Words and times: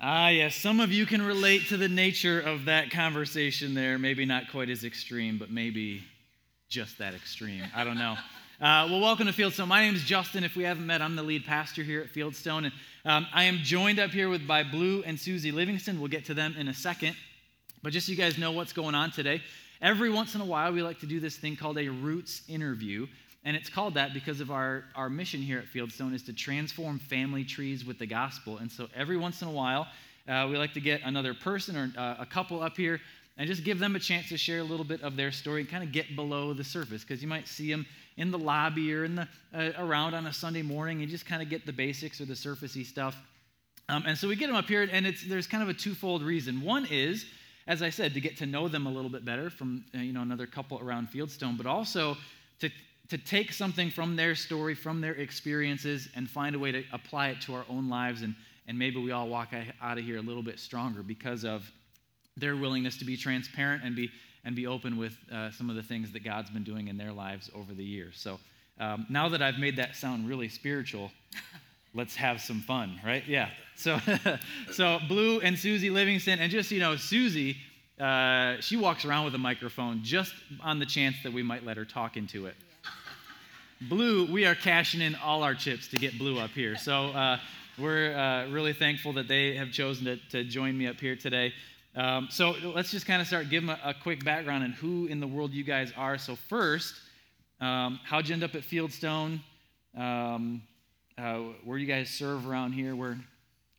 Ah, 0.00 0.28
yes, 0.28 0.54
some 0.54 0.78
of 0.78 0.92
you 0.92 1.06
can 1.06 1.20
relate 1.20 1.66
to 1.70 1.76
the 1.76 1.88
nature 1.88 2.38
of 2.38 2.66
that 2.66 2.92
conversation 2.92 3.74
there. 3.74 3.98
Maybe 3.98 4.24
not 4.24 4.48
quite 4.48 4.70
as 4.70 4.84
extreme, 4.84 5.38
but 5.38 5.50
maybe 5.50 6.04
just 6.68 6.98
that 6.98 7.14
extreme. 7.14 7.64
I 7.74 7.84
don't 7.84 7.98
know. 7.98 8.16
Uh, 8.60 8.88
well, 8.90 8.98
welcome 8.98 9.28
to 9.28 9.32
Fieldstone. 9.32 9.68
My 9.68 9.82
name 9.82 9.94
is 9.94 10.02
Justin. 10.02 10.42
If 10.42 10.56
we 10.56 10.64
haven't 10.64 10.84
met, 10.84 11.00
I'm 11.00 11.14
the 11.14 11.22
lead 11.22 11.46
pastor 11.46 11.84
here 11.84 12.00
at 12.00 12.12
Fieldstone. 12.12 12.64
And 12.64 12.72
um, 13.04 13.28
I 13.32 13.44
am 13.44 13.58
joined 13.58 14.00
up 14.00 14.10
here 14.10 14.28
with 14.28 14.48
by 14.48 14.64
Blue 14.64 15.04
and 15.06 15.16
Susie 15.16 15.52
Livingston. 15.52 16.00
We'll 16.00 16.08
get 16.08 16.24
to 16.24 16.34
them 16.34 16.56
in 16.58 16.66
a 16.66 16.74
second. 16.74 17.14
But 17.84 17.92
just 17.92 18.08
so 18.08 18.10
you 18.10 18.18
guys 18.18 18.36
know 18.36 18.50
what's 18.50 18.72
going 18.72 18.96
on 18.96 19.12
today, 19.12 19.42
every 19.80 20.10
once 20.10 20.34
in 20.34 20.40
a 20.40 20.44
while 20.44 20.72
we 20.72 20.82
like 20.82 20.98
to 20.98 21.06
do 21.06 21.20
this 21.20 21.36
thing 21.36 21.54
called 21.54 21.78
a 21.78 21.88
Roots 21.88 22.42
interview. 22.48 23.06
And 23.44 23.56
it's 23.56 23.68
called 23.68 23.94
that 23.94 24.12
because 24.12 24.40
of 24.40 24.50
our, 24.50 24.84
our 24.94 25.08
mission 25.08 25.40
here 25.40 25.58
at 25.58 25.66
Fieldstone 25.66 26.14
is 26.14 26.22
to 26.24 26.32
transform 26.32 26.98
family 26.98 27.44
trees 27.44 27.84
with 27.84 27.98
the 27.98 28.06
gospel. 28.06 28.58
And 28.58 28.70
so 28.70 28.88
every 28.94 29.16
once 29.16 29.42
in 29.42 29.48
a 29.48 29.52
while, 29.52 29.86
uh, 30.28 30.46
we 30.50 30.58
like 30.58 30.74
to 30.74 30.80
get 30.80 31.00
another 31.04 31.34
person 31.34 31.76
or 31.76 31.92
uh, 31.96 32.16
a 32.18 32.26
couple 32.26 32.62
up 32.62 32.76
here 32.76 33.00
and 33.38 33.46
just 33.46 33.64
give 33.64 33.78
them 33.78 33.94
a 33.94 34.00
chance 34.00 34.28
to 34.28 34.36
share 34.36 34.58
a 34.58 34.64
little 34.64 34.84
bit 34.84 35.00
of 35.02 35.16
their 35.16 35.30
story 35.30 35.60
and 35.60 35.70
kind 35.70 35.84
of 35.84 35.92
get 35.92 36.16
below 36.16 36.52
the 36.52 36.64
surface 36.64 37.02
because 37.02 37.22
you 37.22 37.28
might 37.28 37.46
see 37.46 37.70
them 37.70 37.86
in 38.16 38.32
the 38.32 38.38
lobby 38.38 38.92
or 38.92 39.04
in 39.04 39.14
the 39.14 39.28
uh, 39.54 39.70
around 39.78 40.14
on 40.14 40.26
a 40.26 40.32
Sunday 40.32 40.62
morning 40.62 41.00
and 41.00 41.08
just 41.08 41.24
kind 41.24 41.40
of 41.40 41.48
get 41.48 41.64
the 41.64 41.72
basics 41.72 42.20
or 42.20 42.24
the 42.24 42.34
surfacey 42.34 42.84
stuff. 42.84 43.16
Um, 43.88 44.02
and 44.06 44.18
so 44.18 44.28
we 44.28 44.36
get 44.36 44.48
them 44.48 44.56
up 44.56 44.66
here, 44.66 44.86
and 44.92 45.06
it's 45.06 45.26
there's 45.26 45.46
kind 45.46 45.62
of 45.62 45.68
a 45.70 45.74
twofold 45.74 46.22
reason. 46.22 46.60
One 46.60 46.86
is, 46.90 47.24
as 47.66 47.80
I 47.80 47.88
said, 47.88 48.12
to 48.14 48.20
get 48.20 48.36
to 48.38 48.46
know 48.46 48.68
them 48.68 48.86
a 48.86 48.90
little 48.90 49.08
bit 49.08 49.24
better 49.24 49.48
from 49.48 49.84
uh, 49.94 49.98
you 49.98 50.12
know 50.12 50.20
another 50.20 50.46
couple 50.46 50.78
around 50.80 51.08
Fieldstone, 51.08 51.56
but 51.56 51.64
also 51.64 52.16
to 52.60 52.70
to 53.08 53.18
take 53.18 53.52
something 53.52 53.90
from 53.90 54.16
their 54.16 54.34
story, 54.34 54.74
from 54.74 55.00
their 55.00 55.14
experiences, 55.14 56.08
and 56.14 56.28
find 56.28 56.54
a 56.54 56.58
way 56.58 56.72
to 56.72 56.84
apply 56.92 57.28
it 57.28 57.40
to 57.42 57.54
our 57.54 57.64
own 57.68 57.88
lives. 57.88 58.22
And, 58.22 58.34
and 58.66 58.78
maybe 58.78 59.02
we 59.02 59.12
all 59.12 59.28
walk 59.28 59.54
out 59.80 59.98
of 59.98 60.04
here 60.04 60.18
a 60.18 60.22
little 60.22 60.42
bit 60.42 60.58
stronger 60.58 61.02
because 61.02 61.44
of 61.44 61.70
their 62.36 62.56
willingness 62.56 62.98
to 62.98 63.04
be 63.04 63.16
transparent 63.16 63.82
and 63.82 63.96
be, 63.96 64.10
and 64.44 64.54
be 64.54 64.66
open 64.66 64.96
with 64.96 65.16
uh, 65.32 65.50
some 65.50 65.70
of 65.70 65.76
the 65.76 65.82
things 65.82 66.12
that 66.12 66.22
God's 66.22 66.50
been 66.50 66.64
doing 66.64 66.88
in 66.88 66.98
their 66.98 67.12
lives 67.12 67.50
over 67.54 67.72
the 67.72 67.84
years. 67.84 68.18
So 68.18 68.38
um, 68.78 69.06
now 69.08 69.28
that 69.30 69.42
I've 69.42 69.58
made 69.58 69.76
that 69.76 69.96
sound 69.96 70.28
really 70.28 70.48
spiritual, 70.48 71.10
let's 71.94 72.14
have 72.16 72.40
some 72.42 72.60
fun, 72.60 73.00
right? 73.04 73.26
Yeah. 73.26 73.48
So, 73.74 73.98
so 74.72 74.98
Blue 75.08 75.40
and 75.40 75.58
Susie 75.58 75.90
Livingston, 75.90 76.38
and 76.40 76.52
just, 76.52 76.70
you 76.70 76.80
know, 76.80 76.96
Susie, 76.96 77.56
uh, 77.98 78.60
she 78.60 78.76
walks 78.76 79.06
around 79.06 79.24
with 79.24 79.34
a 79.34 79.38
microphone 79.38 80.00
just 80.04 80.34
on 80.60 80.78
the 80.78 80.86
chance 80.86 81.16
that 81.24 81.32
we 81.32 81.42
might 81.42 81.64
let 81.64 81.78
her 81.78 81.86
talk 81.86 82.16
into 82.16 82.46
it. 82.46 82.54
Blue, 83.80 84.26
we 84.26 84.44
are 84.44 84.56
cashing 84.56 85.00
in 85.00 85.14
all 85.14 85.44
our 85.44 85.54
chips 85.54 85.86
to 85.88 85.96
get 85.96 86.18
Blue 86.18 86.38
up 86.38 86.50
here. 86.50 86.74
So 86.74 87.06
uh, 87.10 87.38
we're 87.78 88.12
uh, 88.12 88.48
really 88.48 88.72
thankful 88.72 89.12
that 89.12 89.28
they 89.28 89.54
have 89.54 89.70
chosen 89.70 90.04
to, 90.06 90.16
to 90.30 90.42
join 90.42 90.76
me 90.76 90.88
up 90.88 90.98
here 90.98 91.14
today. 91.14 91.52
Um, 91.94 92.26
so 92.28 92.56
let's 92.74 92.90
just 92.90 93.06
kind 93.06 93.22
of 93.22 93.28
start 93.28 93.50
giving 93.50 93.68
a, 93.68 93.78
a, 93.84 93.94
quick 93.94 94.24
background 94.24 94.64
on 94.64 94.72
who 94.72 95.06
in 95.06 95.20
the 95.20 95.28
world 95.28 95.52
you 95.52 95.62
guys 95.62 95.92
are. 95.96 96.18
So 96.18 96.34
first, 96.34 96.94
um, 97.60 98.00
how'd 98.02 98.28
you 98.28 98.34
end 98.34 98.42
up 98.42 98.56
at 98.56 98.62
Fieldstone? 98.62 99.40
Um, 99.96 100.62
uh, 101.16 101.38
where 101.64 101.78
you 101.78 101.86
guys 101.86 102.10
serve 102.10 102.48
around 102.48 102.72
here? 102.72 102.96
Where 102.96 103.16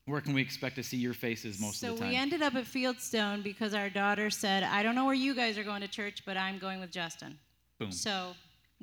where 0.05 0.21
can 0.21 0.33
we 0.33 0.41
expect 0.41 0.75
to 0.77 0.83
see 0.83 0.97
your 0.97 1.13
faces 1.13 1.59
most 1.61 1.79
so 1.79 1.91
of 1.91 1.93
the 1.95 1.99
time? 1.99 2.07
So 2.07 2.11
we 2.11 2.17
ended 2.17 2.41
up 2.41 2.55
at 2.55 2.65
Fieldstone 2.65 3.43
because 3.43 3.73
our 3.73 3.89
daughter 3.89 4.29
said, 4.29 4.63
"I 4.63 4.81
don't 4.81 4.95
know 4.95 5.05
where 5.05 5.13
you 5.13 5.35
guys 5.35 5.57
are 5.57 5.63
going 5.63 5.81
to 5.81 5.87
church, 5.87 6.23
but 6.25 6.35
I'm 6.35 6.57
going 6.57 6.79
with 6.79 6.91
Justin." 6.91 7.37
Boom. 7.79 7.91
So 7.91 8.33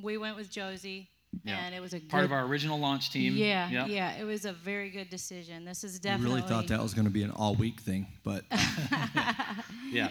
we 0.01 0.19
went 0.19 0.37
with 0.37 0.51
Josie, 0.51 1.09
Yeah. 1.45 1.59
and 1.59 1.75
it 1.75 1.81
was 1.81 1.93
a 1.95 1.99
good, 2.01 2.09
Part 2.11 2.25
of 2.25 2.33
our 2.33 2.45
original 2.45 2.79
launch 2.79 3.11
team. 3.11 3.35
Yeah, 3.37 3.69
Yep. 3.71 3.89
yeah, 3.89 4.17
it 4.17 4.25
was 4.25 4.45
a 4.45 4.53
very 4.53 4.91
good 4.91 5.11
decision. 5.11 5.65
This 5.65 5.85
is 5.85 5.95
We 5.95 6.01
definitely 6.01 6.37
really 6.37 6.49
thought 6.49 6.69
that 6.69 6.83
was 6.83 6.95
going 6.95 7.07
to 7.07 7.11
be 7.11 7.23
an 7.23 7.31
all 7.31 7.55
week 7.55 7.81
thing, 7.81 8.07
but 8.23 8.45
Yeah. 9.91 10.11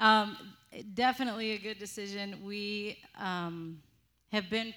Um, 0.00 0.36
definitely 0.94 1.52
a 1.52 1.58
good 1.58 1.78
decision. 1.78 2.44
We 2.44 2.98
um, 3.18 3.80
have 4.32 4.50
been 4.50 4.74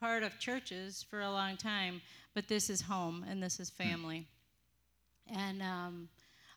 part 0.00 0.22
of 0.22 0.38
churches 0.38 1.04
for 1.08 1.20
a 1.20 1.30
long 1.30 1.56
time, 1.56 2.00
but 2.34 2.48
this 2.48 2.68
is 2.70 2.80
home 2.80 3.24
and 3.28 3.42
this 3.42 3.60
is 3.60 3.70
family. 3.70 4.26
And 5.32 5.62
um, 5.62 6.08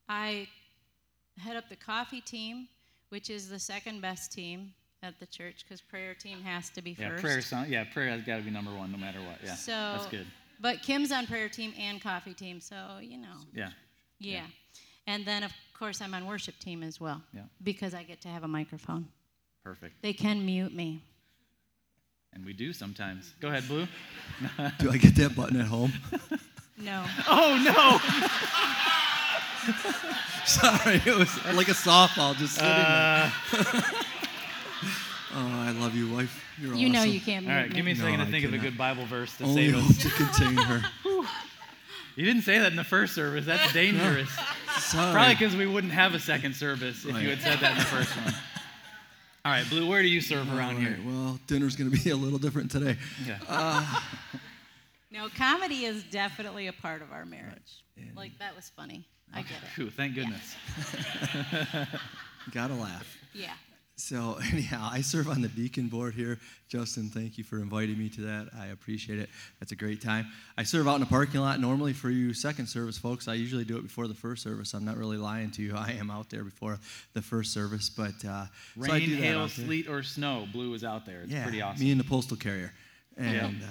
I 0.10 0.48
head 1.38 1.56
up 1.56 1.70
the 1.70 1.76
coffee 1.76 2.22
team, 2.22 2.68
which 3.10 3.30
is 3.30 3.50
the 3.50 3.60
second 3.60 4.02
best 4.02 4.32
team 4.32 4.74
at 5.04 5.20
the 5.20 5.26
church 5.28 5.64
because 5.64 5.82
prayer 5.82 6.16
team 6.16 6.42
has 6.42 6.70
to 6.72 6.82
be 6.82 6.96
Yeah, 6.98 7.10
first. 7.10 7.22
prayer 7.24 7.42
sound, 7.42 7.70
yeah, 7.70 7.84
prayer 7.84 8.10
has 8.10 8.24
got 8.24 8.38
to 8.38 8.42
be 8.44 8.50
number 8.50 8.74
one 8.74 8.92
no 8.92 8.98
matter 8.98 9.20
what. 9.20 9.38
Yeah, 9.44 9.54
So, 9.56 9.72
that's 9.72 10.08
good. 10.08 10.26
But 10.60 10.82
Kim's 10.82 11.12
on 11.12 11.28
prayer 11.28 11.50
team 11.50 11.74
and 11.78 12.02
coffee 12.02 12.34
team, 12.34 12.60
so 12.62 12.76
you 13.02 13.18
know. 13.18 13.36
Yeah, 13.54 13.70
Yeah. 14.20 14.46
And 15.06 15.26
then, 15.26 15.44
of 15.44 15.52
course, 15.78 16.00
I'm 16.02 16.14
on 16.14 16.26
worship 16.26 16.58
team 16.60 16.82
as 16.82 17.00
well. 17.02 17.22
Yeah. 17.34 17.42
Because 17.62 17.94
I 17.94 18.04
get 18.04 18.22
to 18.22 18.30
have 18.30 18.44
a 18.44 18.48
microphone. 18.48 19.10
perfect. 19.64 20.02
They 20.02 20.14
can 20.14 20.46
mute 20.46 20.74
me. 20.74 21.02
And 22.32 22.46
we 22.46 22.54
do 22.54 22.72
sometimes. 22.74 23.34
Go 23.42 23.50
ahead, 23.50 23.68
Blue. 23.68 23.86
do 24.80 24.90
I 24.90 24.98
get 24.98 25.14
that 25.18 25.36
button 25.36 25.60
at 25.60 25.68
home? 25.68 25.92
No. 26.76 27.06
Oh 27.28 27.56
no! 27.64 28.00
Sorry, 30.46 31.02
it 31.06 31.16
was 31.18 31.30
like 31.54 31.68
a 31.68 31.72
softball 31.74 32.36
just 32.36 32.56
sitting 32.56 32.70
Uh, 32.70 33.30
there. 33.52 33.84
Oh, 35.36 35.48
I 35.68 35.72
love 35.72 35.96
you, 35.96 36.14
wife. 36.14 36.44
You're 36.62 36.76
You 36.76 36.90
know 36.90 37.00
awesome. 37.00 37.12
you 37.12 37.20
can't 37.22 37.48
all 37.48 37.54
mute 37.54 37.70
me. 37.70 37.76
give 37.76 37.86
me 37.86 37.92
a 37.92 37.96
No, 37.96 38.04
second 38.04 38.20
to 38.20 38.26
think 38.28 38.46
of 38.46 38.54
a 38.54 38.58
good 38.60 38.78
Bible 38.78 39.06
verse 39.06 39.36
to 39.38 39.46
Only 39.46 39.72
say 39.72 39.80
hope 39.80 39.98
to 39.98 40.10
contain 40.10 40.56
her. 40.58 40.84
You 42.16 42.26
didn't 42.26 42.44
say 42.44 42.60
that 42.60 42.70
in 42.70 42.76
the 42.76 42.84
first 42.84 43.16
service. 43.16 43.48
That's 43.48 43.74
dangerous. 43.74 44.30
Sorry. 44.78 45.12
Probably 45.14 45.34
because 45.34 45.56
we 45.56 45.66
wouldn't 45.66 45.94
have 45.94 46.14
a 46.14 46.20
second 46.20 46.56
service 46.56 47.04
if 47.06 47.12
Right. 47.12 47.24
you 47.24 47.30
had 47.30 47.42
said 47.42 47.58
that 47.58 47.72
in 47.72 47.78
the 47.80 47.86
first 47.86 48.16
one. 48.16 48.32
All 49.46 49.52
right, 49.52 49.68
Blue, 49.68 49.90
where 49.90 50.04
do 50.04 50.08
you 50.08 50.22
serve 50.22 50.48
All 50.52 50.56
around 50.60 50.76
right, 50.78 50.90
here? 50.90 51.00
Well, 51.04 51.40
dinner's 51.48 51.76
going 51.76 51.90
to 51.90 52.04
be 52.04 52.12
a 52.12 52.16
little 52.16 52.38
different 52.38 52.70
today. 52.70 52.98
Yeah. 53.26 53.40
Uh, 53.50 54.00
no, 55.10 55.28
comedy 55.36 55.86
is 55.86 56.04
definitely 56.04 56.68
a 56.68 56.74
part 56.74 57.02
of 57.02 57.12
our 57.12 57.26
marriage. 57.26 57.84
Like, 58.16 58.38
that 58.38 58.56
was 58.56 58.70
funny. 58.76 59.08
I 59.34 59.42
get 59.42 59.54
it. 59.64 59.70
Phew, 59.74 59.90
thank 59.90 60.14
goodness. 60.14 60.54
Gotta 62.52 62.76
laugh. 62.76 63.18
Yeah. 63.34 63.54
So 63.96 64.40
anyhow, 64.52 64.90
I 64.92 65.02
serve 65.02 65.28
on 65.28 65.42
the 65.42 65.48
deacon 65.48 65.88
board 65.88 66.14
here. 66.14 66.40
Justin, 66.68 67.10
thank 67.10 67.38
you 67.38 67.44
for 67.44 67.58
inviting 67.58 67.98
me 67.98 68.10
to 68.10 68.22
that. 68.22 68.50
I 68.58 68.68
appreciate 68.68 69.20
it. 69.20 69.30
That's 69.60 69.72
a 69.72 69.76
great 69.76 70.02
time. 70.02 70.28
I 70.58 70.64
serve 70.64 70.88
out 70.88 70.96
in 70.96 71.02
the 71.02 71.08
parking 71.08 71.42
lot 71.42 71.60
normally 71.60 71.94
for 71.94 72.10
you 72.10 72.34
second 72.34 72.68
service 72.68 72.98
folks. 72.98 73.28
I 73.28 73.36
usually 73.36 73.66
do 73.66 73.78
it 73.78 73.84
before 73.84 74.08
the 74.08 74.14
first 74.14 74.44
service. 74.44 74.74
I'm 74.74 74.86
not 74.86 74.98
really 74.98 75.18
lying 75.18 75.52
to 75.52 75.62
you. 75.62 75.76
I 75.78 75.92
am 75.92 76.10
out 76.10 76.30
there 76.30 76.44
before 76.44 76.80
the 77.14 77.22
first 77.22 77.54
service, 77.54 77.90
but 77.90 78.16
uh, 78.28 78.46
so 78.82 78.92
I 78.92 78.98
Rain, 78.98 79.10
do 79.10 79.16
that 79.18 79.22
hail, 79.24 79.48
sleet, 79.48 79.88
or 79.88 80.02
snow, 80.04 80.48
Blue 80.52 80.74
is 80.74 80.84
out 80.84 81.06
there. 81.06 81.22
It's 81.22 81.32
yeah, 81.32 81.44
pretty 81.44 81.62
awesome. 81.62 81.84
Me 81.84 81.92
and 81.92 82.00
the 82.00 82.06
postal 82.06 82.38
carrier. 82.38 82.74
And 83.16 83.62
uh, 83.62 83.68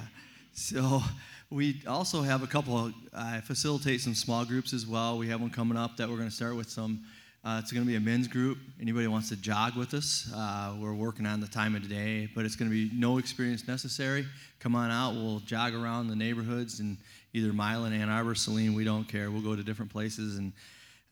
so 0.53 1.03
we 1.51 1.83
also 1.87 2.23
have 2.23 2.43
a 2.43 2.47
couple 2.47 2.93
I 3.15 3.41
facilitate 3.41 4.01
some 4.01 4.15
small 4.15 4.45
groups 4.45 4.73
as 4.73 4.87
well. 4.87 5.19
We 5.19 5.29
have 5.29 5.41
one 5.41 5.51
coming 5.51 5.77
up 5.77 5.97
that 5.97 6.09
we're 6.09 6.17
going 6.17 6.29
to 6.29 6.35
start 6.35 6.57
with 6.57 6.71
some, 6.71 7.05
uh, 7.45 7.59
it's 7.61 7.73
going 7.73 7.85
to 7.85 7.89
be 7.89 7.97
a 7.97 8.01
men's 8.01 8.29
group. 8.29 8.59
Anybody 8.81 9.09
wants 9.09 9.29
to 9.31 9.37
jog 9.37 9.77
with 9.77 9.95
us? 9.95 10.31
Uh, 10.33 10.77
we're 10.79 10.95
working 10.95 11.27
on 11.27 11.41
the 11.41 11.49
time 11.49 11.75
of 11.75 11.89
day, 11.89 12.29
but 12.35 12.45
it's 12.45 12.55
going 12.55 12.71
to 12.71 12.75
be 12.75 12.95
no 12.97 13.19
experience 13.19 13.67
necessary. 13.67 14.25
Come 14.61 14.77
on 14.77 14.93
out. 14.93 15.15
We'll 15.15 15.41
jog 15.41 15.75
around 15.75 16.07
the 16.07 16.15
neighborhoods 16.15 16.79
and 16.79 16.97
either 17.33 17.53
Milan, 17.53 17.93
Ann 17.93 18.09
Arbor, 18.09 18.37
Saline, 18.37 18.75
we 18.75 18.85
don't 18.85 19.09
care. 19.09 19.31
We'll 19.31 19.43
go 19.43 19.57
to 19.57 19.63
different 19.65 19.91
places 19.91 20.39
and 20.39 20.53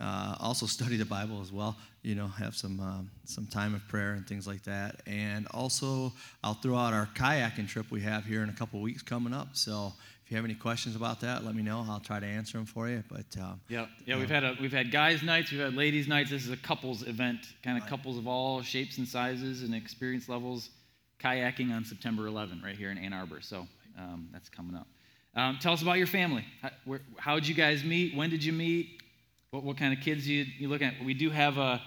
uh, 0.01 0.37
also 0.39 0.67
study 0.67 0.97
the 0.97 1.05
Bible 1.05 1.41
as 1.43 1.53
well. 1.53 1.77
You 2.03 2.15
know, 2.15 2.29
have 2.29 2.55
some 2.55 2.81
um, 2.81 3.11
some 3.25 3.47
time 3.47 3.75
of 3.75 3.87
prayer 3.89 4.13
and 4.13 4.27
things 4.27 4.47
like 4.47 4.63
that. 4.63 5.03
And 5.07 5.47
also, 5.49 6.13
I'll 6.43 6.55
throw 6.55 6.77
out 6.77 6.95
our 6.95 7.09
kayaking 7.15 7.69
trip 7.69 7.91
we 7.91 8.01
have 8.03 8.25
here 8.25 8.43
in 8.43 8.49
a 8.49 8.55
couple 8.55 8.81
weeks 8.81 9.03
coming 9.03 9.35
up. 9.35 9.49
So 9.53 9.93
if 10.31 10.35
you 10.35 10.37
have 10.37 10.45
any 10.45 10.55
questions 10.55 10.95
about 10.95 11.19
that, 11.23 11.45
let 11.45 11.57
me 11.57 11.63
know. 11.65 11.85
I'll 11.89 11.99
try 11.99 12.21
to 12.21 12.27
answer 12.27 12.57
them 12.57 12.65
for 12.65 12.89
you. 12.89 13.03
But 13.11 13.27
um, 13.43 13.61
Yeah, 13.69 13.87
yeah. 14.07 14.17
We've 14.17 14.31
had 14.31 14.45
a 14.45 14.57
we've 14.61 14.71
had 14.71 14.93
guys' 14.93 15.25
nights, 15.25 15.51
we've 15.51 15.59
had 15.59 15.75
ladies' 15.75 16.07
nights. 16.07 16.31
This 16.31 16.45
is 16.45 16.53
a 16.53 16.57
couples 16.57 17.03
event, 17.03 17.41
kind 17.65 17.77
of 17.77 17.89
couples 17.89 18.16
of 18.16 18.28
all 18.28 18.63
shapes 18.63 18.99
and 18.99 19.09
sizes 19.09 19.65
and 19.65 19.75
experience 19.75 20.28
levels, 20.28 20.71
kayaking 21.19 21.75
on 21.75 21.84
September 21.84 22.28
11, 22.28 22.63
right 22.65 22.77
here 22.77 22.93
in 22.93 22.99
Ann 22.99 23.13
Arbor. 23.13 23.41
So 23.41 23.66
um, 23.99 24.28
that's 24.33 24.49
coming 24.49 24.77
up. 24.77 24.87
Um, 25.34 25.59
tell 25.60 25.72
us 25.72 25.83
about 25.83 25.99
your 25.99 26.07
family. 26.07 26.45
How, 26.63 26.71
where, 26.84 27.01
how'd 27.19 27.45
you 27.45 27.57
guys 27.57 27.83
meet? 27.83 28.15
When 28.15 28.31
did 28.31 28.45
you 28.45 28.53
meet? 28.53 29.03
What, 29.51 29.65
what 29.65 29.78
kind 29.78 29.93
of 29.93 29.99
kids 29.99 30.28
you 30.28 30.47
you 30.60 30.69
look 30.69 30.81
at? 30.81 30.95
We 31.04 31.13
do 31.13 31.31
have 31.31 31.59
a 31.59 31.83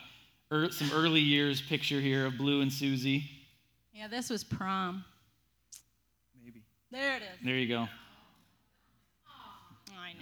er, 0.52 0.70
some 0.70 0.92
early 0.94 1.22
years 1.22 1.62
picture 1.62 2.02
here 2.02 2.26
of 2.26 2.38
Blue 2.38 2.60
and 2.60 2.74
Susie. 2.74 3.24
Yeah, 3.94 4.10
this 4.10 4.30
was 4.30 4.44
prom. 4.44 5.06
maybe. 6.44 6.62
There 6.92 7.16
it 7.16 7.22
is. 7.22 7.46
There 7.46 7.56
you 7.56 7.70
go. 7.70 7.88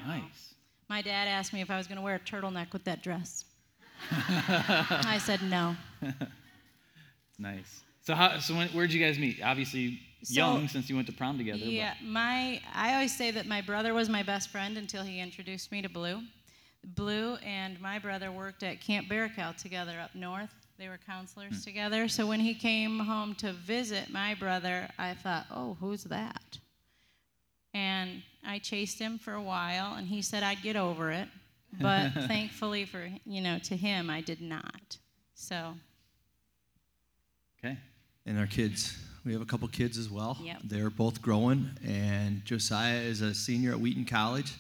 I 0.04 0.08
know. 0.08 0.14
Nice. 0.16 0.54
My 0.90 1.02
dad 1.02 1.28
asked 1.28 1.54
me 1.54 1.62
if 1.62 1.70
I 1.70 1.78
was 1.78 1.88
going 1.88 1.98
to 1.98 2.02
wear 2.02 2.16
a 2.16 2.20
turtleneck 2.20 2.74
with 2.74 2.84
that 2.84 3.02
dress. 3.02 3.46
I 4.12 5.20
said 5.24 5.42
no. 5.44 5.76
Nice. 7.42 7.82
So 8.04 8.14
how? 8.14 8.38
So 8.40 8.56
when, 8.56 8.68
where'd 8.70 8.94
you 8.94 9.04
guys 9.04 9.18
meet? 9.18 9.42
Obviously 9.44 10.00
So- 10.24 10.34
young, 10.36 10.68
since 10.68 10.90
you 10.90 10.96
went 10.96 11.08
to 11.08 11.14
prom 11.14 11.38
together. 11.38 11.60
but- 11.60 11.68
Yeah, 11.68 11.96
my 12.04 12.62
I 12.74 12.94
always 12.94 13.16
say 13.16 13.32
that 13.32 13.48
my 13.48 13.62
brother 13.62 13.94
was 13.94 14.10
my 14.10 14.24
best 14.24 14.50
friend 14.50 14.78
until 14.78 15.04
he 15.04 15.20
introduced 15.20 15.72
me 15.72 15.82
to 15.82 15.90
Blue. 15.90 16.22
Blue 16.84 17.36
and 17.38 17.80
my 17.82 18.00
brother 18.00 18.32
worked 18.32 18.64
at 18.64 18.80
Camp 18.80 19.08
Barakel 19.08 19.56
together 19.56 20.00
up 20.00 20.14
north. 20.16 20.54
They 20.78 20.88
were 20.88 21.00
counselors 21.06 21.58
hmm. 21.58 21.62
together. 21.62 22.08
So 22.08 22.26
when 22.26 22.40
he 22.40 22.54
came 22.54 23.00
home 23.00 23.36
to 23.36 23.54
visit 23.54 24.10
my 24.10 24.34
brother, 24.36 24.90
I 24.98 25.14
thought, 25.14 25.46
oh, 25.52 25.78
who's 25.80 26.04
that? 26.06 26.58
And 27.74 28.24
I 28.46 28.60
chased 28.60 29.00
him 29.00 29.18
for 29.18 29.34
a 29.34 29.42
while, 29.42 29.96
and 29.96 30.08
he 30.08 30.22
said 30.22 30.44
I'd 30.44 30.62
get 30.62 30.76
over 30.76 31.12
it. 31.12 31.28
But 31.80 32.12
thankfully 32.28 32.86
for, 32.86 33.08
you 33.26 33.42
know, 33.42 33.60
to 33.60 33.76
him, 33.76 34.10
I 34.10 34.22
did 34.22 34.42
not. 34.42 34.98
So, 35.36 35.74
Okay. 37.64 37.78
And 38.26 38.40
our 38.40 38.48
kids, 38.48 38.98
we 39.24 39.34
have 39.34 39.42
a 39.42 39.46
couple 39.46 39.68
kids 39.68 39.98
as 39.98 40.10
well. 40.10 40.38
Yep. 40.42 40.58
They're 40.64 40.90
both 40.90 41.22
growing, 41.22 41.70
and 41.88 42.44
Josiah 42.44 43.00
is 43.00 43.22
a 43.22 43.34
senior 43.36 43.72
at 43.72 43.80
Wheaton 43.80 44.06
College, 44.06 44.54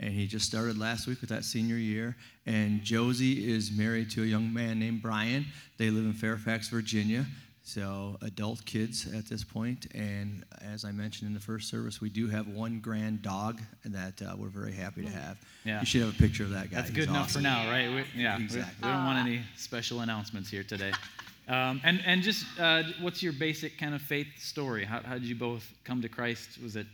and 0.00 0.12
he 0.12 0.26
just 0.26 0.46
started 0.46 0.78
last 0.78 1.06
week 1.06 1.20
with 1.20 1.30
that 1.30 1.44
senior 1.44 1.76
year. 1.76 2.16
And 2.46 2.82
Josie 2.82 3.52
is 3.52 3.70
married 3.70 4.10
to 4.12 4.22
a 4.22 4.26
young 4.26 4.52
man 4.52 4.78
named 4.78 5.02
Brian. 5.02 5.46
They 5.76 5.90
live 5.90 6.04
in 6.04 6.14
Fairfax, 6.14 6.68
Virginia. 6.68 7.26
So 7.68 8.16
adult 8.22 8.64
kids 8.64 9.06
at 9.14 9.26
this 9.26 9.44
point, 9.44 9.88
and 9.94 10.42
as 10.62 10.86
I 10.86 10.90
mentioned 10.90 11.28
in 11.28 11.34
the 11.34 11.40
first 11.40 11.68
service, 11.68 12.00
we 12.00 12.08
do 12.08 12.26
have 12.26 12.48
one 12.48 12.80
grand 12.80 13.20
dog 13.20 13.60
that 13.84 14.22
uh, 14.22 14.34
we're 14.38 14.48
very 14.48 14.72
happy 14.72 15.02
to 15.02 15.10
have. 15.10 15.36
Yeah. 15.66 15.80
You 15.80 15.84
should 15.84 16.00
have 16.00 16.14
a 16.14 16.16
picture 16.16 16.44
of 16.44 16.50
that 16.50 16.70
guy. 16.70 16.76
That's 16.76 16.88
He's 16.88 16.96
good 16.96 17.10
enough 17.10 17.26
awesome. 17.26 17.42
for 17.42 17.48
now, 17.48 17.70
right? 17.70 17.90
We, 17.90 18.22
yeah, 18.22 18.38
we- 18.38 18.44
Exactly. 18.44 18.74
we, 18.80 18.88
don't 18.88 19.04
want 19.04 19.18
any 19.18 19.42
special 19.54 20.00
announcements 20.00 20.48
here 20.48 20.62
today. 20.64 20.92
Um, 21.48 21.80
and 21.82 22.02
and 22.04 22.20
just 22.20 22.44
uh, 22.60 22.82
what's 23.00 23.22
your 23.22 23.32
basic 23.32 23.78
kind 23.78 23.94
of 23.94 24.02
faith 24.02 24.26
story? 24.38 24.84
How, 24.84 25.00
how 25.00 25.14
did 25.14 25.24
you 25.24 25.34
both 25.34 25.64
come 25.82 26.02
to 26.02 26.08
Christ? 26.10 26.60
Was 26.62 26.76
it, 26.76 26.86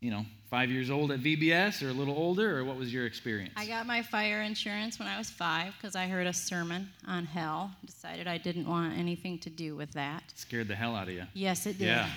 you 0.00 0.10
know, 0.10 0.24
five 0.48 0.70
years 0.70 0.90
old 0.90 1.12
at 1.12 1.20
VBS 1.20 1.86
or 1.86 1.90
a 1.90 1.92
little 1.92 2.16
older, 2.16 2.58
or 2.58 2.64
what 2.64 2.76
was 2.76 2.92
your 2.92 3.06
experience? 3.06 3.52
I 3.56 3.66
got 3.66 3.86
my 3.86 4.02
fire 4.02 4.42
insurance 4.42 4.98
when 4.98 5.06
I 5.06 5.18
was 5.18 5.30
five 5.30 5.74
because 5.76 5.94
I 5.94 6.06
heard 6.06 6.26
a 6.26 6.32
sermon 6.32 6.88
on 7.06 7.26
hell. 7.26 7.70
Decided 7.84 8.26
I 8.26 8.38
didn't 8.38 8.66
want 8.66 8.98
anything 8.98 9.38
to 9.40 9.50
do 9.50 9.76
with 9.76 9.92
that. 9.92 10.22
Scared 10.34 10.68
the 10.68 10.74
hell 10.74 10.96
out 10.96 11.08
of 11.08 11.14
you. 11.14 11.24
Yes, 11.34 11.66
it 11.66 11.78
did. 11.78 11.88
Yeah. 11.88 12.08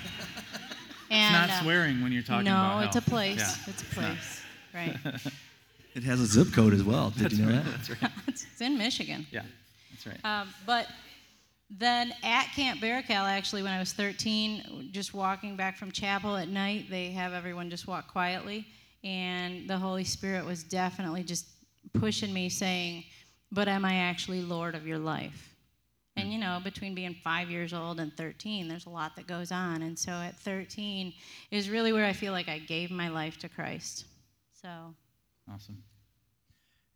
And, 1.12 1.36
it's 1.46 1.50
not 1.50 1.50
uh, 1.50 1.62
swearing 1.62 2.02
when 2.02 2.12
you're 2.12 2.24
talking 2.24 2.46
no, 2.46 2.52
about 2.52 2.86
it's 2.86 2.96
a 2.96 3.02
place. 3.02 3.40
Yeah. 3.40 3.72
It's 3.74 3.82
a 3.82 3.86
place. 3.86 4.42
Right. 4.74 4.98
It 5.96 6.04
has 6.06 6.20
a 6.20 6.26
zip 6.26 6.52
code 6.54 6.74
as 6.74 6.84
well. 6.84 7.12
Did 7.12 7.34
you 7.34 7.46
know 7.46 7.52
that? 7.52 7.66
That's 7.66 7.90
right. 8.02 8.12
it's 8.28 8.62
in 8.62 8.78
Michigan. 8.78 9.28
Yeah, 9.32 9.44
that's 9.92 10.08
right. 10.08 10.26
Um, 10.26 10.50
but 10.66 10.88
then 11.78 12.14
at 12.24 12.46
Camp 12.56 12.80
Barakel, 12.80 13.28
actually, 13.30 13.64
when 13.64 13.72
I 13.72 13.80
was 13.80 13.94
13, 13.94 14.90
just 14.92 15.14
walking 15.14 15.56
back 15.56 15.78
from 15.78 15.92
chapel 15.92 16.36
at 16.38 16.48
night, 16.48 16.86
they 16.90 17.12
have 17.12 17.34
everyone 17.34 17.70
just 17.70 17.88
walk 17.88 18.08
quietly. 18.08 18.68
And 19.04 19.68
the 19.68 19.78
Holy 19.78 20.04
Spirit 20.04 20.46
was 20.46 20.64
definitely 20.64 21.24
just 21.24 21.48
pushing 21.94 22.34
me, 22.34 22.50
saying, 22.50 23.06
But 23.52 23.68
am 23.68 23.86
I 23.86 23.96
actually 23.96 24.42
Lord 24.42 24.76
of 24.76 24.86
your 24.86 25.00
life? 25.00 25.56
And 26.16 26.32
you 26.32 26.38
know, 26.38 26.60
between 26.64 26.94
being 26.94 27.16
five 27.24 27.50
years 27.50 27.74
old 27.74 28.00
and 28.00 28.16
13, 28.16 28.68
there's 28.68 28.86
a 28.86 28.90
lot 28.90 29.16
that 29.16 29.26
goes 29.26 29.52
on. 29.52 29.82
And 29.82 29.98
so 29.98 30.12
at 30.12 30.38
13 30.40 31.12
is 31.50 31.70
really 31.70 31.92
where 31.92 32.06
I 32.06 32.14
feel 32.14 32.34
like 32.34 32.48
I 32.48 32.60
gave 32.60 32.92
my 32.92 33.10
life 33.10 33.38
to 33.40 33.50
Christ. 33.50 34.06
So, 34.62 34.70
Awesome. 35.52 35.84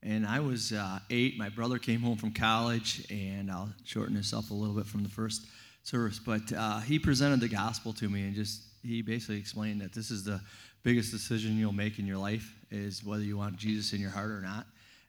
And 0.04 0.26
I 0.26 0.40
was 0.40 0.72
uh, 0.72 1.00
eight. 1.10 1.38
My 1.38 1.50
brother 1.50 1.80
came 1.80 2.02
home 2.02 2.18
from 2.18 2.32
college, 2.32 3.06
and 3.10 3.52
I'll 3.52 3.70
shorten 3.84 4.16
this 4.16 4.34
up 4.34 4.50
a 4.52 4.54
little 4.54 4.76
bit 4.76 4.86
from 4.86 5.04
the 5.04 5.10
first 5.10 5.48
service. 5.84 6.20
But 6.20 6.54
uh, 6.54 6.80
he 6.80 7.00
presented 7.00 7.40
the 7.40 7.48
gospel 7.48 7.94
to 7.94 8.10
me, 8.10 8.24
and 8.24 8.36
just 8.36 8.62
he 8.84 9.02
basically 9.02 9.38
explained 9.38 9.82
that 9.82 9.94
this 9.94 10.12
is 10.12 10.24
the 10.24 10.40
biggest 10.84 11.12
decision 11.12 11.58
you'll 11.58 11.74
make 11.74 12.00
in 12.00 12.06
your 12.06 12.18
life 12.18 12.54
is 12.72 13.04
whether 13.04 13.24
you 13.24 13.38
want 13.38 13.58
Jesus 13.58 13.94
in 13.94 14.00
your 14.00 14.12
heart 14.12 14.32
or 14.32 14.42
not. 14.42 14.66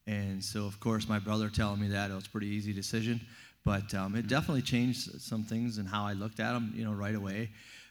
And 0.06 0.42
so, 0.42 0.64
of 0.64 0.80
course, 0.80 1.08
my 1.08 1.18
brother 1.18 1.50
telling 1.50 1.80
me 1.80 1.88
that 1.88 2.10
it 2.10 2.14
was 2.14 2.26
a 2.26 2.30
pretty 2.30 2.48
easy 2.48 2.72
decision, 2.72 3.20
but 3.64 3.92
um, 3.94 4.16
it 4.16 4.26
definitely 4.26 4.62
changed 4.62 5.20
some 5.20 5.44
things 5.44 5.76
and 5.76 5.86
how 5.86 6.04
I 6.04 6.14
looked 6.14 6.40
at 6.40 6.56
him, 6.56 6.72
you 6.74 6.84
know, 6.84 6.92
right 6.92 7.14
away. 7.14 7.50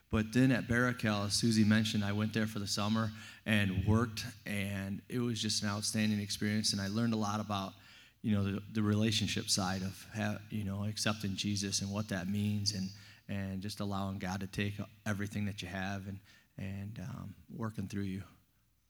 But 0.09 0.33
then 0.33 0.51
at 0.51 0.67
Barakel, 0.67 1.27
as 1.27 1.33
Susie 1.33 1.63
mentioned, 1.63 2.03
I 2.03 2.13
went 2.13 2.33
there 2.33 2.47
for 2.47 2.59
the 2.59 2.67
summer 2.67 3.11
and 3.47 3.85
worked, 3.87 4.25
and 4.45 5.01
it 5.07 5.19
was 5.19 5.41
just 5.41 5.63
an 5.63 5.69
outstanding 5.69 6.19
experience. 6.19 6.73
And 6.73 6.81
I 6.81 6.89
learned 6.89 7.13
a 7.13 7.17
lot 7.17 7.39
about, 7.39 7.73
you 8.21 8.35
know, 8.35 8.43
the, 8.43 8.61
the 8.73 8.83
relationship 8.83 9.49
side 9.49 9.81
of, 9.81 10.05
ha- 10.15 10.39
you 10.49 10.65
know, 10.65 10.83
accepting 10.83 11.35
Jesus 11.35 11.81
and 11.81 11.89
what 11.89 12.09
that 12.09 12.29
means, 12.29 12.73
and 12.73 12.89
and 13.29 13.61
just 13.61 13.79
allowing 13.79 14.19
God 14.19 14.41
to 14.41 14.47
take 14.47 14.73
everything 15.05 15.45
that 15.45 15.61
you 15.61 15.67
have 15.69 16.07
and 16.07 16.19
and 16.57 16.99
um, 16.99 17.33
working 17.55 17.87
through 17.87 18.03
you. 18.03 18.21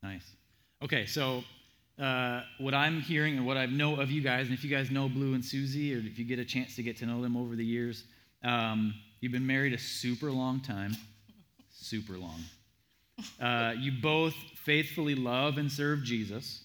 Nice. 0.02 0.26
Okay, 0.82 1.06
so 1.06 1.44
uh, 2.00 2.42
what 2.60 2.74
I'm 2.74 3.00
hearing 3.02 3.38
and 3.38 3.46
what 3.46 3.58
I 3.58 3.68
know 3.68 4.00
of 4.00 4.10
you 4.10 4.22
guys, 4.22 4.48
and 4.48 4.58
if 4.58 4.64
you 4.64 4.70
guys 4.70 4.90
know 4.90 5.08
Blue 5.08 5.34
and 5.36 5.46
Susie, 5.46 5.94
or 5.94 6.00
if 6.00 6.18
you 6.18 6.26
get 6.26 6.40
a 6.40 6.46
chance 6.46 6.76
to 6.78 6.84
get 6.84 6.98
to 6.98 7.06
know 7.06 7.22
them 7.22 7.38
over 7.38 7.56
the 7.56 7.66
years, 7.66 8.06
um, 8.44 8.94
you've 9.20 9.32
been 9.32 9.46
married 9.46 9.74
a 9.74 9.78
super 9.78 10.32
long 10.32 10.62
time, 10.62 10.96
super 11.70 12.18
long. 12.18 12.42
Uh, 13.40 13.74
you 13.78 13.94
both 14.02 14.36
faithfully 14.64 15.16
love 15.16 15.58
and 15.58 15.72
serve 15.72 16.04
Jesus. 16.04 16.62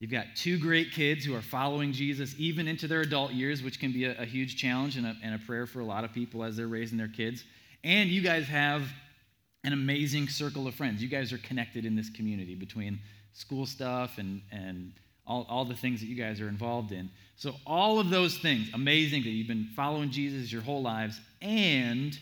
You've 0.00 0.10
got 0.10 0.26
two 0.36 0.58
great 0.58 0.92
kids 0.92 1.24
who 1.24 1.34
are 1.34 1.42
following 1.42 1.92
Jesus 1.92 2.34
even 2.38 2.68
into 2.68 2.86
their 2.86 3.00
adult 3.00 3.32
years, 3.32 3.62
which 3.62 3.80
can 3.80 3.92
be 3.92 4.04
a, 4.04 4.20
a 4.20 4.24
huge 4.24 4.56
challenge 4.56 4.96
and 4.96 5.06
a, 5.06 5.16
and 5.22 5.34
a 5.34 5.38
prayer 5.38 5.66
for 5.66 5.80
a 5.80 5.84
lot 5.84 6.04
of 6.04 6.12
people 6.12 6.44
as 6.44 6.56
they're 6.56 6.68
raising 6.68 6.96
their 6.96 7.08
kids. 7.08 7.44
And 7.84 8.08
you 8.08 8.22
guys 8.22 8.46
have 8.46 8.82
an 9.64 9.72
amazing 9.72 10.28
circle 10.28 10.66
of 10.68 10.74
friends. 10.74 11.02
You 11.02 11.08
guys 11.08 11.32
are 11.32 11.38
connected 11.38 11.84
in 11.84 11.96
this 11.96 12.10
community 12.10 12.54
between 12.54 13.00
school 13.32 13.66
stuff 13.66 14.18
and, 14.18 14.40
and 14.52 14.92
all, 15.26 15.46
all 15.48 15.64
the 15.64 15.74
things 15.74 16.00
that 16.00 16.06
you 16.06 16.14
guys 16.14 16.40
are 16.40 16.48
involved 16.48 16.92
in. 16.92 17.10
So, 17.36 17.54
all 17.66 18.00
of 18.00 18.08
those 18.10 18.38
things, 18.38 18.70
amazing 18.74 19.22
that 19.24 19.30
you've 19.30 19.48
been 19.48 19.68
following 19.76 20.10
Jesus 20.10 20.50
your 20.50 20.62
whole 20.62 20.82
lives, 20.82 21.20
and 21.42 22.18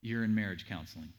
you're 0.00 0.24
in 0.24 0.34
marriage 0.34 0.66
counseling. 0.68 1.12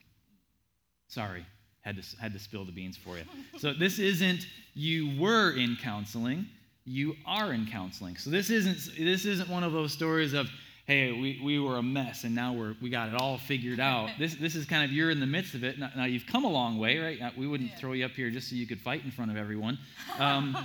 Sorry, 1.12 1.46
had 1.81 2.02
to, 2.02 2.18
had 2.22 2.31
to 2.34 2.40
spill 2.40 2.63
the 2.63 2.72
beans 2.72 2.96
for 2.96 3.18
you. 3.18 3.24
So, 3.58 3.74
this 3.74 4.00
isn't 4.00 4.48
you 4.74 5.19
were 5.19 5.52
in 5.52 5.75
counseling, 5.81 6.46
you 6.86 7.16
are 7.28 7.52
in 7.52 7.68
counseling. 7.68 8.16
So, 8.16 8.30
this 8.30 8.50
isn't, 8.50 8.96
this 8.98 9.25
isn't 9.25 9.50
one 9.50 9.63
of 9.66 9.74
those 9.74 9.92
stories 9.92 10.31
of, 10.34 10.48
hey, 10.88 11.12
we, 11.12 11.42
we 11.44 11.60
were 11.60 11.75
a 11.78 11.84
mess 11.84 12.24
and 12.24 12.34
now 12.34 12.54
we're, 12.54 12.75
we 12.81 12.90
got 12.90 13.10
it 13.10 13.16
all 13.16 13.38
figured 13.38 13.81
out. 13.81 14.10
This, 14.19 14.36
this 14.36 14.56
is 14.56 14.66
kind 14.66 14.86
of, 14.86 14.92
you're 14.94 15.12
in 15.12 15.19
the 15.19 15.28
midst 15.28 15.54
of 15.54 15.66
it. 15.66 15.78
Now, 15.78 15.90
now 15.98 16.06
you've 16.06 16.25
come 16.25 16.46
a 16.46 16.50
long 16.50 16.78
way, 16.80 16.98
right? 16.98 17.22
Uh, 17.22 17.31
We 17.38 17.46
wouldn't 17.46 17.78
throw 17.78 17.92
you 17.92 18.06
up 18.06 18.12
here 18.12 18.30
just 18.30 18.50
so 18.50 18.56
you 18.56 18.66
could 18.66 18.80
fight 18.80 19.04
in 19.04 19.12
front 19.12 19.31
of 19.31 19.38
everyone. 19.38 19.78
Um, 20.19 20.57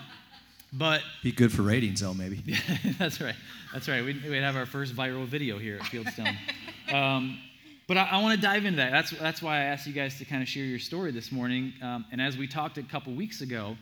but 0.72 1.00
Be 1.22 1.32
good 1.32 1.52
for 1.52 1.62
ratings, 1.62 2.00
though, 2.00 2.12
maybe. 2.14 2.42
yeah, 2.44 2.58
that's 2.99 3.20
right. 3.20 3.37
That's 3.73 3.88
right. 3.88 4.04
We'd, 4.04 4.23
we'd 4.25 4.42
have 4.42 4.56
our 4.56 4.66
first 4.66 4.94
viral 4.94 5.25
video 5.26 5.59
here 5.59 5.76
at 5.76 5.82
Fieldstone. 5.82 6.37
um, 6.92 7.38
but 7.87 7.97
I, 7.97 8.05
I 8.12 8.23
want 8.23 8.35
to 8.35 8.40
dive 8.40 8.64
into 8.64 8.78
that. 8.78 8.90
That's, 8.90 9.11
that's 9.11 9.43
why 9.43 9.59
I 9.59 9.64
asked 9.64 9.87
you 9.87 9.93
guys 9.93 10.19
to 10.19 10.25
kind 10.25 10.43
of 10.43 10.49
share 10.49 10.64
your 10.64 10.78
story 10.78 11.12
this 11.12 11.31
morning. 11.31 11.73
Um, 11.83 12.05
and 12.11 12.21
as 12.21 12.37
we 12.37 12.47
talked 12.47 12.78
a 12.78 12.83
couple 12.83 13.14
weeks 13.14 13.40
ago, 13.40 13.76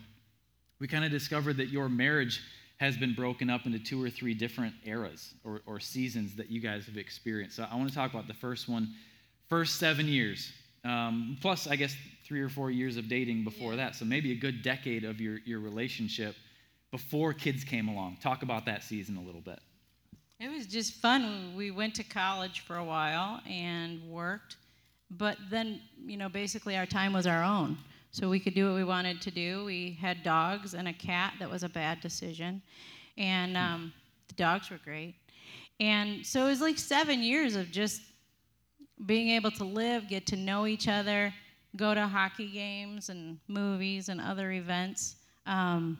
we 0.79 0.87
kind 0.87 1.05
of 1.05 1.11
discovered 1.11 1.57
that 1.57 1.69
your 1.69 1.89
marriage 1.89 2.41
has 2.77 2.97
been 2.97 3.13
broken 3.13 3.49
up 3.49 3.65
into 3.65 3.79
two 3.79 4.03
or 4.03 4.09
three 4.09 4.33
different 4.33 4.73
eras 4.83 5.33
or, 5.43 5.61
or 5.65 5.79
seasons 5.79 6.35
that 6.35 6.51
you 6.51 6.59
guys 6.59 6.85
have 6.85 6.97
experienced. 6.97 7.55
So 7.55 7.65
I 7.71 7.75
want 7.75 7.89
to 7.89 7.95
talk 7.95 8.11
about 8.11 8.27
the 8.27 8.33
first 8.33 8.67
one, 8.67 8.93
first 9.49 9.79
seven 9.79 10.07
years, 10.07 10.51
um, 10.83 11.37
plus 11.41 11.67
I 11.67 11.77
guess 11.77 11.95
three 12.25 12.41
or 12.41 12.49
four 12.49 12.71
years 12.71 12.97
of 12.97 13.07
dating 13.07 13.43
before 13.43 13.75
that. 13.77 13.95
So 13.95 14.03
maybe 14.03 14.33
a 14.33 14.35
good 14.35 14.61
decade 14.61 15.05
of 15.05 15.21
your, 15.21 15.39
your 15.45 15.59
relationship 15.59 16.35
before 16.91 17.33
kids 17.33 17.63
came 17.63 17.87
along. 17.87 18.17
Talk 18.21 18.43
about 18.43 18.65
that 18.65 18.83
season 18.83 19.15
a 19.17 19.21
little 19.21 19.41
bit. 19.41 19.59
It 20.39 20.49
was 20.49 20.65
just 20.67 20.93
fun. 20.95 21.53
We 21.55 21.71
went 21.71 21.95
to 21.95 22.03
college 22.03 22.59
for 22.61 22.75
a 22.75 22.83
while 22.83 23.39
and 23.49 24.01
worked, 24.09 24.57
but 25.09 25.37
then, 25.49 25.79
you 26.05 26.17
know, 26.17 26.27
basically 26.27 26.75
our 26.75 26.85
time 26.85 27.13
was 27.13 27.25
our 27.25 27.43
own. 27.43 27.77
So 28.11 28.29
we 28.29 28.39
could 28.39 28.53
do 28.53 28.67
what 28.67 28.75
we 28.75 28.83
wanted 28.83 29.21
to 29.21 29.31
do. 29.31 29.65
We 29.65 29.97
had 29.99 30.23
dogs 30.23 30.73
and 30.73 30.87
a 30.87 30.93
cat 30.93 31.33
that 31.39 31.49
was 31.49 31.63
a 31.63 31.69
bad 31.69 32.01
decision. 32.01 32.61
And 33.17 33.55
um, 33.55 33.93
the 34.27 34.33
dogs 34.35 34.69
were 34.69 34.79
great. 34.83 35.15
And 35.79 36.25
so 36.25 36.45
it 36.45 36.49
was 36.49 36.61
like 36.61 36.77
seven 36.77 37.21
years 37.21 37.55
of 37.55 37.71
just 37.71 38.01
being 39.05 39.29
able 39.29 39.51
to 39.51 39.63
live, 39.65 40.07
get 40.07 40.25
to 40.27 40.37
know 40.37 40.65
each 40.65 40.87
other, 40.87 41.33
go 41.75 41.93
to 41.93 42.07
hockey 42.07 42.47
games 42.47 43.09
and 43.09 43.37
movies 43.47 44.07
and 44.09 44.21
other 44.21 44.51
events. 44.51 45.15
Um, 45.45 45.97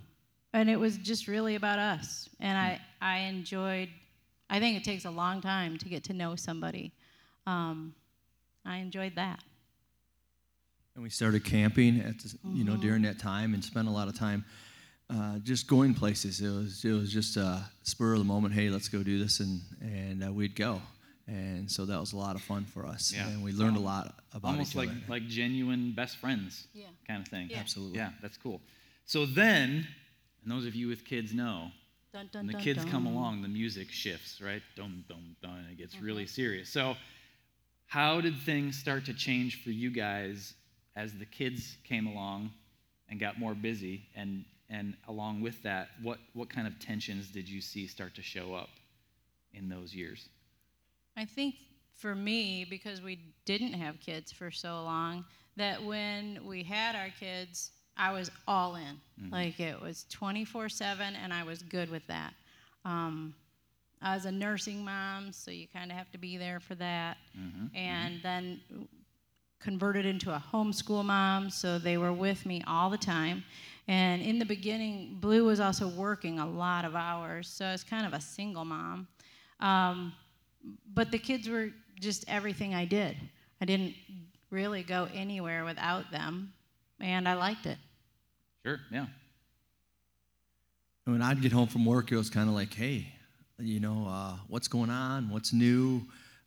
and 0.54 0.70
it 0.70 0.77
was 0.77 0.98
just 0.98 1.27
really 1.27 1.56
about 1.56 1.80
us. 1.80 2.30
And 2.39 2.58
I, 2.58 2.80
I 3.01 3.18
enjoyed, 3.20 3.89
I 4.50 4.60
think 4.60 4.78
it 4.78 4.84
takes 4.84 5.06
a 5.06 5.12
long 5.12 5.42
time 5.42 5.78
to 5.80 5.90
get 5.90 6.04
to 6.06 6.14
know 6.14 6.36
somebody. 6.36 6.92
Um, 7.48 7.94
I 8.66 8.78
enjoyed 8.78 9.16
that. 9.16 9.44
And 10.96 11.04
we 11.04 11.10
started 11.10 11.44
camping 11.44 12.00
at 12.00 12.20
the, 12.20 12.38
you 12.54 12.64
know 12.64 12.78
during 12.78 13.02
that 13.04 13.20
time 13.20 13.54
and 13.54 13.64
spent 13.64 13.88
a 13.88 13.92
lot 13.92 14.08
of 14.08 14.18
time 14.18 14.46
uh, 15.10 15.40
just 15.40 15.68
going 15.68 15.94
places. 15.94 16.42
It 16.42 16.50
was 16.50 16.84
it 16.86 16.94
was 16.94 17.12
just 17.12 17.38
a 17.38 17.64
spur 17.84 18.14
of 18.14 18.20
the 18.20 18.25
moment. 18.25 18.54
Hey, 18.54 18.70
let's 18.70 18.88
go 18.88 19.04
do 19.04 19.20
this, 19.22 19.40
and 19.40 19.62
and 19.82 20.24
uh, 20.24 20.32
we'd 20.32 20.56
go. 20.56 20.82
And 21.28 21.70
so 21.70 21.86
that 21.86 22.00
was 22.00 22.14
a 22.14 22.18
lot 22.18 22.36
of 22.36 22.42
fun 22.44 22.66
for 22.66 22.86
us, 22.86 23.12
Yeah. 23.12 23.28
and 23.28 23.44
we 23.44 23.52
learned 23.52 23.78
a 23.78 23.80
lot 23.80 24.20
about 24.32 24.50
Almost 24.52 24.72
each 24.72 24.75
like, 24.75 24.90
other. 24.90 25.00
like 25.08 25.28
genuine 25.28 25.92
best 25.92 26.18
friends 26.18 26.68
Yeah. 26.74 26.86
kind 27.08 27.20
of 27.24 27.28
thing. 27.28 27.50
Yeah. 27.50 27.58
Absolutely. 27.60 27.98
Yeah, 27.98 28.12
that's 28.22 28.38
cool. 28.38 28.62
So 29.06 29.25
then 29.25 29.88
And 30.44 30.52
those 30.52 30.68
of 30.68 30.75
you 30.75 30.88
with 30.88 31.04
kids 31.04 31.34
know 31.34 31.72
Dun, 32.15 32.29
dun, 32.31 32.45
when 32.45 32.48
the 32.48 32.53
dun, 32.53 32.62
kids 32.62 32.86
come 32.86 33.07
along, 33.07 33.41
the 33.41 33.50
music 33.50 33.91
shifts, 33.91 34.39
right? 34.39 34.62
Dum, 34.77 35.03
dum, 35.10 35.36
dum, 35.41 35.51
and 35.51 35.69
it 35.69 35.77
gets 35.77 36.00
really 36.00 36.24
mm-hmm. 36.24 36.29
serious. 36.29 36.69
So, 36.69 36.95
how 37.88 38.22
did 38.22 38.39
things 38.39 38.77
start 38.77 39.03
to 39.07 39.13
change 39.13 39.62
for 39.65 39.72
you 39.72 39.89
guys 39.89 40.53
as 40.95 41.12
the 41.12 41.25
kids 41.25 41.75
came 41.84 42.07
along 42.07 42.51
and 43.10 43.19
got 43.19 43.38
more 43.38 43.53
busy? 43.53 44.03
And, 44.15 44.45
and 44.69 44.95
along 45.10 45.41
with 45.41 45.62
that, 45.63 45.89
what, 46.01 46.19
what 46.31 46.50
kind 46.50 46.67
of 46.67 46.79
tensions 46.79 47.27
did 47.27 47.50
you 47.50 47.60
see 47.60 47.86
start 47.86 48.15
to 48.15 48.22
show 48.22 48.53
up 48.53 48.69
in 49.53 49.67
those 49.67 49.93
years? 49.93 50.29
I 51.17 51.25
think 51.25 51.55
for 51.98 52.15
me, 52.15 52.65
because 52.69 53.01
we 53.01 53.19
didn't 53.43 53.74
have 53.74 54.00
kids 54.00 54.31
for 54.31 54.51
so 54.51 54.84
long, 54.86 55.25
that 55.57 55.84
when 55.84 56.39
we 56.45 56.63
had 56.63 56.95
our 56.95 57.10
kids, 57.19 57.72
I 57.98 58.12
was 58.12 58.30
all 58.48 58.75
in. 58.75 59.00
Like 59.32 59.60
it 59.60 59.82
was 59.82 60.06
24 60.10 60.70
7, 60.70 61.16
and 61.16 61.34
I 61.34 61.44
was 61.44 61.62
good 61.64 61.90
with 61.90 62.06
that. 62.08 62.34
Um, 62.84 63.34
I 64.02 64.14
was 64.14 64.25
a 64.25 64.32
nursing 64.32 64.84
mom, 64.84 65.32
so 65.32 65.52
you 65.52 65.68
kind 65.68 65.92
of 65.92 65.98
have 65.98 66.12
to 66.12 66.18
be 66.18 66.38
there 66.38 66.60
for 66.60 66.75
that. 66.75 67.18
And 67.75 68.20
then 68.22 68.60
converted 69.60 70.06
into 70.06 70.32
a 70.32 70.44
homeschool 70.54 71.04
mom, 71.04 71.50
so 71.50 71.80
they 71.80 71.98
were 71.98 72.14
with 72.14 72.46
me 72.46 72.62
all 72.68 72.90
the 72.90 72.98
time. 72.98 73.44
And 73.88 74.22
in 74.22 74.38
the 74.40 74.46
beginning, 74.46 75.18
Blue 75.20 75.46
was 75.46 75.60
also 75.60 75.88
working 75.88 76.40
a 76.40 76.46
lot 76.46 76.86
of 76.86 76.96
hours, 76.96 77.48
so 77.48 77.66
I 77.66 77.72
was 77.72 77.84
kind 77.84 78.06
of 78.06 78.14
a 78.14 78.22
single 78.22 78.66
mom. 78.66 79.08
Um, 79.60 80.14
but 80.94 81.12
the 81.12 81.18
kids 81.20 81.48
were 81.48 81.70
just 82.00 82.25
everything 82.28 82.75
I 82.75 82.86
did. 82.86 83.16
I 83.62 83.66
didn't 83.66 83.96
really 84.52 84.84
go 84.84 85.08
anywhere 85.14 85.64
without 85.66 86.12
them, 86.12 86.54
and 87.00 87.28
I 87.28 87.34
liked 87.34 87.66
it. 87.66 87.78
Sure, 88.65 88.79
yeah. 88.91 89.05
when 91.03 91.22
I'd 91.22 91.39
get 91.39 91.51
home 91.51 91.67
from 91.67 91.86
work, 91.86 92.12
it 92.12 92.17
was 92.17 92.31
kind 92.31 92.50
of 92.50 92.55
like, 92.55 92.74
hey, 92.74 93.05
you 93.60 93.79
know, 93.79 94.07
uh, 94.10 94.38
what's 94.48 94.67
going 94.67 94.89
on? 94.89 95.29
What's 95.29 95.53
new? 95.53 96.01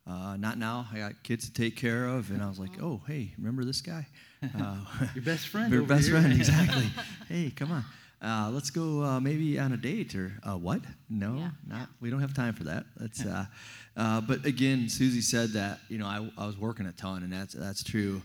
Uh, 0.05 0.35
not 0.35 0.57
now. 0.57 0.85
I 0.93 0.97
got 0.97 1.23
kids 1.23 1.45
to 1.49 1.53
take 1.53 1.77
care 1.77 2.07
of, 2.07 2.29
and 2.29 2.41
I 2.41 2.49
was 2.49 2.59
like, 2.59 2.71
oh, 2.81 2.99
hey, 3.07 3.31
remember 3.37 3.63
this 3.63 3.79
guy? 3.81 4.05
Uh, 4.57 4.77
Your 5.15 5.23
best 5.23 5.47
friend. 5.47 5.71
Your 5.73 5.83
best 5.83 6.07
here. 6.07 6.19
friend, 6.19 6.31
exactly. 6.33 6.85
hey, 7.29 7.51
come 7.55 7.71
on. 7.73 7.83
Uh, 8.21 8.49
let's 8.49 8.69
go 8.69 9.01
uh, 9.03 9.19
maybe 9.19 9.57
on 9.59 9.71
a 9.73 9.77
date 9.77 10.15
or 10.15 10.31
uh, 10.43 10.57
what? 10.57 10.81
No, 11.09 11.35
Yeah. 11.37 11.49
not. 11.67 11.89
We 12.01 12.09
don't 12.09 12.19
have 12.21 12.33
time 12.33 12.53
for 12.53 12.63
that. 12.65 12.85
That's. 12.97 13.25
Uh, 13.25 13.45
uh, 13.97 14.21
but 14.21 14.45
again, 14.45 14.87
Susie 14.89 15.19
said 15.21 15.49
that 15.51 15.79
you 15.89 15.97
know 15.97 16.05
I, 16.05 16.29
I 16.37 16.45
was 16.45 16.57
working 16.57 16.85
a 16.85 16.93
ton, 16.93 17.23
and 17.23 17.31
that's 17.33 17.53
that's 17.53 17.83
true. 17.83 18.21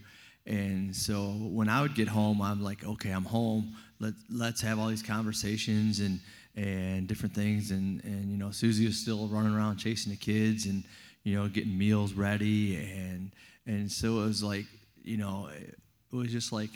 And 0.47 0.95
so 0.95 1.31
when 1.31 1.69
I 1.69 1.81
would 1.83 1.95
get 1.97 2.07
home, 2.07 2.41
I'm 2.43 2.63
like, 2.63 2.85
okay, 2.85 3.11
I'm 3.11 3.25
home. 3.25 3.75
Let 4.01 4.15
let's 4.31 4.61
have 4.63 4.79
all 4.79 4.89
these 4.89 5.03
conversations 5.03 6.01
and 6.01 6.21
and 6.57 7.07
different 7.09 7.35
things. 7.35 7.71
And 7.71 8.03
and 8.05 8.31
you 8.31 8.37
know, 8.37 8.51
Susie 8.51 8.87
was 8.87 8.99
still 8.99 9.27
running 9.29 9.55
around 9.55 9.79
chasing 9.79 10.11
the 10.11 10.19
kids 10.19 10.67
and 10.67 10.85
you 11.23 11.35
know 11.37 11.49
getting 11.49 11.77
meals 11.77 12.13
ready 12.13 12.77
and 12.77 13.33
and 13.67 13.91
so 13.91 14.21
it 14.23 14.27
was 14.27 14.43
like 14.43 14.67
you 15.03 15.17
know 15.17 15.49
it 15.49 15.77
was 16.15 16.31
just 16.31 16.53
like 16.53 16.71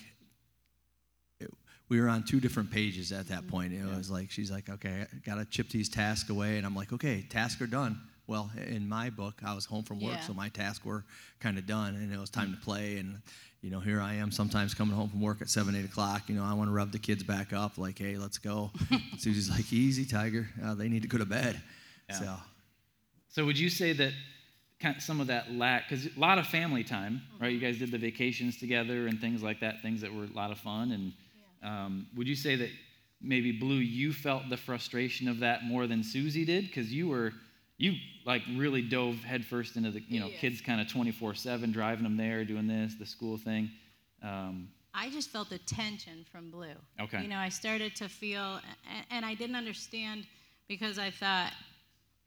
we 1.89 2.01
were 2.01 2.09
on 2.09 2.23
two 2.23 2.39
different 2.39 2.71
pages 2.71 3.13
at 3.13 3.29
that 3.29 3.47
point. 3.47 3.73
It 3.73 3.85
was 3.97 4.11
like 4.11 4.31
she's 4.31 4.51
like, 4.51 4.69
okay, 4.69 5.07
I 5.11 5.17
gotta 5.25 5.45
chip 5.47 5.71
these 5.71 5.89
tasks 5.89 6.29
away, 6.29 6.59
and 6.59 6.67
I'm 6.67 6.75
like, 6.75 6.93
okay, 6.93 7.23
tasks 7.23 7.63
are 7.63 7.67
done. 7.67 7.99
Well, 8.27 8.51
in 8.67 8.87
my 8.87 9.09
book, 9.09 9.41
I 9.43 9.55
was 9.55 9.65
home 9.65 9.85
from 9.85 10.01
work, 10.01 10.17
Yeah. 10.17 10.21
so 10.21 10.35
my 10.35 10.51
tasks 10.51 10.85
were 10.85 11.03
kind 11.41 11.57
of 11.57 11.67
done, 11.67 11.95
and 11.95 12.13
it 12.13 12.19
was 12.19 12.29
time 12.29 12.53
to 12.53 12.59
play. 12.59 12.99
And 12.99 13.23
you 13.61 13.71
know, 13.71 13.81
here 13.81 14.01
I 14.01 14.15
am, 14.15 14.31
sometimes 14.31 14.73
coming 14.75 14.95
home 14.95 15.09
from 15.09 15.21
work 15.21 15.43
at 15.43 15.49
seven, 15.49 15.75
eight 15.75 15.85
o'clock. 15.85 16.29
You 16.29 16.37
know, 16.37 16.45
I 16.45 16.53
want 16.55 16.69
to 16.69 16.73
rub 16.73 16.93
the 16.93 16.99
kids 16.99 17.23
back 17.23 17.53
up, 17.53 17.77
like, 17.77 17.99
hey, 17.99 18.17
let's 18.17 18.39
go. 18.39 18.71
Susie's 19.19 19.51
like, 19.51 19.73
easy, 19.73 20.05
Tiger. 20.05 20.49
Uh, 20.65 20.75
they 20.75 20.89
need 20.89 21.03
to 21.03 21.09
go 21.09 21.19
to 21.19 21.27
bed. 21.27 21.61
Yeah. 22.09 22.15
So 22.15 22.37
So 23.31 23.45
would 23.45 23.59
you 23.59 23.69
say 23.69 23.93
that 23.95 24.13
kind 24.81 24.97
of 24.97 25.03
some 25.03 25.21
of 25.21 25.27
that 25.27 25.53
lack, 25.53 25.89
because 25.89 26.07
a 26.07 26.21
lot 26.21 26.39
of 26.39 26.47
family 26.47 26.85
time, 26.85 27.21
right? 27.41 27.53
You 27.53 27.59
guys 27.59 27.79
did 27.79 27.91
the 27.91 27.99
vacations 27.99 28.59
together 28.59 29.09
and 29.09 29.21
things 29.21 29.43
like 29.43 29.61
that, 29.61 29.83
things 29.83 30.01
that 30.03 30.15
were 30.15 30.25
a 30.25 30.37
lot 30.37 30.53
of 30.53 30.59
fun. 30.59 30.93
And 30.93 31.13
um, 31.69 32.07
would 32.17 32.29
you 32.29 32.37
say 32.37 32.55
that 32.55 32.71
maybe 33.21 33.51
Blue, 33.51 33.75
you 33.75 34.13
felt 34.13 34.49
the 34.49 34.57
frustration 34.57 35.27
of 35.29 35.41
that 35.41 35.65
more 35.65 35.89
than 35.89 36.05
Susie 36.05 36.45
did? 36.45 36.67
Because 36.69 36.93
you 36.93 37.09
were, 37.09 37.33
you 37.79 37.95
like 38.25 38.43
really 38.57 38.83
dove 38.83 39.17
headfirst 39.17 39.77
into 39.77 39.91
the, 39.93 40.01
you 40.09 40.21
know, 40.21 40.27
Yeah. 40.27 40.39
kids 40.39 40.61
kind 40.61 40.81
of 40.81 40.89
24 40.89 41.35
7, 41.35 41.73
driving 41.73 42.03
them 42.05 42.17
there, 42.17 42.45
doing 42.45 42.67
this, 42.67 42.95
the 42.95 43.07
school 43.07 43.39
thing. 43.39 43.71
Um, 44.23 44.69
I 44.95 45.11
just 45.11 45.31
felt 45.31 45.49
the 45.49 45.59
tension 45.59 46.25
from 46.31 46.51
Blue. 46.51 46.75
Okay. 47.01 47.23
You 47.23 47.29
know, 47.29 47.39
I 47.39 47.49
started 47.51 47.95
to 47.97 48.09
feel, 48.09 48.61
and 49.11 49.25
I 49.25 49.35
didn't 49.35 49.55
understand 49.55 50.27
because 50.67 50.99
I 50.99 51.11
thought, 51.11 51.53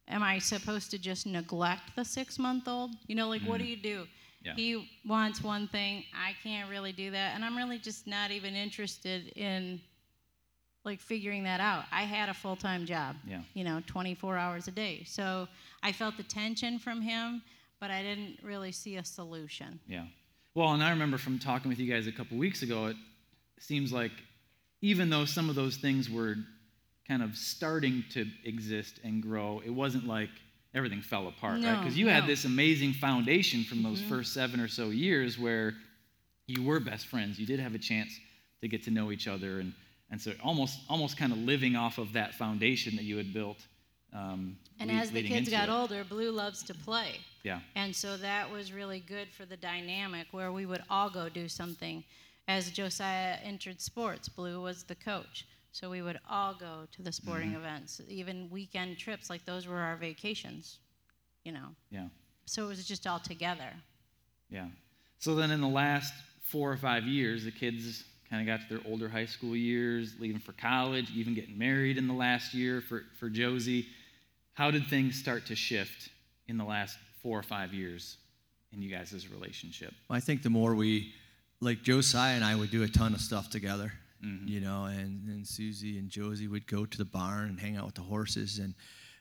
am 0.07 0.23
I 0.23 0.39
supposed 0.39 0.89
to 0.91 0.97
just 0.97 1.25
neglect 1.27 1.95
the 1.95 2.05
six 2.05 2.39
month 2.39 2.67
old? 2.67 2.91
You 3.07 3.15
know, 3.15 3.27
like, 3.27 3.41
what 3.41 3.59
do 3.59 3.65
you 3.65 3.75
do? 3.75 4.03
Mm. 4.03 4.07
Yeah. 4.43 4.53
He 4.55 4.89
wants 5.05 5.43
one 5.43 5.67
thing, 5.67 6.05
I 6.15 6.33
can't 6.41 6.69
really 6.69 6.93
do 6.93 7.11
that, 7.11 7.35
and 7.35 7.43
I'm 7.45 7.55
really 7.57 7.77
just 7.77 8.07
not 8.07 8.31
even 8.31 8.55
interested 8.55 9.27
in 9.35 9.81
like 10.83 10.99
figuring 10.99 11.43
that 11.43 11.59
out. 11.59 11.85
I 11.91 12.03
had 12.03 12.29
a 12.29 12.33
full 12.33 12.55
time 12.55 12.85
job, 12.85 13.15
Yeah. 13.27 13.41
you 13.53 13.63
know, 13.63 13.81
24 13.87 14.37
hours 14.37 14.67
a 14.67 14.71
day. 14.71 15.03
So 15.05 15.47
I 15.83 15.91
felt 15.91 16.17
the 16.17 16.23
tension 16.23 16.79
from 16.79 17.01
him, 17.01 17.41
but 17.79 17.91
I 17.91 18.01
didn't 18.01 18.39
really 18.43 18.71
see 18.71 18.97
a 18.97 19.05
solution. 19.05 19.79
Yeah. 19.87 20.05
Well, 20.53 20.73
and 20.73 20.83
I 20.83 20.89
remember 20.89 21.17
from 21.17 21.39
talking 21.39 21.69
with 21.69 21.79
you 21.79 21.91
guys 21.91 22.07
a 22.07 22.11
couple 22.11 22.37
weeks 22.37 22.61
ago, 22.61 22.87
it 22.87 22.97
seems 23.59 23.93
like 23.93 24.11
even 24.81 25.09
though 25.09 25.25
some 25.25 25.49
of 25.49 25.55
those 25.55 25.77
things 25.77 26.09
were 26.09 26.35
kind 27.07 27.23
of 27.23 27.37
starting 27.37 28.03
to 28.11 28.25
exist 28.43 28.99
and 29.03 29.21
grow, 29.21 29.61
it 29.63 29.69
wasn't 29.69 30.07
like 30.07 30.29
everything 30.73 31.01
fell 31.01 31.27
apart, 31.27 31.61
right? 31.63 31.79
Because 31.79 31.97
you 31.97 32.07
had 32.07 32.25
this 32.25 32.45
amazing 32.45 32.93
foundation 32.93 33.63
from 33.63 33.83
those 33.83 33.99
mm-hmm. 33.99 34.09
first 34.09 34.33
seven 34.33 34.59
or 34.59 34.67
so 34.67 34.89
years 34.89 35.37
where 35.37 35.73
you 36.47 36.63
were 36.63 36.79
best 36.79 37.07
friends. 37.07 37.39
You 37.39 37.45
did 37.45 37.59
have 37.59 37.75
a 37.75 37.79
chance 37.79 38.17
to 38.61 38.67
get 38.67 38.83
to 38.83 38.91
know 38.91 39.11
each 39.11 39.27
other, 39.27 39.59
and 39.59 39.73
and 40.11 40.21
so 40.21 40.33
almost 40.43 40.79
almost 40.89 41.17
kind 41.17 41.31
of 41.31 41.39
living 41.39 41.75
off 41.75 41.97
of 41.97 42.13
that 42.13 42.35
foundation 42.35 42.95
that 42.97 43.03
you 43.03 43.17
had 43.17 43.33
built. 43.33 43.57
Um, 44.13 44.57
And 44.79 44.91
as 44.91 45.09
the 45.11 45.23
kids 45.23 45.49
got 45.49 45.69
it. 45.69 45.71
older, 45.71 46.03
Blue 46.03 46.31
loves 46.31 46.63
to 46.63 46.73
play. 46.73 47.19
yeah, 47.43 47.59
And 47.75 47.95
so 47.95 48.17
that 48.17 48.51
was 48.51 48.71
really 48.73 48.99
good 48.99 49.29
for 49.31 49.45
the 49.45 49.57
dynamic 49.57 50.27
where 50.31 50.51
we 50.51 50.65
would 50.65 50.83
all 50.89 51.09
go 51.09 51.29
do 51.29 51.47
something. 51.47 52.03
As 52.47 52.71
Josiah 52.71 53.37
entered 53.43 53.79
sports, 53.79 54.27
Blue 54.29 54.61
was 54.61 54.83
the 54.83 54.95
coach. 54.95 55.45
So 55.71 55.89
we 55.89 56.01
would 56.01 56.19
all 56.29 56.53
go 56.53 56.85
to 56.91 57.01
the 57.01 57.11
sporting 57.11 57.51
Mm-hmm. 57.51 57.61
events, 57.61 58.01
even 58.09 58.49
weekend 58.49 58.97
trips, 58.97 59.29
like 59.29 59.45
those 59.45 59.65
were 59.67 59.77
our 59.79 59.95
vacations, 59.95 60.79
you 61.45 61.53
know. 61.53 61.69
yeah. 61.89 62.07
So 62.45 62.65
it 62.65 62.67
was 62.67 62.85
just 62.85 63.07
all 63.07 63.19
together. 63.19 63.71
Yeah. 64.49 64.67
So 65.19 65.35
then 65.35 65.51
in 65.51 65.61
the 65.61 65.69
last 65.69 66.13
four 66.43 66.69
or 66.69 66.77
five 66.77 67.05
years, 67.05 67.45
the 67.45 67.51
kids 67.51 68.03
kind 68.31 68.41
of 68.41 68.47
got 68.47 68.67
to 68.67 68.75
their 68.75 68.91
older 68.91 69.09
high 69.09 69.25
school 69.25 69.55
years, 69.55 70.13
leaving 70.19 70.39
for 70.39 70.53
college, 70.53 71.11
even 71.13 71.35
getting 71.35 71.57
married 71.57 71.97
in 71.97 72.07
the 72.07 72.13
last 72.13 72.53
year 72.53 72.81
for, 72.81 73.03
for 73.19 73.29
Josie. 73.29 73.85
How 74.53 74.71
did 74.71 74.87
things 74.87 75.19
start 75.19 75.45
to 75.47 75.55
shift 75.55 76.09
in 76.47 76.57
the 76.57 76.63
last 76.63 76.97
four 77.21 77.37
or 77.37 77.43
five 77.43 77.73
years 77.73 78.17
in 78.71 78.81
you 78.81 78.89
guys' 78.89 79.27
relationship? 79.29 79.93
I 80.09 80.21
think 80.21 80.43
the 80.43 80.49
more 80.49 80.73
we, 80.75 81.13
like 81.59 81.83
Josiah 81.83 82.35
and 82.35 82.43
I 82.43 82.55
would 82.55 82.71
do 82.71 82.83
a 82.83 82.87
ton 82.87 83.13
of 83.13 83.21
stuff 83.21 83.49
together, 83.49 83.93
Mm-hmm. 84.23 84.47
you 84.47 84.61
know, 84.61 84.85
and, 84.85 85.27
and 85.29 85.47
Susie 85.47 85.97
and 85.97 86.07
Josie 86.07 86.47
would 86.47 86.67
go 86.67 86.85
to 86.85 86.97
the 86.97 87.05
barn 87.05 87.49
and 87.49 87.59
hang 87.59 87.75
out 87.75 87.87
with 87.87 87.95
the 87.95 88.01
horses. 88.03 88.59
And 88.59 88.75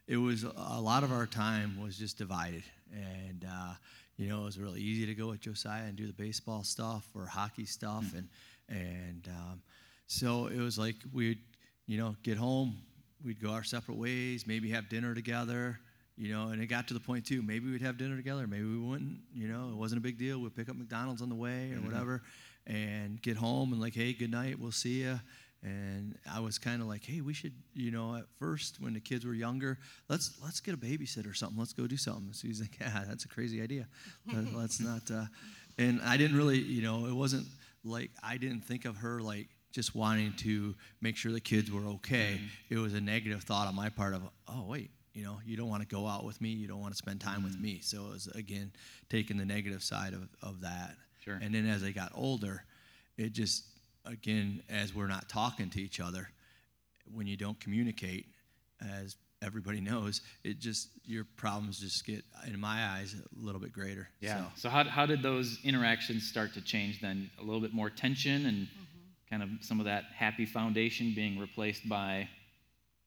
it 0.07 0.19
was 0.19 0.45
a 0.45 0.79
lot 0.79 1.05
of 1.05 1.11
our 1.11 1.27
time 1.27 1.81
was 1.81 1.97
just 1.97 2.19
divided. 2.19 2.65
And, 2.93 3.47
uh, 3.51 3.73
you 4.21 4.29
know, 4.29 4.43
it 4.43 4.45
was 4.45 4.59
really 4.59 4.83
easy 4.83 5.07
to 5.07 5.15
go 5.15 5.29
with 5.29 5.41
Josiah 5.41 5.85
and 5.85 5.97
do 5.97 6.07
the 6.07 6.13
baseball 6.13 6.63
stuff 6.63 7.09
or 7.15 7.25
hockey 7.25 7.65
stuff. 7.65 8.05
Mm. 8.05 8.19
And, 8.19 8.29
and 8.69 9.29
um, 9.29 9.63
so 10.07 10.49
it 10.49 10.59
was 10.59 10.79
like 10.79 10.97
we'd, 11.11 11.39
you 11.87 11.97
know, 11.97 12.15
get 12.23 12.37
home, 12.37 12.77
we'd 13.25 13.41
go 13.41 13.49
our 13.49 13.65
separate 13.65 13.97
ways, 13.97 14.47
maybe 14.47 14.69
have 14.71 14.91
dinner 14.91 15.15
together, 15.15 15.81
you 16.19 16.31
know, 16.31 16.49
and 16.49 16.61
it 16.63 16.67
got 16.67 16.87
to 16.89 16.95
the 16.95 17.01
point 17.01 17.25
too. 17.25 17.41
Maybe 17.41 17.71
we'd 17.71 17.81
have 17.81 17.97
dinner 17.97 18.15
together, 18.15 18.47
maybe 18.47 18.65
we 18.65 18.79
wouldn't. 18.79 19.21
You 19.35 19.49
know, 19.49 19.71
it 19.71 19.77
wasn't 19.77 20.01
a 20.01 20.03
big 20.03 20.19
deal. 20.19 20.39
We'd 20.39 20.55
pick 20.55 20.69
up 20.69 20.77
McDonald's 20.77 21.23
on 21.23 21.31
the 21.31 21.35
way 21.35 21.73
or 21.73 21.79
whatever, 21.79 22.23
and 22.67 23.23
get 23.23 23.39
home 23.39 23.73
and 23.73 23.81
like, 23.81 23.95
hey, 23.95 24.13
good 24.13 24.31
night, 24.31 24.61
we'll 24.61 24.71
see 24.71 25.01
you. 25.01 25.19
And 25.63 26.17
I 26.33 26.41
was 26.41 26.59
kind 26.59 26.81
of 26.81 26.89
like, 26.89 27.05
hey, 27.05 27.21
we 27.21 27.35
should, 27.35 27.53
you 27.75 27.91
know, 27.91 28.17
at 28.17 28.25
first 28.39 28.81
when 28.81 28.95
the 28.95 29.01
kids 29.01 29.27
were 29.27 29.35
younger, 29.35 29.79
let's 30.09 30.39
let's 30.43 30.61
get 30.61 30.73
a 30.73 30.79
babysitter 30.79 31.31
or 31.31 31.35
something. 31.35 31.59
Let's 31.59 31.75
go 31.75 31.87
do 31.87 31.99
something. 31.99 32.33
So 32.33 32.49
he's 32.49 32.61
like, 32.61 32.79
yeah, 32.81 33.05
that's 33.07 33.25
a 33.25 33.29
crazy 33.29 33.61
idea. 33.61 33.87
Let- 34.33 34.55
let's 34.55 34.81
not. 34.81 35.11
Uh, 35.11 35.27
and 35.79 36.01
I 36.03 36.17
didn't 36.17 36.37
really, 36.37 36.59
you 36.59 36.83
know, 36.83 37.07
it 37.07 37.15
wasn't 37.15 37.47
like 37.85 38.11
I 38.23 38.37
didn't 38.39 38.61
think 38.63 38.85
of 38.87 38.99
her 38.99 39.21
like 39.21 39.49
just 39.73 39.95
wanting 39.95 40.33
to 40.39 40.75
make 41.01 41.17
sure 41.17 41.31
the 41.31 41.41
kids 41.41 41.71
were 41.71 41.85
okay. 41.85 42.41
It 42.71 42.77
was 42.79 42.95
a 42.95 43.01
negative 43.01 43.43
thought 43.43 43.69
on 43.69 43.75
my 43.75 43.89
part 43.89 44.15
of, 44.15 44.23
oh 44.49 44.65
wait, 44.67 44.91
you 45.13 45.23
know, 45.23 45.39
you 45.45 45.57
don't 45.57 45.69
want 45.69 45.83
to 45.83 45.89
go 45.89 46.07
out 46.07 46.25
with 46.25 46.41
me, 46.41 46.49
you 46.51 46.67
don't 46.69 46.81
want 46.81 46.93
to 46.93 46.99
spend 46.99 47.21
time 47.21 47.43
with 47.43 47.59
me. 47.59 47.81
So 47.83 48.07
it 48.07 48.13
was 48.13 48.27
again 48.29 48.73
taking 49.09 49.37
the 49.37 49.45
negative 49.45 49.83
side 49.83 50.13
of, 50.15 50.29
of 50.43 50.63
that. 50.63 50.97
Sure. 51.23 51.39
And 51.41 51.55
then 51.55 51.67
as 51.67 51.83
they 51.83 51.93
got 51.93 52.13
older, 52.15 52.65
it 53.17 53.33
just 53.33 53.65
again 54.05 54.63
as 54.69 54.95
we're 54.95 55.07
not 55.07 55.29
talking 55.29 55.71
to 55.71 55.81
each 55.81 56.01
other, 56.01 56.29
when 57.13 57.27
you 57.27 57.37
don't 57.37 57.59
communicate, 57.61 58.27
as 58.81 59.17
everybody 59.43 59.81
knows, 59.81 60.21
it 60.45 60.59
just 60.59 60.89
your 61.05 61.25
problems 61.37 61.81
just 61.81 62.05
get, 62.07 62.25
in 62.47 62.59
my 62.61 62.85
eyes, 62.87 63.15
a 63.15 63.45
little 63.45 63.61
bit 63.61 63.73
greater. 63.73 64.09
Yeah. 64.21 64.39
So, 64.39 64.45
So, 64.57 64.69
how, 64.69 64.85
how 64.85 65.07
did 65.07 65.23
those 65.23 65.59
interactions 65.65 66.29
start 66.29 66.55
to 66.55 66.61
change 66.61 67.01
then? 67.01 67.31
A 67.41 67.43
little 67.43 67.61
bit 67.61 67.73
more 67.73 67.91
tension 67.91 68.47
and 68.47 68.67
mm-hmm. 68.67 69.31
kind 69.31 69.43
of 69.43 69.49
some 69.65 69.81
of 69.81 69.87
that 69.87 70.05
happy 70.15 70.47
foundation 70.47 71.13
being 71.15 71.39
replaced 71.39 71.89
by 71.89 72.29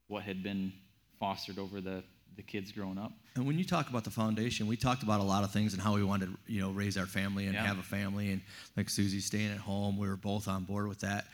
what 0.08 0.24
had 0.24 0.44
been 0.44 0.74
fostered 1.20 1.58
over 1.58 1.82
the, 1.82 2.04
the 2.36 2.44
kids 2.44 2.72
growing 2.72 2.98
up? 2.98 3.12
and 3.36 3.48
when 3.48 3.58
you 3.58 3.66
talk 3.66 3.90
about 3.90 4.04
the 4.04 4.12
foundation, 4.12 4.68
we 4.68 4.78
talked 4.78 5.02
about 5.04 5.20
a 5.20 5.24
lot 5.24 5.44
of 5.44 5.52
things 5.52 5.74
and 5.74 5.82
how 5.82 5.96
we 5.96 6.04
wanted, 6.04 6.28
to, 6.28 6.38
you 6.46 6.62
know, 6.62 6.70
raise 6.72 6.98
our 6.98 7.08
family 7.08 7.46
and 7.48 7.56
Yeah. 7.56 7.66
have 7.66 7.80
a 7.80 7.84
family, 7.84 8.32
and 8.32 8.42
like 8.78 8.90
Susie 8.90 9.20
staying 9.22 9.52
at 9.52 9.58
home, 9.58 9.98
we 9.98 10.08
were 10.08 10.16
both 10.18 10.48
on 10.48 10.64
board 10.66 10.88
with 10.88 11.00
that. 11.00 11.26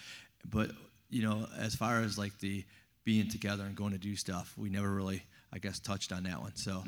But 0.49 0.71
you 1.09 1.23
know, 1.23 1.47
as 1.57 1.75
far 1.75 2.01
as 2.01 2.17
like 2.17 2.37
the 2.39 2.63
being 3.03 3.27
together 3.29 3.63
and 3.65 3.75
going 3.75 3.91
to 3.93 3.97
do 3.97 4.15
stuff, 4.15 4.53
we 4.57 4.69
never 4.69 4.89
really, 4.93 5.23
I 5.51 5.57
guess, 5.57 5.79
touched 5.79 6.11
on 6.11 6.23
that 6.23 6.39
one. 6.41 6.55
So, 6.55 6.83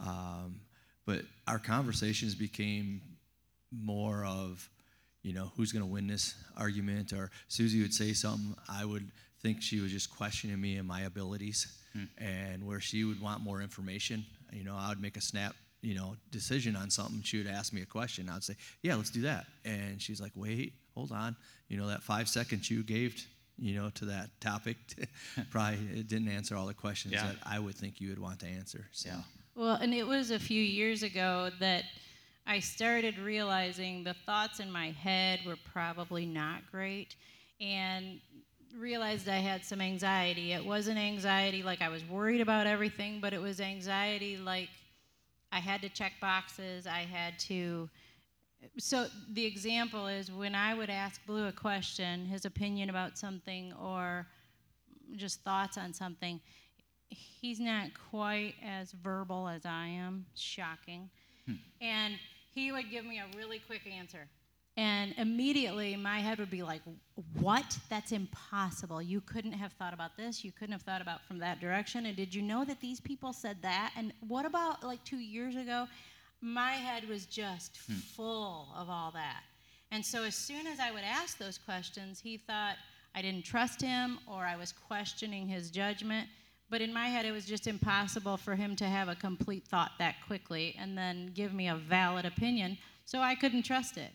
um, 0.00 0.60
but 1.04 1.22
our 1.46 1.58
conversations 1.58 2.34
became 2.34 3.02
more 3.70 4.24
of, 4.24 4.68
you 5.22 5.32
know, 5.32 5.52
who's 5.56 5.72
going 5.72 5.84
to 5.84 5.90
win 5.90 6.06
this 6.06 6.34
argument, 6.56 7.12
or 7.12 7.30
Susie 7.48 7.82
would 7.82 7.92
say 7.94 8.12
something, 8.14 8.56
I 8.68 8.84
would 8.84 9.10
think 9.46 9.62
she 9.62 9.80
was 9.80 9.92
just 9.92 10.10
questioning 10.10 10.60
me 10.60 10.76
and 10.76 10.88
my 10.88 11.02
abilities, 11.02 11.66
hmm. 11.92 12.04
and 12.18 12.66
where 12.66 12.80
she 12.80 13.04
would 13.04 13.20
want 13.20 13.42
more 13.42 13.62
information, 13.62 14.26
you 14.52 14.64
know, 14.64 14.74
I 14.76 14.88
would 14.88 15.00
make 15.00 15.16
a 15.16 15.20
snap, 15.20 15.54
you 15.82 15.94
know, 15.94 16.16
decision 16.30 16.74
on 16.74 16.90
something. 16.90 17.22
She 17.22 17.38
would 17.38 17.46
ask 17.46 17.72
me 17.72 17.82
a 17.82 17.86
question. 17.86 18.28
I'd 18.28 18.42
say, 18.42 18.56
yeah, 18.82 18.96
let's 18.96 19.10
do 19.10 19.22
that, 19.22 19.46
and 19.64 20.02
she's 20.02 20.20
like, 20.20 20.32
wait, 20.34 20.72
hold 20.94 21.12
on, 21.12 21.36
you 21.68 21.76
know, 21.76 21.86
that 21.86 22.02
five 22.02 22.28
seconds 22.28 22.70
you 22.70 22.82
gave. 22.82 23.24
You 23.58 23.74
know, 23.74 23.88
to 23.94 24.04
that 24.06 24.28
topic, 24.38 24.76
probably 25.50 25.78
it 25.98 26.08
didn't 26.08 26.28
answer 26.28 26.56
all 26.56 26.66
the 26.66 26.74
questions 26.74 27.14
Yeah. 27.14 27.28
that 27.28 27.36
I 27.42 27.58
would 27.58 27.74
think 27.74 28.02
you 28.02 28.10
would 28.10 28.18
want 28.18 28.40
to 28.40 28.46
answer. 28.46 28.86
So. 28.92 29.08
Yeah. 29.08 29.20
Well, 29.54 29.76
and 29.76 29.94
it 29.94 30.06
was 30.06 30.30
a 30.30 30.38
few 30.38 30.60
years 30.60 31.02
ago 31.02 31.48
that 31.58 31.84
I 32.46 32.60
started 32.60 33.16
realizing 33.18 34.04
the 34.04 34.14
thoughts 34.26 34.60
in 34.60 34.70
my 34.70 34.90
head 34.90 35.40
were 35.46 35.56
probably 35.72 36.26
not 36.26 36.70
great 36.70 37.16
and 37.60 38.20
realized 38.78 39.28
I 39.28 39.38
had 39.38 39.64
some 39.64 39.80
anxiety. 39.80 40.52
It 40.52 40.64
wasn't 40.64 40.98
anxiety 40.98 41.62
like 41.62 41.82
I 41.82 41.88
was 41.88 42.04
worried 42.04 42.40
about 42.40 42.66
everything, 42.66 43.20
but 43.20 43.32
it 43.32 43.40
was 43.40 43.60
anxiety 43.60 44.36
like 44.36 44.68
I 45.52 45.60
had 45.60 45.82
to 45.82 45.88
check 45.88 46.12
boxes, 46.20 46.86
I 46.86 47.00
had 47.00 47.38
to 47.40 47.88
so 48.78 49.06
the 49.32 49.44
example 49.44 50.06
is 50.06 50.30
when 50.30 50.54
I 50.54 50.74
would 50.74 50.90
ask 50.90 51.24
Blue 51.26 51.46
a 51.46 51.52
question, 51.52 52.26
his 52.26 52.44
opinion 52.44 52.90
about 52.90 53.18
something 53.18 53.72
or 53.74 54.26
just 55.14 55.42
thoughts 55.42 55.78
on 55.78 55.92
something, 55.92 56.40
he's 57.08 57.60
not 57.60 57.90
quite 58.10 58.54
as 58.64 58.92
verbal 58.92 59.48
as 59.48 59.64
I 59.64 59.86
am. 59.86 60.26
Shocking. 60.34 61.08
Hmm. 61.46 61.54
And 61.80 62.14
he 62.54 62.72
would 62.72 62.90
give 62.90 63.04
me 63.04 63.18
a 63.18 63.36
really 63.36 63.60
quick 63.60 63.82
answer. 63.86 64.26
And 64.76 65.14
immediately 65.16 65.96
my 65.96 66.18
head 66.18 66.38
would 66.38 66.50
be 66.50 66.62
like, 66.62 66.82
What? 67.40 67.78
That's 67.88 68.12
impossible. 68.12 69.00
You 69.00 69.22
couldn't 69.22 69.52
have 69.52 69.72
thought 69.72 69.94
about 69.94 70.16
this. 70.16 70.44
You 70.44 70.52
couldn't 70.52 70.72
have 70.72 70.82
thought 70.82 71.00
about 71.00 71.24
from 71.24 71.38
that 71.38 71.60
direction. 71.60 72.06
And 72.06 72.16
did 72.16 72.34
you 72.34 72.42
know 72.42 72.64
that 72.64 72.80
these 72.80 73.00
people 73.00 73.32
said 73.32 73.56
that? 73.62 73.92
And 73.96 74.12
what 74.28 74.44
about 74.44 74.84
like 74.84 75.02
two 75.04 75.18
years 75.18 75.56
ago? 75.56 75.86
My 76.42 76.72
head 76.72 77.08
was 77.08 77.24
just 77.24 77.78
hmm. 77.86 77.94
full 77.94 78.68
of 78.76 78.90
all 78.90 79.10
that. 79.12 79.42
And 79.90 80.04
so 80.04 80.24
as 80.24 80.34
soon 80.34 80.66
as 80.66 80.78
I 80.78 80.90
would 80.90 81.04
ask 81.04 81.38
those 81.38 81.58
questions, 81.58 82.20
he 82.20 82.36
thought 82.36 82.76
I 83.14 83.22
didn't 83.22 83.44
trust 83.44 83.80
him 83.80 84.18
or 84.26 84.44
I 84.44 84.56
was 84.56 84.72
questioning 84.72 85.48
his 85.48 85.70
judgment. 85.70 86.28
But 86.68 86.82
in 86.82 86.92
my 86.92 87.06
head, 87.06 87.24
it 87.24 87.32
was 87.32 87.46
just 87.46 87.66
impossible 87.66 88.36
for 88.36 88.56
him 88.56 88.76
to 88.76 88.84
have 88.84 89.08
a 89.08 89.14
complete 89.14 89.64
thought 89.64 89.92
that 89.98 90.16
quickly 90.26 90.76
and 90.78 90.98
then 90.98 91.30
give 91.32 91.54
me 91.54 91.68
a 91.68 91.76
valid 91.76 92.26
opinion. 92.26 92.76
So 93.04 93.20
I 93.20 93.36
couldn't 93.36 93.62
trust 93.62 93.96
it. 93.96 94.10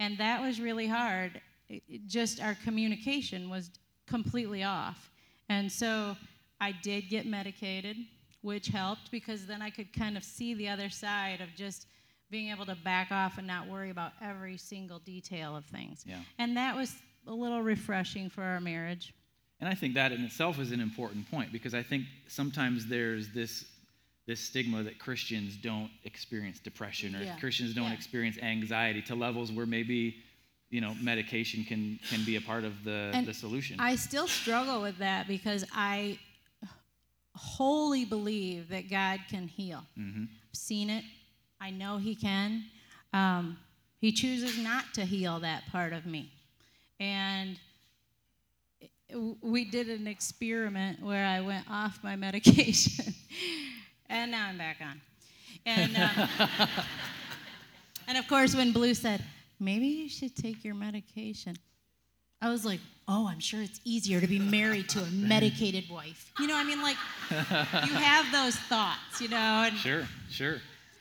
And 0.00 0.18
that 0.18 0.40
was 0.40 0.60
really 0.60 0.86
hard. 0.86 1.40
It- 1.68 2.06
just 2.06 2.40
our 2.40 2.54
communication 2.54 3.48
was 3.48 3.70
completely 4.06 4.62
off. 4.62 5.10
And 5.48 5.70
so 5.70 6.16
I 6.60 6.72
did 6.72 7.08
get 7.08 7.26
medicated, 7.26 7.96
which 8.42 8.68
helped 8.68 9.10
because 9.10 9.46
then 9.46 9.62
I 9.62 9.70
could 9.70 9.92
kind 9.92 10.16
of 10.16 10.24
see 10.24 10.54
the 10.54 10.68
other 10.68 10.90
side 10.90 11.40
of 11.40 11.48
just 11.56 11.86
being 12.30 12.50
able 12.50 12.64
to 12.66 12.74
back 12.76 13.12
off 13.12 13.38
and 13.38 13.46
not 13.46 13.68
worry 13.68 13.90
about 13.90 14.12
every 14.22 14.56
single 14.56 14.98
detail 14.98 15.56
of 15.56 15.64
things. 15.66 16.04
Yeah. 16.06 16.20
And 16.38 16.56
that 16.56 16.74
was 16.74 16.94
a 17.26 17.32
little 17.32 17.62
refreshing 17.62 18.30
for 18.30 18.42
our 18.42 18.60
marriage. 18.60 19.12
And 19.60 19.68
I 19.68 19.74
think 19.74 19.94
that 19.94 20.10
in 20.10 20.24
itself 20.24 20.58
is 20.58 20.72
an 20.72 20.80
important 20.80 21.30
point 21.30 21.52
because 21.52 21.74
I 21.74 21.82
think 21.82 22.04
sometimes 22.26 22.86
there's 22.86 23.32
this 23.32 23.64
this 24.26 24.40
stigma 24.40 24.82
that 24.84 24.98
Christians 24.98 25.56
don't 25.56 25.90
experience 26.04 26.58
depression 26.60 27.16
or 27.16 27.22
Yeah. 27.22 27.38
Christians 27.38 27.74
don't 27.74 27.88
Yeah. 27.88 27.94
experience 27.94 28.38
anxiety 28.38 29.02
to 29.02 29.14
levels 29.14 29.50
where 29.50 29.66
maybe 29.66 30.22
you 30.70 30.80
know 30.80 30.94
medication 30.94 31.64
can 31.64 31.98
can 32.08 32.24
be 32.24 32.36
a 32.36 32.40
part 32.40 32.64
of 32.64 32.84
the 32.84 33.10
And 33.14 33.26
the 33.26 33.34
solution. 33.34 33.78
I 33.80 33.96
still 33.96 34.28
struggle 34.28 34.80
with 34.80 34.98
that 34.98 35.26
because 35.26 35.64
I 35.72 36.18
wholly 37.34 38.04
believe 38.04 38.68
that 38.68 38.88
God 38.88 39.20
can 39.28 39.48
heal. 39.48 39.84
Mhm. 39.98 40.28
I've 40.50 40.56
seen 40.56 40.90
it. 40.90 41.04
I 41.60 41.70
know 41.70 41.98
He 41.98 42.14
can. 42.14 42.64
Um, 43.12 43.58
he 44.00 44.12
chooses 44.12 44.58
not 44.58 44.94
to 44.94 45.04
heal 45.04 45.40
that 45.40 45.66
part 45.66 45.92
of 45.92 46.06
me. 46.06 46.30
And 46.98 47.58
we 49.42 49.64
did 49.64 49.88
an 49.90 50.06
experiment 50.06 51.00
where 51.02 51.26
I 51.26 51.40
went 51.40 51.68
off 51.70 52.02
my 52.02 52.16
medication, 52.28 53.14
and 54.12 54.30
now 54.30 54.46
I'm 54.48 54.58
back 54.58 54.76
on. 54.80 55.00
And, 55.66 55.96
um, 55.96 56.28
and 58.08 58.18
of 58.18 58.28
course, 58.28 58.54
when 58.54 58.72
Blue 58.72 58.94
said, 58.94 59.24
maybe 59.58 59.86
you 59.86 60.08
should 60.08 60.36
take 60.36 60.64
your 60.64 60.74
medication, 60.74 61.56
I 62.40 62.50
was 62.50 62.64
like, 62.64 62.80
oh, 63.08 63.26
I'm 63.28 63.40
sure 63.40 63.62
it's 63.62 63.80
easier 63.84 64.20
to 64.20 64.26
be 64.26 64.38
married 64.38 64.88
to 64.90 65.00
a 65.02 65.06
medicated 65.12 65.88
wife. 65.90 66.30
You 66.38 66.46
know, 66.46 66.56
I 66.56 66.64
mean, 66.64 66.82
like, 66.82 66.96
you 67.30 67.94
have 67.94 68.30
those 68.32 68.56
thoughts, 68.56 69.20
you 69.20 69.28
know, 69.28 69.36
and 69.66 69.76
Sure, 69.76 70.06
sure. 70.30 70.56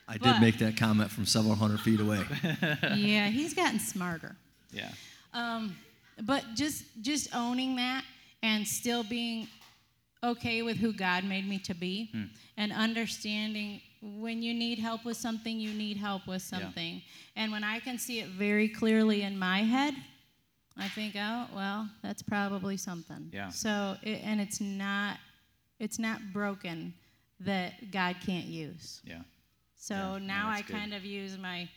I 0.07 0.13
did 0.13 0.23
But- 0.23 0.39
make 0.41 0.57
that 0.59 0.77
comment 0.77 1.11
from 1.11 1.25
several 1.25 1.55
hundred 1.55 1.79
feet 1.81 1.99
away. 1.99 2.21
yeah, 2.95 3.27
he's 3.27 3.53
gotten 3.53 3.79
smarter. 3.79 4.35
Yeah. 4.71 4.89
Um, 5.33 5.75
but 6.23 6.43
just 6.55 6.83
just 7.01 7.33
owning 7.33 7.77
that 7.77 8.03
and 8.43 8.67
still 8.67 9.03
being 9.03 9.47
okay 10.23 10.61
with 10.61 10.77
who 10.77 10.93
God 10.93 11.23
made 11.23 11.47
me 11.47 11.57
to 11.59 11.73
be, 11.73 12.09
hmm. 12.11 12.23
and 12.57 12.71
understanding 12.71 13.81
when 14.01 14.41
you 14.41 14.53
need 14.53 14.79
help 14.79 15.05
with 15.05 15.17
something, 15.17 15.59
you 15.59 15.73
need 15.73 15.97
help 15.97 16.25
with 16.27 16.41
Yeah. 16.51 16.59
something. 16.59 17.01
And 17.35 17.51
when 17.51 17.63
I 17.63 17.79
can 17.79 17.97
see 17.97 18.19
it 18.19 18.29
very 18.29 18.67
clearly 18.67 19.21
in 19.21 19.37
my 19.37 19.59
head, 19.63 19.95
I 20.77 20.87
think, 20.87 21.15
oh 21.15 21.47
well, 21.53 21.89
that's 22.01 22.21
probably 22.21 22.77
something. 22.77 23.29
Yeah. 23.33 23.49
So 23.49 23.97
it, 24.01 24.21
and 24.23 24.41
it's 24.41 24.59
not 24.61 25.19
it's 25.79 25.99
not 25.99 26.19
broken 26.33 26.93
that 27.39 27.91
God 27.91 28.15
can't 28.25 28.45
use. 28.45 29.01
Yeah. 29.03 29.21
So 29.75 29.95
Yeah, 29.95 30.01
no, 30.01 30.17
now 30.19 30.47
I 30.47 30.61
good. 30.61 30.75
kind 30.75 30.93
of 30.93 31.03
use 31.03 31.37
my 31.37 31.67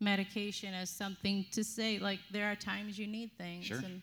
medication 0.00 0.74
as 0.74 0.90
something 0.90 1.44
to 1.52 1.62
say, 1.62 1.98
like, 1.98 2.18
there 2.30 2.50
are 2.50 2.56
times 2.56 2.98
you 2.98 3.06
need 3.06 3.30
things. 3.38 3.66
Sure. 3.66 3.78
And 3.78 4.02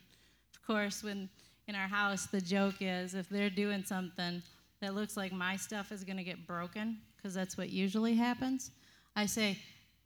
of 0.55 0.65
course, 0.65 1.03
when 1.03 1.29
in 1.69 1.75
our 1.75 1.87
house, 1.87 2.25
the 2.25 2.41
joke 2.41 2.75
is 2.81 3.13
if 3.13 3.29
they're 3.29 3.49
doing 3.49 3.83
something 3.85 4.41
that 4.81 4.95
looks 4.95 5.15
like 5.15 5.31
my 5.31 5.55
stuff 5.55 5.91
is 5.91 6.03
going 6.03 6.17
to 6.17 6.23
get 6.23 6.47
broken, 6.47 6.97
because 7.15 7.33
that's 7.33 7.57
what 7.57 7.69
usually 7.69 8.15
happens, 8.15 8.71
I 9.15 9.27
say, 9.27 9.57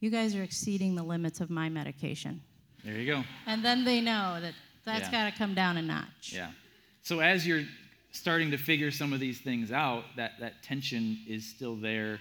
you 0.02 0.10
guys 0.10 0.36
are 0.36 0.43
exceeding 0.43 0.93
the 0.93 1.04
limits 1.04 1.39
of 1.39 1.49
my 1.49 1.69
medication. 1.69 2.41
There 2.84 2.95
you 2.95 3.06
go. 3.06 3.23
And 3.47 3.63
then 3.63 3.86
they 3.86 4.02
know 4.02 4.39
that 4.41 4.54
that's 4.84 5.06
Yeah. 5.06 5.12
got 5.12 5.32
to 5.32 5.38
come 5.38 5.56
down 5.56 5.78
a 5.78 5.82
notch. 5.82 6.34
Yeah. 6.34 6.52
So 7.02 7.21
as 7.21 7.47
you're 7.47 7.63
starting 8.12 8.52
to 8.52 8.58
figure 8.58 8.91
some 8.91 9.13
of 9.13 9.21
these 9.21 9.39
things 9.39 9.71
out, 9.71 10.04
that, 10.17 10.34
that 10.41 10.62
tension 10.63 11.19
is 11.28 11.49
still 11.49 11.76
there. 11.78 12.19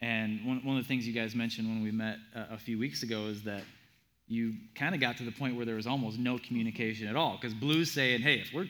And 0.00 0.42
one, 0.46 0.64
one 0.64 0.78
of 0.78 0.82
the 0.82 0.88
things 0.88 1.06
you 1.06 1.12
guys 1.12 1.34
mentioned 1.34 1.68
when 1.68 1.82
we 1.82 1.90
met 1.90 2.16
a, 2.34 2.54
a 2.54 2.58
few 2.58 2.78
weeks 2.78 3.02
ago 3.02 3.26
is 3.26 3.42
that 3.42 3.62
you 4.30 4.54
kind 4.76 4.94
of 4.94 5.00
got 5.00 5.16
to 5.18 5.24
the 5.24 5.32
point 5.32 5.56
where 5.56 5.66
there 5.66 5.74
was 5.74 5.88
almost 5.88 6.18
no 6.18 6.38
communication 6.38 7.08
at 7.08 7.16
all. 7.16 7.36
Because 7.36 7.52
Blue's 7.52 7.90
saying, 7.90 8.20
hey, 8.20 8.36
if 8.36 8.54
we're 8.54 8.68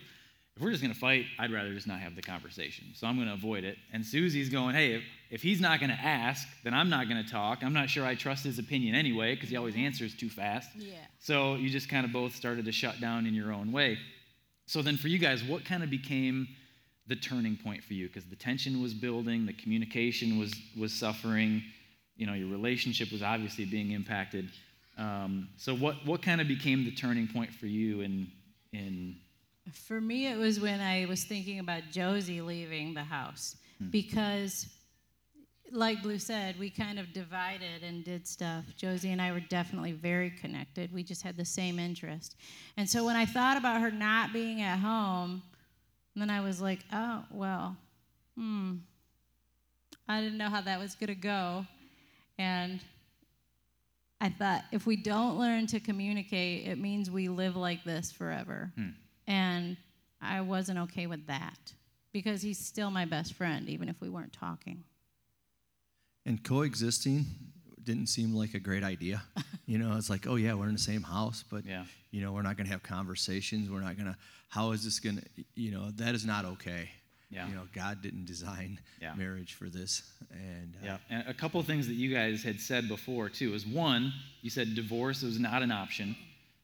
if 0.57 0.65
we're 0.65 0.71
just 0.71 0.83
gonna 0.83 0.95
fight, 0.95 1.27
I'd 1.39 1.53
rather 1.53 1.73
just 1.73 1.87
not 1.87 2.01
have 2.01 2.17
the 2.17 2.23
conversation. 2.23 2.87
So 2.95 3.07
I'm 3.07 3.19
gonna 3.19 3.35
avoid 3.35 3.65
it. 3.65 3.77
And 3.93 4.05
Susie's 4.05 4.49
going, 4.49 4.75
hey, 4.75 4.95
if, 4.95 5.03
if 5.31 5.43
he's 5.43 5.61
not 5.61 5.79
gonna 5.81 5.99
ask, 6.03 6.49
then 6.65 6.75
I'm 6.75 6.89
not 6.89 7.09
gonna 7.09 7.27
talk. 7.27 7.63
I'm 7.63 7.75
not 7.75 7.91
sure 7.91 8.05
I 8.05 8.15
trust 8.15 8.45
his 8.45 8.59
opinion 8.59 8.95
anyway, 8.95 9.35
because 9.35 9.51
he 9.51 9.57
always 9.57 9.77
answers 9.77 10.15
too 10.15 10.31
fast. 10.31 10.71
Yeah. 10.77 10.95
So 11.19 11.55
you 11.55 11.69
just 11.69 11.89
kind 11.89 12.05
of 12.05 12.13
both 12.13 12.35
started 12.35 12.65
to 12.65 12.73
shut 12.73 13.01
down 13.01 13.27
in 13.27 13.35
your 13.35 13.53
own 13.53 13.71
way. 13.71 13.99
So 14.67 14.83
then 14.83 14.97
for 14.97 15.09
you 15.09 15.19
guys, 15.19 15.45
what 15.45 15.65
kind 15.65 15.83
of 15.83 15.91
became 15.91 16.49
the 17.07 17.17
turning 17.17 17.57
point 17.57 17.85
for 17.85 17.95
you? 17.95 18.07
Because 18.07 18.25
the 18.25 18.37
tension 18.37 18.81
was 18.81 18.95
building, 18.95 19.45
the 19.45 19.53
communication 19.53 20.39
was 20.39 20.55
was 20.79 20.93
suffering, 20.93 21.63
you 22.17 22.27
know, 22.27 22.35
your 22.35 22.49
relationship 22.49 23.13
was 23.13 23.23
obviously 23.23 23.67
being 23.67 23.93
impacted. 23.93 24.51
Um, 25.01 25.49
so 25.57 25.75
what 25.75 26.05
what 26.05 26.21
kind 26.21 26.41
of 26.41 26.47
became 26.47 26.85
the 26.85 26.91
turning 26.91 27.27
point 27.27 27.53
for 27.53 27.67
you 27.67 28.03
in 28.03 28.31
in 28.73 29.17
For 29.73 30.01
me, 30.01 30.27
it 30.27 30.37
was 30.37 30.61
when 30.61 30.81
I 30.81 31.07
was 31.07 31.25
thinking 31.25 31.59
about 31.59 31.85
Josie 31.91 32.43
leaving 32.43 32.93
the 32.95 33.03
house 33.05 33.57
because, 33.91 34.67
like 35.73 36.03
Blue 36.03 36.19
said, 36.19 36.59
we 36.59 36.69
kind 36.69 36.99
of 36.99 37.15
divided 37.15 37.83
and 37.83 38.05
did 38.05 38.27
stuff. 38.27 38.65
Josie 38.77 39.11
and 39.11 39.23
I 39.23 39.33
were 39.33 39.41
definitely 39.41 39.93
very 39.93 40.31
connected. 40.31 40.93
We 40.93 41.03
just 41.03 41.23
had 41.23 41.37
the 41.37 41.47
same 41.47 41.79
interest. 41.79 42.37
And 42.77 42.89
so 42.89 43.05
when 43.05 43.17
I 43.17 43.25
thought 43.25 43.57
about 43.57 43.81
her 43.81 43.91
not 43.91 44.35
being 44.35 44.61
at 44.61 44.79
home, 44.79 45.43
then 46.15 46.29
I 46.29 46.43
was 46.43 46.61
like, 46.61 46.81
oh, 46.93 47.25
well, 47.31 47.77
hmm. 48.37 48.75
I 50.07 50.21
didn't 50.21 50.39
know 50.39 50.51
how 50.51 50.61
that 50.61 50.79
was 50.79 50.95
going 50.95 51.09
to 51.09 51.15
go. 51.15 51.65
And 52.37 52.81
I 54.21 54.29
thought 54.29 54.65
if 54.71 54.87
we 54.87 54.97
don't 54.97 55.39
learn 55.39 55.67
to 55.69 55.81
communicate, 55.81 56.67
it 56.67 56.79
means 56.79 57.11
we 57.11 57.29
live 57.29 57.57
like 57.57 57.85
this 57.85 58.13
forever. 58.13 58.71
Hmm. 58.77 58.89
And 59.27 59.77
I 60.21 60.43
wasn't 60.43 60.79
okay 60.81 61.07
with 61.07 61.27
that 61.29 61.73
because 62.13 62.43
he's 62.43 62.59
still 62.59 62.91
my 62.91 63.05
best 63.07 63.35
friend, 63.35 63.69
even 63.69 63.89
if 63.89 64.01
we 64.01 64.09
weren't 64.11 64.33
talking. 64.33 64.85
And 66.27 66.43
coexisting 66.45 67.25
didn't 67.83 68.09
seem 68.09 68.35
like 68.35 68.53
a 68.55 68.61
great 68.61 68.83
idea. 68.85 69.23
you 69.67 69.79
know, 69.79 69.97
it's 69.97 70.11
like, 70.11 70.27
oh 70.27 70.37
yeah, 70.37 70.53
we're 70.55 70.67
in 70.67 70.75
the 70.75 70.79
same 70.79 71.03
house, 71.03 71.43
but 71.51 71.65
Yeah. 71.65 71.85
you 72.11 72.21
know, 72.21 72.33
we're 72.33 72.43
not 72.43 72.57
going 72.57 72.67
to 72.67 72.73
have 72.73 72.83
conversations. 72.83 73.71
We're 73.71 73.81
not 73.81 73.97
going 73.97 74.07
to. 74.13 74.17
How 74.49 74.73
is 74.73 74.85
this 74.85 75.01
going 75.01 75.17
to? 75.17 75.45
You 75.55 75.71
know, 75.71 75.91
that 75.93 76.15
is 76.15 76.27
not 76.27 76.45
okay. 76.45 76.91
Yeah. 77.31 77.49
You 77.49 77.55
know, 77.55 77.69
God 77.73 78.03
didn't 78.03 78.25
design 78.27 78.81
Yeah. 79.01 79.15
marriage 79.15 79.55
for 79.55 79.69
this, 79.69 80.03
and 80.33 80.75
uh, 80.83 80.85
Yeah, 80.85 80.99
and 81.11 81.29
a 81.29 81.35
couple 81.35 81.61
of 81.61 81.67
things 81.67 81.87
that 81.87 81.95
you 81.95 82.13
guys 82.13 82.43
had 82.43 82.61
said 82.61 82.89
before 82.89 83.29
too 83.29 83.55
is 83.55 83.65
one, 83.67 84.13
you 84.43 84.51
said 84.51 84.75
divorce 84.75 85.23
was 85.23 85.39
not 85.39 85.63
an 85.63 85.71
option, 85.71 86.17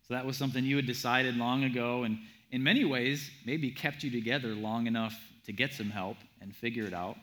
so 0.07 0.15
that 0.15 0.27
was 0.27 0.37
something 0.37 0.65
you 0.65 0.77
had 0.77 0.87
decided 0.87 1.37
long 1.37 1.65
ago, 1.65 2.03
and 2.03 2.19
in 2.51 2.63
many 2.63 2.85
ways 2.85 3.31
maybe 3.45 3.71
kept 3.71 4.03
you 4.03 4.11
together 4.11 4.55
long 4.55 4.87
enough 4.87 5.15
to 5.45 5.53
get 5.53 5.73
some 5.73 5.91
help 5.91 6.17
and 6.41 6.55
figure 6.55 6.85
it 6.85 6.95
out. 6.95 7.17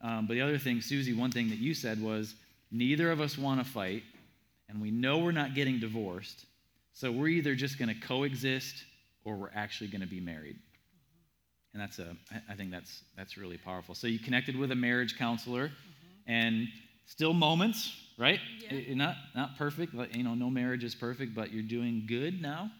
Um, 0.00 0.26
but 0.26 0.34
the 0.34 0.42
other 0.42 0.58
thing, 0.58 0.80
Susie, 0.80 1.12
one 1.14 1.30
thing 1.32 1.48
that 1.50 1.58
you 1.58 1.74
said 1.74 2.00
was 2.00 2.34
neither 2.70 3.10
of 3.10 3.20
us 3.20 3.36
want 3.36 3.64
to 3.64 3.68
fight, 3.70 4.04
and 4.68 4.80
we 4.80 4.90
know 4.92 5.18
we're 5.18 5.32
not 5.32 5.54
getting 5.54 5.80
divorced, 5.80 6.46
so 6.92 7.10
we're 7.10 7.28
either 7.28 7.54
just 7.56 7.76
going 7.78 7.88
to 7.88 8.00
coexist 8.06 8.84
or 9.24 9.34
we're 9.36 9.50
actually 9.54 9.88
going 9.88 10.00
to 10.02 10.06
be 10.06 10.20
married 10.20 10.56
and 11.74 11.82
that's 11.82 11.98
a 11.98 12.16
i 12.48 12.54
think 12.54 12.70
that's 12.70 13.02
that's 13.16 13.36
really 13.36 13.58
powerful. 13.58 13.94
So 13.94 14.06
you 14.06 14.18
connected 14.18 14.56
with 14.56 14.70
a 14.72 14.76
marriage 14.76 15.18
counselor 15.18 15.70
and 16.26 16.68
still 17.06 17.34
moments 17.34 17.92
right? 18.16 18.38
Yeah. 18.60 18.74
I- 18.78 18.86
I- 18.90 18.94
not 18.94 19.16
not 19.34 19.58
perfect 19.58 19.94
but 19.94 20.14
you 20.14 20.22
know 20.22 20.34
no 20.34 20.48
marriage 20.48 20.84
is 20.84 20.94
perfect 20.94 21.34
but 21.34 21.52
you're 21.52 21.62
doing 21.62 22.04
good 22.06 22.40
now. 22.40 22.70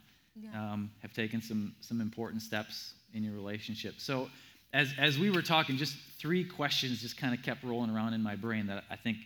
Um, 0.55 0.91
have 1.03 1.13
taken 1.13 1.43
some 1.43 1.75
some 1.81 2.01
important 2.01 2.43
steps 2.43 2.95
in 3.13 3.23
your 3.23 3.35
relationship. 3.35 3.95
So 3.99 4.31
as 4.73 4.93
as 4.99 5.19
we 5.19 5.31
were 5.31 5.43
talking 5.43 5.77
just 5.77 5.97
three 6.19 6.45
questions 6.45 7.01
just 7.03 7.17
kind 7.17 7.35
of 7.37 7.43
kept 7.45 7.63
rolling 7.65 7.91
around 7.91 8.15
in 8.15 8.23
my 8.23 8.35
brain 8.35 8.67
that 8.67 8.85
i 8.91 8.97
think 8.97 9.19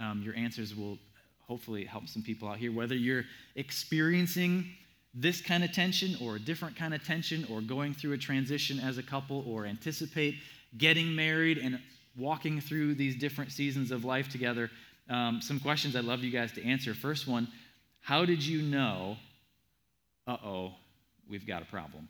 um, 0.00 0.22
your 0.22 0.34
answers 0.36 0.74
will 0.74 0.98
hopefully 1.46 1.84
help 1.84 2.08
some 2.08 2.22
people 2.22 2.48
out 2.48 2.56
here. 2.56 2.72
Whether 2.72 2.94
you're 2.96 3.24
experiencing 3.54 4.66
this 5.14 5.40
kind 5.40 5.62
of 5.62 5.72
tension 5.72 6.16
or 6.20 6.36
a 6.36 6.38
different 6.40 6.76
kind 6.76 6.92
of 6.94 7.04
tension 7.04 7.46
or 7.50 7.60
going 7.60 7.94
through 7.94 8.12
a 8.12 8.18
transition 8.18 8.80
as 8.80 8.98
a 8.98 9.02
couple 9.02 9.44
or 9.46 9.64
anticipate 9.64 10.36
getting 10.76 11.14
married 11.14 11.58
and 11.58 11.78
walking 12.16 12.60
through 12.60 12.94
these 12.94 13.14
different 13.16 13.52
seasons 13.52 13.90
of 13.90 14.04
life 14.04 14.28
together 14.28 14.70
um, 15.10 15.40
some 15.40 15.60
questions 15.60 15.94
i'd 15.94 16.04
love 16.04 16.24
you 16.24 16.30
guys 16.30 16.50
to 16.52 16.64
answer. 16.64 16.94
First 16.94 17.28
one 17.28 17.48
how 18.00 18.24
did 18.24 18.42
you 18.44 18.62
know 18.62 19.16
uh-oh 20.26 20.72
we've 21.28 21.46
got 21.46 21.62
a 21.62 21.64
problem. 21.66 22.08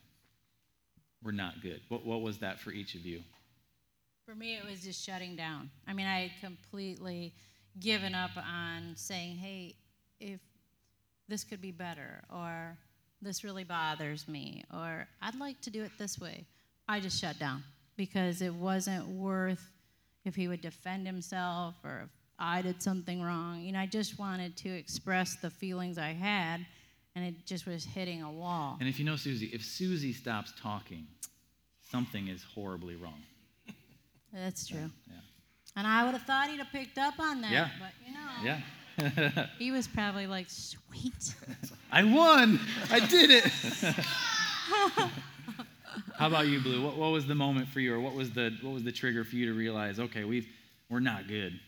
We're 1.23 1.33
not 1.33 1.63
good. 1.63 1.81
What, 1.89 2.05
what 2.05 2.21
was 2.23 2.39
that 2.39 2.61
for 2.61 2.71
each 2.71 2.95
of 2.95 3.05
you? 3.05 3.21
For 4.27 4.35
me, 4.35 4.57
it 4.57 4.65
was 4.65 4.83
just 4.83 5.05
shutting 5.05 5.37
down. 5.37 5.71
I 5.87 5.93
mean, 5.93 6.07
I 6.07 6.21
had 6.21 6.31
completely 6.41 7.35
given 7.81 8.15
up 8.15 8.31
on 8.37 8.93
saying, 8.95 9.37
hey, 9.37 9.75
if 10.21 10.41
this 11.29 11.45
could 11.45 11.61
be 11.61 11.71
better, 11.71 12.23
or 12.33 12.77
this 13.25 13.43
really 13.45 13.65
bothers 13.65 14.29
me, 14.29 14.65
or 14.73 15.07
I'd 15.23 15.35
like 15.41 15.61
to 15.63 15.71
do 15.71 15.83
it 15.83 15.91
this 15.99 16.19
way. 16.19 16.45
I 16.89 17.01
just 17.01 17.21
shut 17.21 17.39
down 17.39 17.63
because 17.97 18.43
it 18.43 18.53
wasn't 18.55 19.07
worth 19.09 19.65
if 20.25 20.35
he 20.35 20.49
would 20.49 20.61
defend 20.61 21.07
himself 21.07 21.75
or 21.85 22.03
if 22.05 22.11
I 22.39 22.63
did 22.63 22.83
something 22.83 23.23
wrong. 23.23 23.61
You 23.63 23.73
know, 23.73 23.81
I 23.81 23.87
just 23.87 24.19
wanted 24.19 24.57
to 24.59 24.69
express 24.69 25.37
the 25.37 25.51
feelings 25.51 25.97
I 25.99 26.13
had, 26.13 26.65
and 27.17 27.25
it 27.25 27.47
just 27.47 27.67
was 27.67 27.85
hitting 27.85 28.23
a 28.23 28.31
wall. 28.31 28.77
and 28.81 28.89
if 28.89 28.99
you 28.99 29.05
know 29.05 29.17
susie 29.17 29.47
if 29.47 29.65
susie 29.65 30.13
stops 30.13 30.53
talking 30.61 31.07
something 31.91 32.27
is 32.29 32.43
horribly 32.55 32.97
wrong 32.97 33.23
That's 34.33 34.67
true. 34.67 34.91
yeah 35.09 35.15
And 35.77 35.87
I 35.87 36.05
would 36.05 36.13
have 36.15 36.23
thought 36.27 36.49
he'd 36.51 36.59
have 36.59 36.73
picked 36.73 36.99
up 36.99 37.19
on 37.21 37.41
that, 37.43 37.53
Yeah. 37.53 37.69
but 37.81 37.93
you 38.07 38.13
know. 38.13 38.31
yeah 38.45 38.61
He 39.59 39.71
was 39.71 39.87
probably 39.89 40.27
like, 40.27 40.47
sweet. 40.49 41.35
I 41.93 42.03
won. 42.05 42.61
I 42.91 43.01
did 43.01 43.31
it. 43.31 43.45
How 46.17 46.27
about 46.29 46.47
you, 46.49 46.61
Blue? 46.61 46.83
What, 46.83 46.97
what 46.97 47.13
was 47.13 47.27
the 47.27 47.35
moment 47.35 47.69
for 47.69 47.81
you, 47.81 47.95
or 47.95 48.01
what 48.01 48.15
was 48.15 48.31
the 48.31 48.57
what 48.63 48.73
was 48.75 48.83
the 48.85 48.93
trigger 48.93 49.25
for 49.25 49.37
you 49.37 49.47
to 49.47 49.53
realize, 49.53 49.99
okay, 50.01 50.25
we've 50.25 50.49
we're 50.89 51.01
not 51.01 51.29
good. 51.29 51.59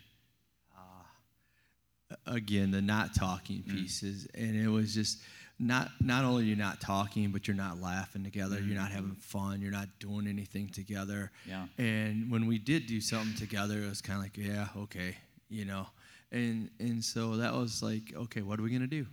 again 2.26 2.70
the 2.70 2.82
not 2.82 3.14
talking 3.14 3.62
Mm. 3.66 3.70
pieces 3.72 4.26
and 4.34 4.56
it 4.56 4.68
was 4.68 4.94
just 4.94 5.18
not 5.58 5.90
not 6.00 6.24
only 6.24 6.44
you're 6.44 6.56
not 6.56 6.80
talking 6.80 7.30
but 7.32 7.46
you're 7.48 7.56
not 7.56 7.80
laughing 7.80 8.22
together 8.22 8.60
you're 8.60 8.76
not 8.78 8.90
having 8.92 9.16
fun 9.16 9.60
you're 9.60 9.72
not 9.72 9.88
doing 9.98 10.26
anything 10.28 10.68
together 10.68 11.30
Mm-hmm. 11.48 11.50
Yeah. 11.50 11.84
and 11.84 12.30
when 12.30 12.46
we 12.46 12.58
did 12.58 12.86
do 12.86 13.00
something 13.00 13.34
together 13.36 13.78
it 13.82 13.88
was 13.88 14.00
kind 14.00 14.18
of 14.18 14.22
like 14.24 14.36
yeah 14.36 14.68
okay 14.76 15.16
you 15.48 15.64
know 15.64 15.86
and 16.32 16.70
and 16.80 17.04
so 17.04 17.36
that 17.36 17.52
was 17.54 17.82
like 17.82 18.12
okay 18.16 18.42
what 18.42 18.58
are 18.58 18.62
we 18.62 18.70
gonna 18.70 18.86
do 18.86 19.06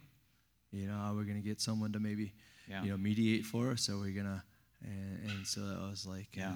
you 0.72 0.88
know 0.88 0.94
are 0.96 1.14
we 1.14 1.24
gonna 1.26 1.40
get 1.40 1.62
someone 1.62 1.92
to 1.94 2.00
maybe 2.00 2.34
Yeah. 2.70 2.84
you 2.84 2.92
know 2.92 2.98
mediate 2.98 3.46
for 3.46 3.72
us 3.72 3.90
are 3.90 3.98
we 3.98 4.14
gonna 4.14 4.44
and, 4.84 5.30
and 5.30 5.48
so 5.48 5.62
that 5.68 5.80
was 5.80 6.06
like 6.06 6.30
Yeah. 6.36 6.52
uh, 6.52 6.56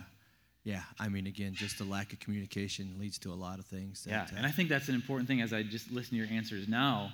yeah 0.63 0.82
i 1.00 1.08
mean 1.10 1.28
again 1.28 1.54
just 1.54 1.78
the 1.78 1.84
lack 1.86 2.12
of 2.13 2.20
communication 2.20 2.96
leads 3.00 3.17
to 3.20 3.32
a 3.32 3.36
lot 3.36 3.60
of 3.60 3.65
things 3.65 4.04
that, 4.04 4.10
Yeah, 4.12 4.22
uh, 4.24 4.38
and 4.38 4.46
I 4.46 4.52
think 4.52 4.70
that's 4.70 4.89
an 4.89 4.96
important 4.96 5.28
thing. 5.28 5.41
As 5.41 5.54
I 5.54 5.63
just 5.63 5.91
listen 5.91 6.12
to 6.12 6.17
your 6.17 6.28
answers 6.36 6.67
now, 6.67 7.12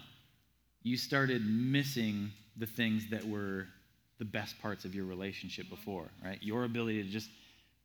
you 0.82 0.98
started 0.98 1.46
missing 1.46 2.32
the 2.58 2.66
things 2.66 3.10
that 3.10 3.24
were 3.26 3.68
the 4.20 4.26
best 4.26 4.60
parts 4.62 4.86
of 4.86 4.94
your 4.96 5.06
relationship 5.06 5.70
before, 5.70 6.08
right? 6.24 6.42
Your 6.42 6.64
ability 6.66 7.04
to 7.04 7.10
just 7.10 7.30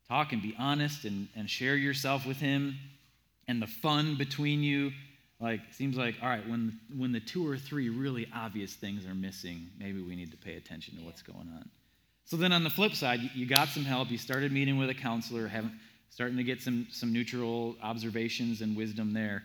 talk 0.09 0.33
and 0.33 0.41
be 0.43 0.55
honest 0.59 1.05
and, 1.05 1.29
and 1.37 1.49
share 1.51 1.77
yourself 1.77 2.27
with 2.27 2.37
him, 2.39 2.77
and 3.49 3.61
the 3.61 3.67
fun 3.67 4.17
between 4.17 4.63
you. 4.63 4.93
Like 5.41 5.61
seems 5.71 5.97
like 5.97 6.17
all 6.21 6.29
right 6.29 6.47
when 6.49 6.79
when 6.97 7.13
the 7.13 7.21
two 7.21 7.47
or 7.47 7.57
three 7.57 7.89
really 7.91 8.27
obvious 8.35 8.75
things 8.75 9.07
are 9.07 9.15
missing, 9.15 9.69
maybe 9.79 10.03
we 10.03 10.17
need 10.17 10.33
to 10.33 10.37
pay 10.37 10.57
attention 10.57 10.97
to 10.97 11.03
what's 11.05 11.23
going 11.23 11.49
on. 11.55 11.71
So 12.29 12.37
then 12.37 12.53
on 12.53 12.63
the 12.63 12.69
flip 12.69 12.95
side, 12.95 13.21
you, 13.35 13.47
got 13.47 13.69
some 13.69 13.87
help. 13.87 14.11
You 14.11 14.19
started 14.19 14.53
meeting 14.53 14.77
with 14.77 14.91
a 14.91 14.95
counselor, 14.95 15.49
having, 15.49 15.73
starting 16.11 16.37
to 16.37 16.43
get 16.43 16.61
some, 16.61 16.87
some 16.91 17.11
neutral 17.11 17.75
observations 17.83 18.61
and 18.61 18.77
wisdom 18.77 19.15
there. 19.15 19.45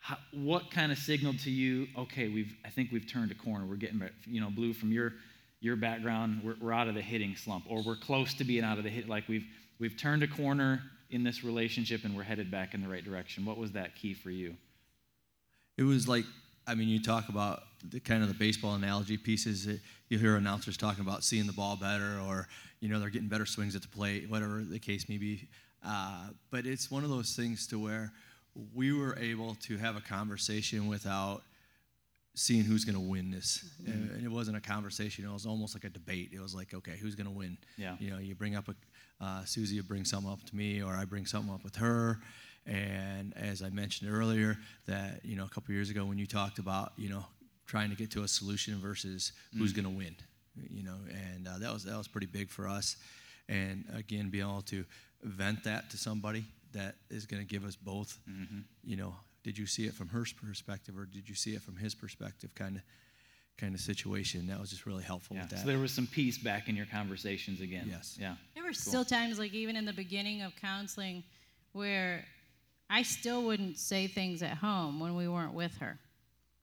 How, 0.00 0.16
what 0.32 0.72
kind 0.72 0.90
of 0.90 0.98
signaled 0.98 1.38
to 1.40 1.52
you, 1.52 1.86
okay, 1.96 2.26
we've, 2.26 2.52
I 2.64 2.70
think 2.70 2.90
we've 2.90 3.08
turned 3.08 3.30
a 3.30 3.36
corner. 3.36 3.64
We're 3.64 3.76
getting, 3.76 4.02
you 4.26 4.40
know, 4.40 4.50
Blue, 4.50 4.72
from 4.72 4.90
your, 4.90 5.12
your 5.60 5.76
background, 5.76 6.40
we're, 6.42 6.56
we're 6.60 6.72
out 6.72 6.88
of 6.88 6.96
the 6.96 7.00
hitting 7.00 7.36
slump, 7.36 7.66
or 7.68 7.80
we're 7.80 7.94
close 7.94 8.34
to 8.34 8.44
being 8.44 8.64
out 8.64 8.78
of 8.78 8.82
the 8.82 8.90
hit, 8.90 9.08
like 9.08 9.28
we've, 9.28 9.46
we've 9.78 9.96
turned 9.96 10.24
a 10.24 10.26
corner 10.26 10.82
in 11.12 11.22
this 11.22 11.44
relationship 11.44 12.04
and 12.04 12.16
we're 12.16 12.22
headed 12.22 12.50
back 12.50 12.74
in 12.74 12.82
the 12.82 12.88
right 12.88 13.04
direction. 13.04 13.44
What 13.44 13.58
was 13.58 13.72
that 13.72 13.94
key 13.94 14.14
for 14.14 14.30
you? 14.30 14.56
It 15.76 15.84
was 15.84 16.08
like, 16.08 16.24
I 16.66 16.74
mean, 16.74 16.88
you 16.88 17.02
talk 17.02 17.28
about 17.28 17.62
the 17.90 18.00
kind 18.00 18.22
of 18.22 18.28
the 18.28 18.34
baseball 18.34 18.74
analogy 18.74 19.16
pieces. 19.16 19.66
That 19.66 19.80
you 20.08 20.18
hear 20.18 20.36
announcers 20.36 20.76
talking 20.76 21.02
about 21.02 21.24
seeing 21.24 21.46
the 21.46 21.52
ball 21.52 21.76
better, 21.76 22.18
or 22.26 22.48
you 22.80 22.88
know 22.88 23.00
they're 23.00 23.10
getting 23.10 23.28
better 23.28 23.46
swings 23.46 23.74
at 23.74 23.82
the 23.82 23.88
plate, 23.88 24.28
whatever 24.30 24.62
the 24.62 24.78
case 24.78 25.08
may 25.08 25.18
be. 25.18 25.48
Uh, 25.84 26.28
but 26.50 26.66
it's 26.66 26.90
one 26.90 27.02
of 27.02 27.10
those 27.10 27.34
things 27.34 27.66
to 27.68 27.82
where 27.82 28.12
we 28.74 28.92
were 28.92 29.18
able 29.18 29.56
to 29.56 29.76
have 29.78 29.96
a 29.96 30.00
conversation 30.00 30.86
without 30.86 31.42
seeing 32.34 32.62
who's 32.62 32.84
going 32.84 32.94
to 32.94 33.00
win 33.00 33.30
this. 33.30 33.70
And 33.86 34.24
it 34.24 34.30
wasn't 34.30 34.56
a 34.56 34.60
conversation; 34.60 35.24
it 35.24 35.32
was 35.32 35.46
almost 35.46 35.74
like 35.74 35.84
a 35.84 35.90
debate. 35.90 36.30
It 36.32 36.40
was 36.40 36.54
like, 36.54 36.74
okay, 36.74 36.96
who's 37.00 37.16
going 37.16 37.26
to 37.26 37.32
win? 37.32 37.58
Yeah. 37.76 37.96
You 37.98 38.10
know, 38.10 38.18
you 38.18 38.34
bring 38.36 38.54
up 38.54 38.68
a 38.68 38.76
uh, 39.22 39.44
Susie 39.44 39.76
would 39.76 39.88
bring 39.88 40.04
something 40.04 40.30
up 40.30 40.42
to 40.44 40.56
me, 40.56 40.82
or 40.82 40.94
I 40.94 41.04
bring 41.04 41.26
something 41.26 41.52
up 41.52 41.64
with 41.64 41.76
her. 41.76 42.18
And 42.66 43.32
as 43.36 43.62
I 43.62 43.70
mentioned 43.70 44.12
earlier, 44.12 44.58
that 44.86 45.20
you 45.24 45.36
know 45.36 45.44
a 45.44 45.48
couple 45.48 45.74
years 45.74 45.90
ago 45.90 46.04
when 46.04 46.18
you 46.18 46.26
talked 46.26 46.58
about 46.58 46.92
you 46.96 47.08
know 47.08 47.24
trying 47.66 47.90
to 47.90 47.96
get 47.96 48.10
to 48.12 48.22
a 48.22 48.28
solution 48.28 48.78
versus 48.78 49.32
who's 49.56 49.72
going 49.72 49.84
to 49.84 49.90
win, 49.90 50.14
you 50.68 50.82
know, 50.82 50.96
and 51.10 51.48
uh, 51.48 51.58
that 51.58 51.72
was 51.72 51.84
that 51.84 51.96
was 51.96 52.08
pretty 52.08 52.26
big 52.26 52.50
for 52.50 52.68
us. 52.68 52.96
And 53.48 53.84
again, 53.94 54.28
being 54.30 54.44
able 54.44 54.62
to 54.62 54.84
vent 55.22 55.64
that 55.64 55.90
to 55.90 55.96
somebody 55.96 56.44
that 56.72 56.96
is 57.10 57.26
going 57.26 57.42
to 57.42 57.48
give 57.48 57.64
us 57.64 57.76
both, 57.76 58.18
you 58.84 58.96
know, 58.96 59.14
did 59.44 59.58
you 59.58 59.66
see 59.66 59.86
it 59.86 59.94
from 59.94 60.08
her 60.08 60.24
perspective 60.46 60.96
or 60.96 61.04
did 61.04 61.28
you 61.28 61.34
see 61.34 61.54
it 61.54 61.62
from 61.62 61.76
his 61.76 61.94
perspective? 61.94 62.54
Kind 62.54 62.76
of, 62.76 62.82
kind 63.62 63.76
of 63.76 63.80
situation. 63.80 64.48
That 64.48 64.58
was 64.60 64.70
just 64.70 64.86
really 64.86 65.04
helpful 65.04 65.36
Yeah. 65.36 65.42
with 65.42 65.50
that. 65.50 65.60
So 65.60 65.66
there 65.66 65.78
was 65.78 65.92
some 65.92 66.08
peace 66.08 66.36
back 66.36 66.68
in 66.68 66.74
your 66.74 66.86
conversations 66.86 67.60
again. 67.60 67.86
Yes. 67.88 68.18
Yeah. 68.20 68.34
There 68.54 68.64
were 68.64 68.72
still 68.72 69.04
times, 69.04 69.38
like 69.38 69.54
even 69.54 69.76
in 69.76 69.84
the 69.84 69.92
beginning 69.92 70.42
of 70.42 70.56
counseling, 70.56 71.22
where 71.70 72.26
I 72.90 73.04
still 73.04 73.44
wouldn't 73.44 73.78
say 73.78 74.08
things 74.08 74.42
at 74.42 74.56
home 74.56 74.98
when 74.98 75.14
we 75.14 75.28
weren't 75.28 75.54
with 75.54 75.78
her, 75.78 76.00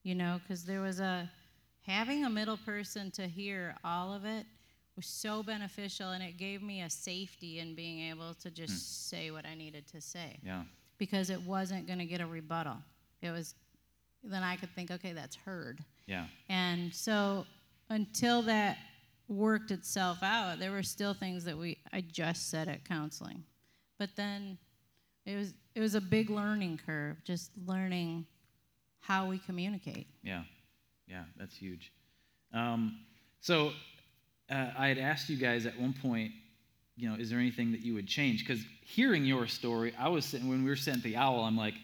you 0.03 0.13
know, 0.13 0.41
because 0.41 0.65
there 0.65 0.81
was 0.81 0.99
a 0.99 1.31
having 1.83 2.25
a 2.25 2.29
middle 2.29 2.57
person 2.57 3.11
to 3.11 3.27
hear 3.27 3.77
all 3.85 4.13
of 4.13 4.25
it 4.25 4.45
was 4.97 5.05
so 5.05 5.41
beneficial, 5.41 6.09
and 6.09 6.21
it 6.21 6.35
gave 6.35 6.61
me 6.61 6.81
a 6.81 6.89
safety 6.89 7.59
in 7.59 7.75
being 7.75 8.11
able 8.11 8.33
to 8.33 8.51
just 8.51 8.73
hmm. 8.73 9.15
say 9.17 9.31
what 9.31 9.45
I 9.45 9.55
needed 9.55 9.87
to 9.87 10.01
say 10.01 10.37
Yeah. 10.43 10.65
because 10.97 11.29
it 11.29 11.41
wasn't 11.43 11.87
going 11.87 11.99
to 11.99 12.05
get 12.05 12.19
a 12.19 12.27
rebuttal. 12.27 12.75
It 13.21 13.31
was 13.31 13.55
then 14.21 14.43
I 14.43 14.57
could 14.57 14.75
think, 14.75 14.91
okay, 14.91 15.13
that's 15.13 15.37
heard. 15.37 15.79
Yeah. 16.09 16.25
And 16.49 16.93
so 16.93 17.45
until 17.89 18.41
that 18.43 18.77
worked 19.27 19.69
itself 19.69 20.23
out, 20.23 20.57
there 20.59 20.71
were 20.71 20.83
still 20.83 21.13
things 21.13 21.45
that 21.45 21.55
we 21.55 21.77
I 21.93 22.01
just 22.01 22.49
said 22.49 22.67
at 22.67 22.83
counseling. 22.83 23.43
But 23.99 24.09
then 24.15 24.57
it 25.25 25.35
was 25.35 25.53
it 25.75 25.81
was 25.81 25.93
a 25.93 26.01
big 26.01 26.31
learning 26.31 26.79
curve, 26.83 27.17
just 27.23 27.51
learning 27.67 28.25
how 28.99 29.27
we 29.27 29.37
communicate. 29.37 30.07
Yeah, 30.23 30.43
yeah, 31.07 31.25
that's 31.37 31.55
huge. 31.55 31.93
Um, 32.53 33.01
so 33.39 33.71
uh, 34.49 34.71
I 34.75 34.87
had 34.87 34.97
asked 34.97 35.29
you 35.29 35.37
guys 35.37 35.67
at 35.67 35.79
one 35.79 35.93
point, 35.93 36.31
you 36.97 37.07
know, 37.07 37.15
is 37.15 37.29
there 37.29 37.39
anything 37.39 37.71
that 37.71 37.81
you 37.81 37.93
would 37.93 38.07
change? 38.07 38.45
Because 38.45 38.63
hearing 38.83 39.25
your 39.25 39.45
story, 39.45 39.93
I 39.97 40.09
was 40.09 40.25
sitting 40.25 40.49
when 40.49 40.63
we 40.63 40.69
were 40.71 40.75
sitting 40.75 40.97
at 40.97 41.03
the 41.03 41.17
owl, 41.17 41.41
I'm 41.41 41.55
like, 41.55 41.75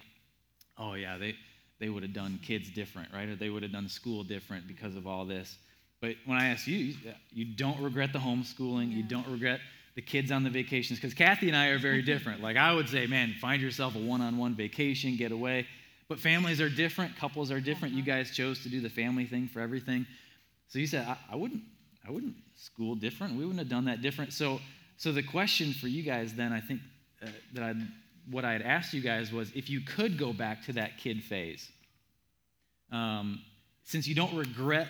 oh 0.80 0.96
yeah, 0.96 1.20
they 1.20 1.36
they 1.80 1.90
would 1.90 2.04
have 2.04 2.14
done 2.14 2.40
kids 2.42 2.70
different, 2.70 3.10
right? 3.14 3.28
Or 3.28 3.36
they 3.36 3.50
would 3.50 3.64
have 3.64 3.72
done 3.72 3.90
school 3.90 4.24
different 4.24 4.68
because 4.68 4.96
of 4.96 5.08
all 5.08 5.26
this. 5.26 5.58
But 6.02 6.16
when 6.26 6.38
I 6.38 6.50
ask 6.50 6.68
you, 6.68 6.94
you, 7.32 7.46
don't 7.46 7.80
regret 7.82 8.14
the 8.14 8.20
homeschooling, 8.20 8.92
you 8.92 9.04
don't 9.04 9.28
regret 9.28 9.60
the 9.96 10.02
kids 10.02 10.32
on 10.32 10.44
the 10.44 10.50
vacations, 10.50 11.00
because 11.00 11.14
Kathy 11.14 11.48
and 11.48 11.56
I 11.56 11.68
are 11.68 11.80
very 11.80 12.02
different. 12.02 12.42
Like 12.42 12.58
I 12.58 12.74
would 12.74 12.90
say, 12.90 13.08
man, 13.08 13.34
find 13.40 13.62
yourself 13.62 13.96
a 13.96 14.00
one-on-one 14.00 14.54
vacation, 14.56 15.16
get 15.16 15.32
away. 15.32 15.68
But 16.08 16.20
families 16.20 16.62
are 16.62 16.70
different, 16.70 17.16
couples 17.16 17.50
are 17.50 17.60
different. 17.60 17.94
You 17.94 18.04
guys 18.04 18.32
chose 18.32 18.62
to 18.64 18.70
do 18.70 18.82
the 18.82 18.90
family 18.90 19.26
thing 19.26 19.48
for 19.48 19.62
everything. 19.62 20.06
So 20.68 20.80
you 20.80 20.88
said, 20.88 21.08
I, 21.08 21.18
I 21.32 21.36
wouldn't, 21.36 21.64
I 22.08 22.12
wouldn't 22.12 22.36
school 22.56 22.96
different. 22.96 23.34
We 23.34 23.40
wouldn't 23.40 23.60
have 23.60 23.70
done 23.70 23.86
that 23.86 24.02
different. 24.02 24.34
So, 24.34 24.60
so 24.98 25.12
the 25.12 25.24
question 25.24 25.74
for 25.74 25.88
you 25.88 26.04
guys 26.04 26.34
then, 26.34 26.54
I 26.54 26.60
think 26.60 26.82
uh, 27.24 27.28
that 27.54 27.64
I, 27.64 27.74
what 28.30 28.46
I 28.46 28.54
had 28.54 28.62
asked 28.62 28.94
you 28.94 29.02
guys 29.02 29.32
was, 29.32 29.52
if 29.54 29.70
you 29.70 29.82
could 29.82 30.18
go 30.18 30.34
back 30.34 30.66
to 30.66 30.74
that 30.74 30.98
kid 30.98 31.24
phase, 31.24 31.70
um, 32.92 33.42
since 33.84 34.08
you 34.08 34.16
don't 34.16 34.36
regret 34.36 34.88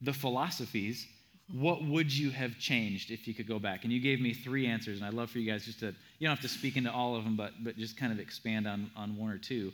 the 0.00 0.12
philosophies, 0.12 1.06
what 1.52 1.84
would 1.84 2.12
you 2.12 2.30
have 2.30 2.58
changed 2.58 3.10
if 3.10 3.28
you 3.28 3.34
could 3.34 3.46
go 3.46 3.58
back? 3.58 3.84
And 3.84 3.92
you 3.92 4.00
gave 4.00 4.20
me 4.20 4.32
three 4.32 4.66
answers, 4.66 4.98
and 4.98 5.06
I'd 5.06 5.14
love 5.14 5.30
for 5.30 5.38
you 5.38 5.50
guys 5.50 5.64
just 5.64 5.80
to, 5.80 5.86
you 6.18 6.26
don't 6.26 6.36
have 6.36 6.40
to 6.40 6.48
speak 6.48 6.76
into 6.76 6.92
all 6.92 7.16
of 7.16 7.24
them, 7.24 7.36
but, 7.36 7.52
but 7.62 7.76
just 7.76 7.96
kind 7.96 8.12
of 8.12 8.18
expand 8.18 8.66
on, 8.66 8.90
on 8.96 9.16
one 9.16 9.30
or 9.30 9.38
two. 9.38 9.72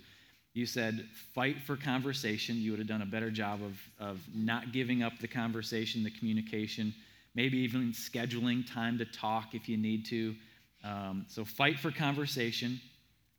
You 0.52 0.66
said 0.66 1.06
fight 1.32 1.62
for 1.62 1.76
conversation. 1.76 2.56
You 2.56 2.72
would 2.72 2.80
have 2.80 2.88
done 2.88 3.02
a 3.02 3.06
better 3.06 3.30
job 3.30 3.60
of, 3.62 3.78
of 4.00 4.20
not 4.34 4.72
giving 4.72 5.02
up 5.02 5.12
the 5.20 5.28
conversation, 5.28 6.02
the 6.02 6.10
communication, 6.10 6.92
maybe 7.36 7.58
even 7.58 7.92
scheduling 7.92 8.68
time 8.68 8.98
to 8.98 9.04
talk 9.04 9.54
if 9.54 9.68
you 9.68 9.76
need 9.76 10.06
to. 10.06 10.34
Um, 10.82 11.26
so 11.28 11.44
fight 11.44 11.78
for 11.78 11.92
conversation, 11.92 12.80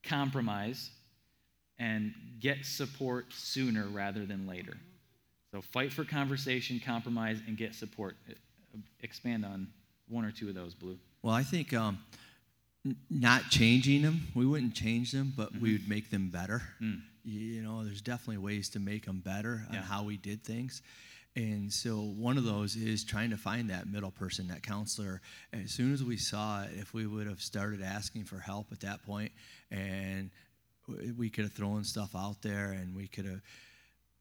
compromise, 0.04 0.90
and 1.80 2.14
get 2.40 2.66
support 2.66 3.26
sooner 3.34 3.86
rather 3.88 4.26
than 4.26 4.48
later. 4.48 4.78
So 5.52 5.62
fight 5.62 5.92
for 5.92 6.06
conversation, 6.06 6.80
compromise, 6.84 7.40
and 7.48 7.58
get 7.58 7.76
support. 7.76 8.16
Expand 9.02 9.46
on 9.46 9.68
one 10.08 10.24
or 10.24 10.32
two 10.32 10.48
of 10.48 10.56
those, 10.56 10.74
Blue. 10.74 10.98
Well, 11.24 11.34
I 11.34 11.44
think 11.44 11.74
um, 11.74 12.00
n- 12.86 12.96
not 13.10 13.50
changing 13.50 14.02
them, 14.02 14.28
we 14.34 14.46
wouldn't 14.46 14.76
change 14.76 15.12
them, 15.12 15.34
but 15.36 15.54
we 15.60 15.74
would 15.74 15.90
make 15.90 16.10
them 16.10 16.30
better. 16.30 16.62
Mm. 16.82 17.02
You, 17.24 17.40
you 17.40 17.62
know, 17.62 17.84
there's 17.84 18.02
definitely 18.02 18.38
ways 18.38 18.70
to 18.70 18.80
make 18.80 19.06
them 19.06 19.22
better 19.24 19.66
on 19.70 19.76
how 19.76 20.04
we 20.04 20.18
did 20.18 20.44
things. 20.44 20.82
And 21.36 21.72
so 21.72 21.96
one 21.96 22.38
of 22.38 22.44
those 22.44 22.76
is 22.76 23.06
trying 23.06 23.30
to 23.30 23.38
find 23.38 23.70
that 23.70 23.88
middle 23.88 24.12
person, 24.12 24.48
that 24.50 24.64
counselor. 24.64 25.22
And 25.54 25.64
as 25.64 25.72
soon 25.72 25.94
as 25.94 26.04
we 26.04 26.18
saw 26.18 26.64
it, 26.64 26.72
if 26.74 26.94
we 26.94 27.08
would 27.08 27.28
have 27.28 27.42
started 27.42 27.82
asking 27.82 28.26
for 28.26 28.38
help 28.40 28.68
at 28.72 28.82
that 28.82 29.04
point, 29.06 29.32
and 29.70 30.30
we 31.18 31.30
could 31.30 31.46
have 31.46 31.54
thrown 31.54 31.86
stuff 31.86 32.16
out 32.16 32.42
there, 32.42 32.72
and 32.72 32.94
we 32.96 33.08
could 33.08 33.26
have 33.26 33.42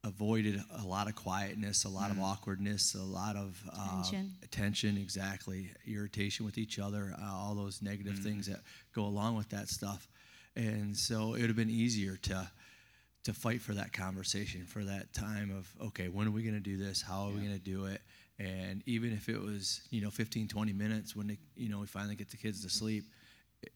avoided 0.03 0.59
a 0.81 0.87
lot 0.87 1.07
of 1.07 1.15
quietness, 1.15 1.83
a 1.83 1.89
lot 1.89 2.11
of 2.11 2.19
awkwardness, 2.19 2.95
a 2.95 3.03
lot 3.03 3.35
of 3.35 3.61
uh, 3.71 4.01
Tension. 4.03 4.31
tension, 4.49 4.97
exactly, 4.97 5.69
irritation 5.85 6.45
with 6.45 6.57
each 6.57 6.79
other, 6.79 7.13
uh, 7.21 7.31
all 7.31 7.55
those 7.55 7.81
negative 7.81 8.17
things 8.19 8.47
that 8.47 8.61
go 8.95 9.03
along 9.03 9.35
with 9.35 9.49
that 9.49 9.67
stuff. 9.67 10.07
And 10.55 10.97
so 10.97 11.33
it 11.33 11.41
would 11.41 11.49
have 11.49 11.55
been 11.55 11.69
easier 11.69 12.17
to 12.17 12.49
to 13.23 13.33
fight 13.33 13.61
for 13.61 13.73
that 13.73 13.93
conversation, 13.93 14.65
for 14.65 14.83
that 14.83 15.13
time 15.13 15.51
of 15.51 15.71
okay, 15.87 16.07
when 16.09 16.27
are 16.27 16.31
we 16.31 16.41
going 16.43 16.55
to 16.55 16.59
do 16.59 16.77
this? 16.77 17.01
How 17.01 17.23
are 17.25 17.29
we 17.29 17.39
going 17.41 17.53
to 17.53 17.59
do 17.59 17.85
it? 17.85 18.01
And 18.39 18.81
even 18.87 19.13
if 19.13 19.29
it 19.29 19.39
was 19.39 19.81
you 19.91 20.01
know 20.01 20.09
15, 20.09 20.47
20 20.47 20.73
minutes 20.73 21.15
when 21.15 21.27
they, 21.27 21.37
you 21.55 21.69
know 21.69 21.79
we 21.79 21.85
finally 21.87 22.15
get 22.15 22.29
the 22.31 22.37
kids 22.37 22.63
to 22.63 22.69
sleep, 22.69 23.03
it- 23.61 23.73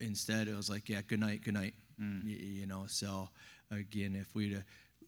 instead 0.00 0.48
it 0.48 0.56
was 0.56 0.70
like 0.70 0.88
yeah, 0.88 1.02
good 1.06 1.20
night, 1.20 1.42
good 1.44 1.54
night. 1.54 1.74
Y- 2.26 2.32
you 2.60 2.66
know, 2.66 2.84
so 2.88 3.28
again, 3.70 4.14
if 4.16 4.34
we'd 4.34 4.52
have 4.52 4.64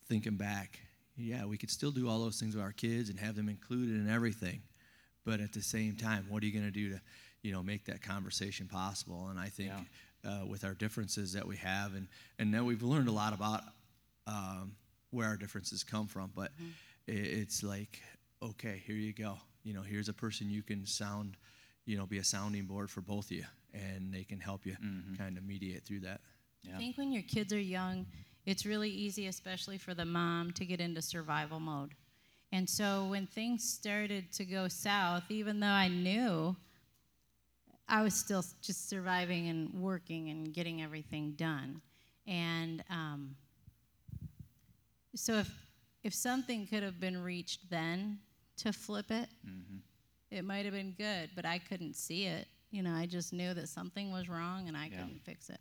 thinking 0.07 0.37
back, 0.37 0.79
yeah, 1.17 1.45
we 1.45 1.57
could 1.59 1.71
still 1.71 1.91
do 1.91 2.09
all 2.09 2.19
those 2.21 2.39
things 2.41 2.55
with 2.55 2.65
our 2.65 2.73
kids 2.73 3.11
and 3.11 3.19
have 3.19 3.37
them 3.37 3.49
included 3.49 3.95
in 3.97 4.09
everything. 4.09 4.61
But 5.25 5.41
at 5.41 5.53
the 5.53 5.63
same 5.63 5.97
time, 5.97 6.25
what 6.31 6.43
are 6.43 6.47
you 6.47 6.53
going 6.53 6.65
to 6.65 6.71
do 6.71 6.91
to, 6.91 7.01
you 7.43 7.53
know, 7.53 7.63
make 7.63 7.85
that 7.87 8.01
conversation 8.03 8.67
possible? 8.69 9.29
And 9.29 9.39
I 9.39 9.49
think 9.49 9.71
uh, 10.25 10.47
with 10.47 10.65
our 10.65 10.73
differences 10.73 11.35
that 11.35 11.47
we 11.47 11.57
have, 11.57 11.95
and 11.95 12.09
and 12.39 12.51
now 12.51 12.65
we've 12.65 12.83
learned 12.83 13.09
a 13.09 13.13
lot 13.13 13.35
about 13.35 13.63
um, 14.29 14.73
where 15.11 15.27
our 15.27 15.37
differences 15.37 15.83
come 15.83 16.07
from. 16.07 16.31
But 16.35 16.53
i 16.61 17.13
it's 17.13 17.63
like, 17.63 18.03
okay, 18.43 18.83
here 18.87 18.97
you 18.97 19.13
go. 19.13 19.39
You 19.65 19.75
know, 19.75 19.83
here's 19.83 20.09
a 20.09 20.13
person 20.13 20.51
you 20.51 20.63
can 20.63 20.87
sound, 20.87 21.37
you 21.87 21.97
know, 21.97 22.07
be 22.07 22.19
a 22.19 22.25
sounding 22.25 22.67
board 22.67 22.91
for 22.91 23.01
both 23.01 23.27
of 23.27 23.33
you, 23.33 23.45
and 23.75 24.13
they 24.13 24.25
can 24.25 24.39
help 24.39 24.67
you 24.67 24.77
kind 25.17 25.37
of 25.37 25.45
mediate 25.45 25.85
through 25.85 26.01
that. 26.01 26.21
Yeah. 26.63 26.77
I 26.77 26.79
think 26.79 26.99
when 26.99 27.13
your 27.13 27.23
kids 27.23 27.53
are 27.53 27.61
young, 27.61 28.07
it's 28.47 28.65
really 28.67 28.91
easy, 28.91 29.27
especially 29.27 29.79
for 29.79 29.95
the 29.95 30.05
mom, 30.05 30.53
to 30.53 30.65
get 30.65 30.81
into 30.81 31.03
survival 31.03 31.61
mode. 31.61 31.95
And 32.53 32.69
so 32.69 33.07
when 33.07 33.27
things 33.27 33.69
started 33.69 34.33
to 34.33 34.45
go 34.45 34.69
south, 34.69 35.25
even 35.29 35.61
though 35.61 35.67
I 35.67 35.89
knew 35.89 36.57
I 37.89 38.03
was 38.03 38.15
still 38.15 38.45
just 38.61 38.89
surviving 38.89 39.49
and 39.49 39.73
working 39.75 40.29
and 40.31 40.53
getting 40.53 40.83
everything 40.83 41.33
done. 41.33 41.81
And 42.27 42.85
um, 42.91 43.37
so 45.15 45.35
if 45.35 45.51
if 46.05 46.15
something 46.15 46.67
could 46.67 46.83
have 46.83 47.01
been 47.01 47.23
reached 47.23 47.69
then 47.71 48.19
to 48.59 48.73
flip 48.73 49.11
it, 49.11 49.29
it 50.31 50.45
might 50.45 50.65
have 50.65 50.75
been 50.75 50.93
good, 50.93 51.31
but 51.35 51.45
I 51.45 51.59
couldn't 51.59 51.95
see 51.97 52.25
it. 52.27 52.47
You 52.71 52.83
know, 52.83 52.93
I 52.93 53.07
just 53.07 53.33
knew 53.33 53.55
that 53.55 53.69
something 53.69 54.13
was 54.13 54.29
wrong 54.29 54.69
and 54.69 54.77
I 54.77 54.87
Yeah. 54.87 54.99
couldn't 55.03 55.23
fix 55.25 55.49
it. 55.51 55.61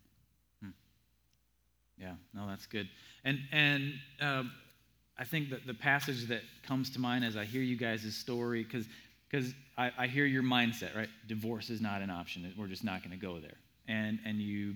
Yeah, 1.99 2.13
no, 2.33 2.47
that's 2.47 2.65
good. 2.67 2.87
And 3.23 3.39
and 3.51 3.93
um, 4.21 4.51
I 5.17 5.23
think 5.23 5.49
that 5.49 5.65
the 5.65 5.73
passage 5.73 6.27
that 6.27 6.41
comes 6.63 6.89
to 6.91 6.99
mind 6.99 7.25
as 7.25 7.35
I 7.35 7.43
hear 7.45 7.61
you 7.61 7.75
guys' 7.75 8.15
story, 8.15 8.63
because 8.63 8.85
because 9.29 9.53
I, 9.77 9.91
I 9.97 10.07
hear 10.07 10.25
your 10.25 10.43
mindset, 10.43 10.95
right? 10.95 11.09
Divorce 11.27 11.69
is 11.69 11.81
not 11.81 12.01
an 12.01 12.09
option. 12.09 12.53
We're 12.57 12.67
just 12.67 12.83
not 12.83 13.01
going 13.03 13.17
to 13.19 13.25
go 13.25 13.39
there. 13.39 13.57
And 13.87 14.19
and 14.25 14.37
you 14.39 14.75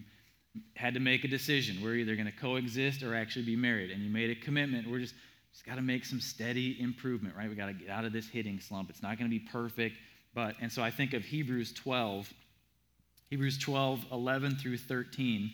had 0.75 0.93
to 0.95 0.99
make 0.99 1.23
a 1.23 1.27
decision. 1.27 1.81
We're 1.81 1.95
either 1.95 2.15
going 2.15 2.27
to 2.27 2.37
coexist 2.37 3.03
or 3.03 3.15
actually 3.15 3.45
be 3.45 3.55
married. 3.55 3.91
And 3.91 4.01
you 4.01 4.09
made 4.09 4.29
a 4.29 4.35
commitment. 4.35 4.89
We're 4.89 4.99
just 4.99 5.15
just 5.51 5.65
got 5.65 5.75
to 5.75 5.81
make 5.81 6.05
some 6.05 6.21
steady 6.21 6.79
improvement, 6.79 7.35
right? 7.35 7.49
We 7.49 7.55
got 7.55 7.67
to 7.67 7.73
get 7.73 7.89
out 7.89 8.05
of 8.05 8.13
this 8.13 8.27
hitting 8.27 8.59
slump. 8.59 8.89
It's 8.89 9.03
not 9.03 9.17
going 9.17 9.29
to 9.29 9.37
be 9.37 9.45
perfect, 9.51 9.97
but 10.33 10.55
and 10.61 10.71
so 10.71 10.81
I 10.81 10.91
think 10.91 11.13
of 11.13 11.23
Hebrews 11.23 11.73
12, 11.73 12.31
Hebrews 13.29 13.57
12, 13.57 14.05
11 14.11 14.55
through 14.55 14.77
13. 14.77 15.51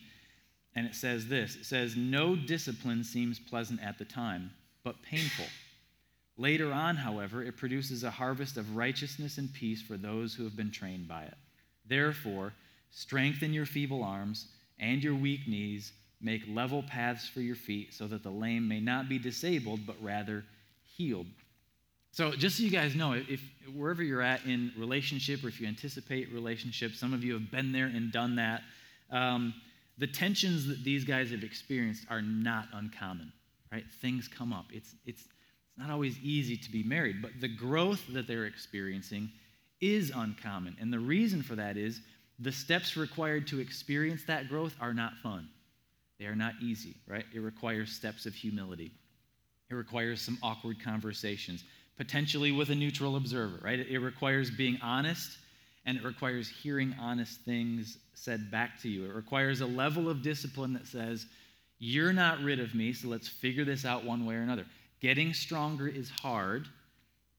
And 0.75 0.86
it 0.86 0.93
says 0.93 1.27
this 1.27 1.55
it 1.55 1.65
says, 1.65 1.95
No 1.95 2.36
discipline 2.36 3.03
seems 3.03 3.39
pleasant 3.39 3.81
at 3.81 3.97
the 3.97 4.05
time, 4.05 4.51
but 4.83 5.01
painful. 5.01 5.45
Later 6.38 6.71
on, 6.71 6.95
however, 6.95 7.43
it 7.43 7.57
produces 7.57 8.03
a 8.03 8.12
harvest 8.12 8.57
of 8.57 8.75
righteousness 8.75 9.39
and 9.39 9.51
peace 9.51 9.81
for 9.81 9.97
those 9.97 10.36
who 10.36 10.43
have 10.43 10.55
been 10.55 10.69
trained 10.69 11.07
by 11.07 11.23
it. 11.23 11.33
Therefore, 11.88 12.53
strengthen 12.91 13.53
your 13.53 13.65
feeble 13.65 14.03
arms 14.03 14.49
and 14.79 15.03
your 15.03 15.15
weak 15.15 15.47
knees, 15.47 15.91
make 16.21 16.41
level 16.47 16.83
paths 16.83 17.27
for 17.27 17.41
your 17.41 17.55
feet, 17.55 17.93
so 17.93 18.07
that 18.07 18.23
the 18.23 18.29
lame 18.29 18.67
may 18.67 18.79
not 18.79 19.09
be 19.09 19.19
disabled, 19.19 19.81
but 19.85 19.95
rather 20.01 20.43
healed. 20.95 21.27
So, 22.11 22.31
just 22.31 22.57
so 22.57 22.63
you 22.63 22.71
guys 22.71 22.95
know, 22.95 23.13
if 23.13 23.41
wherever 23.75 24.01
you're 24.01 24.21
at 24.21 24.43
in 24.45 24.71
relationship, 24.77 25.43
or 25.43 25.49
if 25.49 25.61
you 25.61 25.67
anticipate 25.67 26.31
relationship, 26.31 26.95
some 26.95 27.13
of 27.13 27.23
you 27.23 27.33
have 27.33 27.51
been 27.51 27.71
there 27.71 27.85
and 27.85 28.11
done 28.11 28.35
that. 28.37 28.63
Um, 29.11 29.53
the 29.97 30.07
tensions 30.07 30.67
that 30.67 30.83
these 30.83 31.03
guys 31.03 31.31
have 31.31 31.43
experienced 31.43 32.05
are 32.09 32.21
not 32.21 32.67
uncommon, 32.73 33.31
right? 33.71 33.85
Things 34.01 34.27
come 34.27 34.53
up. 34.53 34.65
It's 34.71 34.95
it's 35.05 35.21
it's 35.21 35.77
not 35.77 35.91
always 35.91 36.17
easy 36.19 36.57
to 36.57 36.71
be 36.71 36.81
married, 36.81 37.21
but 37.21 37.31
the 37.39 37.47
growth 37.47 38.01
that 38.13 38.25
they're 38.25 38.45
experiencing 38.45 39.29
is 39.79 40.11
uncommon. 40.15 40.75
And 40.81 40.91
the 40.91 40.99
reason 40.99 41.43
for 41.43 41.55
that 41.55 41.77
is 41.77 42.01
the 42.39 42.52
steps 42.52 42.95
required 42.95 43.47
to 43.47 43.60
experience 43.60 44.23
that 44.26 44.47
growth 44.47 44.76
are 44.80 44.93
not 44.93 45.17
fun. 45.23 45.50
They 46.19 46.26
are 46.26 46.36
not 46.36 46.54
easy, 46.62 46.95
right? 47.08 47.26
It 47.34 47.39
requires 47.39 47.91
steps 47.91 48.26
of 48.26 48.34
humility. 48.34 48.91
It 49.69 49.76
requires 49.76 50.21
some 50.21 50.38
awkward 50.41 50.82
conversations, 50.84 51.63
potentially 51.97 52.52
with 52.52 52.69
a 52.69 52.76
neutral 52.76 53.15
observer, 53.15 53.60
right? 53.63 53.80
It 53.80 54.00
requires 54.00 54.50
being 54.50 54.80
honest 54.82 55.38
and 55.86 55.97
it 55.97 56.04
requires 56.04 56.50
hearing 56.50 56.93
honest 57.00 57.39
things 57.41 57.97
said 58.13 58.52
back 58.52 58.80
to 58.82 58.89
you. 58.89 59.06
It 59.06 59.15
requires 59.15 59.62
a 59.62 59.65
level 59.65 60.10
of 60.10 60.21
discipline 60.21 60.73
that 60.73 60.86
says, 60.86 61.26
You're 61.80 62.13
not 62.13 62.41
rid 62.41 62.60
of 62.60 62.76
me, 62.76 62.91
so 62.91 63.08
let's 63.08 63.28
figure 63.28 63.63
this 63.63 63.86
out 63.86 64.04
one 64.04 64.26
way 64.26 64.36
or 64.36 64.41
another. 64.41 64.65
Getting 65.00 65.34
stronger 65.34 65.88
is 65.88 66.10
hard, 66.10 66.67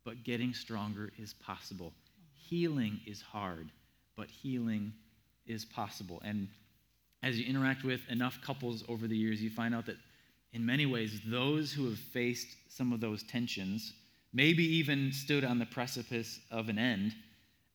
but 0.04 0.24
getting 0.24 0.54
stronger 0.54 1.12
is 1.18 1.34
possible. 1.34 1.92
Healing 2.32 3.00
is 3.06 3.20
hard, 3.20 3.70
but 4.18 4.28
healing 4.28 4.92
is 5.46 5.64
possible. 5.64 6.20
And 6.24 6.48
as 7.22 7.38
you 7.38 7.46
interact 7.46 7.84
with 7.84 8.00
enough 8.10 8.38
couples 8.42 8.84
over 8.88 9.06
the 9.06 9.16
years, 9.16 9.40
you 9.40 9.48
find 9.48 9.74
out 9.74 9.86
that 9.86 9.96
in 10.52 10.66
many 10.66 10.86
ways, 10.86 11.20
those 11.24 11.72
who 11.72 11.84
have 11.88 11.98
faced 11.98 12.48
some 12.68 12.92
of 12.92 13.00
those 13.00 13.22
tensions, 13.22 13.92
maybe 14.32 14.64
even 14.64 15.12
stood 15.12 15.44
on 15.44 15.58
the 15.58 15.66
precipice 15.66 16.40
of 16.50 16.68
an 16.68 16.78
end 16.78 17.14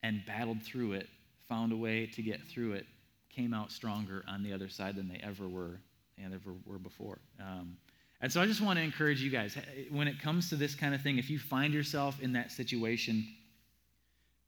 and 0.03 0.21
battled 0.27 0.61
through 0.61 0.93
it, 0.93 1.07
found 1.47 1.71
a 1.71 1.77
way 1.77 2.07
to 2.07 2.21
get 2.21 2.43
through 2.43 2.73
it, 2.73 2.85
came 3.29 3.53
out 3.53 3.71
stronger 3.71 4.23
on 4.27 4.43
the 4.43 4.51
other 4.51 4.67
side 4.67 4.95
than 4.95 5.07
they 5.07 5.21
ever 5.23 5.47
were 5.47 5.79
and 6.21 6.33
ever 6.33 6.51
were 6.65 6.77
before. 6.77 7.19
Um, 7.39 7.77
and 8.21 8.31
so 8.31 8.41
I 8.41 8.45
just 8.45 8.61
want 8.61 8.77
to 8.79 8.83
encourage 8.83 9.21
you 9.21 9.29
guys 9.29 9.57
when 9.89 10.07
it 10.07 10.19
comes 10.19 10.49
to 10.49 10.55
this 10.55 10.75
kind 10.75 10.93
of 10.93 11.01
thing, 11.01 11.17
if 11.17 11.29
you 11.29 11.39
find 11.39 11.73
yourself 11.73 12.21
in 12.21 12.33
that 12.33 12.51
situation, 12.51 13.25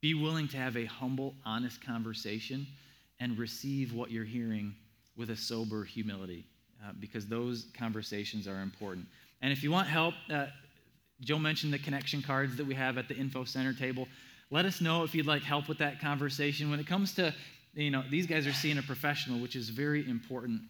be 0.05 0.13
willing 0.13 0.47
to 0.47 0.55
have 0.55 0.77
a 0.77 0.85
humble, 0.85 1.33
honest 1.47 1.83
conversation 1.83 2.67
and 3.19 3.39
receive 3.39 3.91
what 3.91 4.11
you're 4.11 4.23
hearing 4.23 4.71
with 5.17 5.31
a 5.31 5.35
sober 5.35 5.83
humility 5.83 6.45
uh, 6.83 6.91
because 6.99 7.25
those 7.25 7.65
conversations 7.75 8.47
are 8.47 8.61
important. 8.61 9.07
And 9.41 9.51
if 9.51 9.63
you 9.63 9.71
want 9.71 9.87
help, 9.87 10.13
uh, 10.31 10.45
Joe 11.21 11.39
mentioned 11.39 11.73
the 11.73 11.79
connection 11.79 12.21
cards 12.21 12.55
that 12.57 12.67
we 12.67 12.75
have 12.75 12.99
at 12.99 13.07
the 13.07 13.15
info 13.15 13.45
center 13.45 13.73
table. 13.73 14.07
Let 14.51 14.65
us 14.65 14.79
know 14.79 15.03
if 15.03 15.15
you'd 15.15 15.25
like 15.25 15.41
help 15.41 15.67
with 15.67 15.79
that 15.79 15.99
conversation. 15.99 16.69
When 16.69 16.79
it 16.79 16.85
comes 16.85 17.15
to, 17.15 17.33
you 17.73 17.89
know, 17.89 18.03
these 18.07 18.27
guys 18.27 18.45
are 18.45 18.53
seeing 18.53 18.77
a 18.77 18.83
professional, 18.83 19.39
which 19.39 19.55
is 19.55 19.69
very 19.69 20.07
important. 20.07 20.61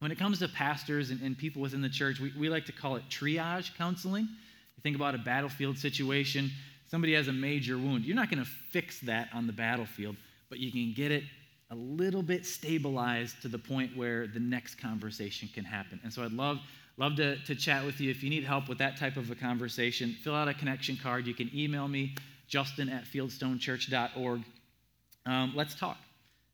When 0.00 0.10
it 0.10 0.18
comes 0.18 0.40
to 0.40 0.48
pastors 0.48 1.10
and, 1.10 1.20
and 1.20 1.38
people 1.38 1.62
within 1.62 1.80
the 1.80 1.88
church, 1.88 2.18
we, 2.18 2.32
we 2.36 2.48
like 2.48 2.66
to 2.66 2.72
call 2.72 2.96
it 2.96 3.04
triage 3.08 3.72
counseling. 3.78 4.24
You 4.24 4.80
think 4.82 4.96
about 4.96 5.14
a 5.14 5.18
battlefield 5.18 5.78
situation, 5.78 6.50
somebody 6.86 7.14
has 7.14 7.28
a 7.28 7.32
major 7.32 7.76
wound. 7.78 8.04
You're 8.04 8.16
not 8.16 8.30
going 8.30 8.42
to 8.42 8.50
fix 8.70 9.00
that 9.00 9.28
on 9.32 9.46
the 9.46 9.52
battlefield, 9.52 10.16
but 10.48 10.58
you 10.58 10.70
can 10.70 10.92
get 10.94 11.10
it 11.10 11.24
a 11.70 11.74
little 11.74 12.22
bit 12.22 12.46
stabilized 12.46 13.42
to 13.42 13.48
the 13.48 13.58
point 13.58 13.96
where 13.96 14.26
the 14.26 14.40
next 14.40 14.76
conversation 14.76 15.48
can 15.52 15.64
happen. 15.64 16.00
And 16.04 16.12
so 16.12 16.22
I'd 16.22 16.32
love 16.32 16.58
love 16.96 17.16
to, 17.16 17.36
to 17.44 17.54
chat 17.54 17.84
with 17.84 18.00
you. 18.00 18.10
If 18.10 18.22
you 18.22 18.30
need 18.30 18.44
help 18.44 18.68
with 18.68 18.78
that 18.78 18.96
type 18.96 19.16
of 19.16 19.30
a 19.30 19.34
conversation, 19.34 20.16
fill 20.22 20.34
out 20.34 20.46
a 20.46 20.54
connection 20.54 20.96
card. 20.96 21.26
You 21.26 21.34
can 21.34 21.50
email 21.54 21.88
me, 21.88 22.14
justin 22.46 22.88
at 22.88 23.04
fieldstonechurch.org. 23.04 24.42
Um, 25.26 25.52
let's 25.56 25.74
talk. 25.74 25.98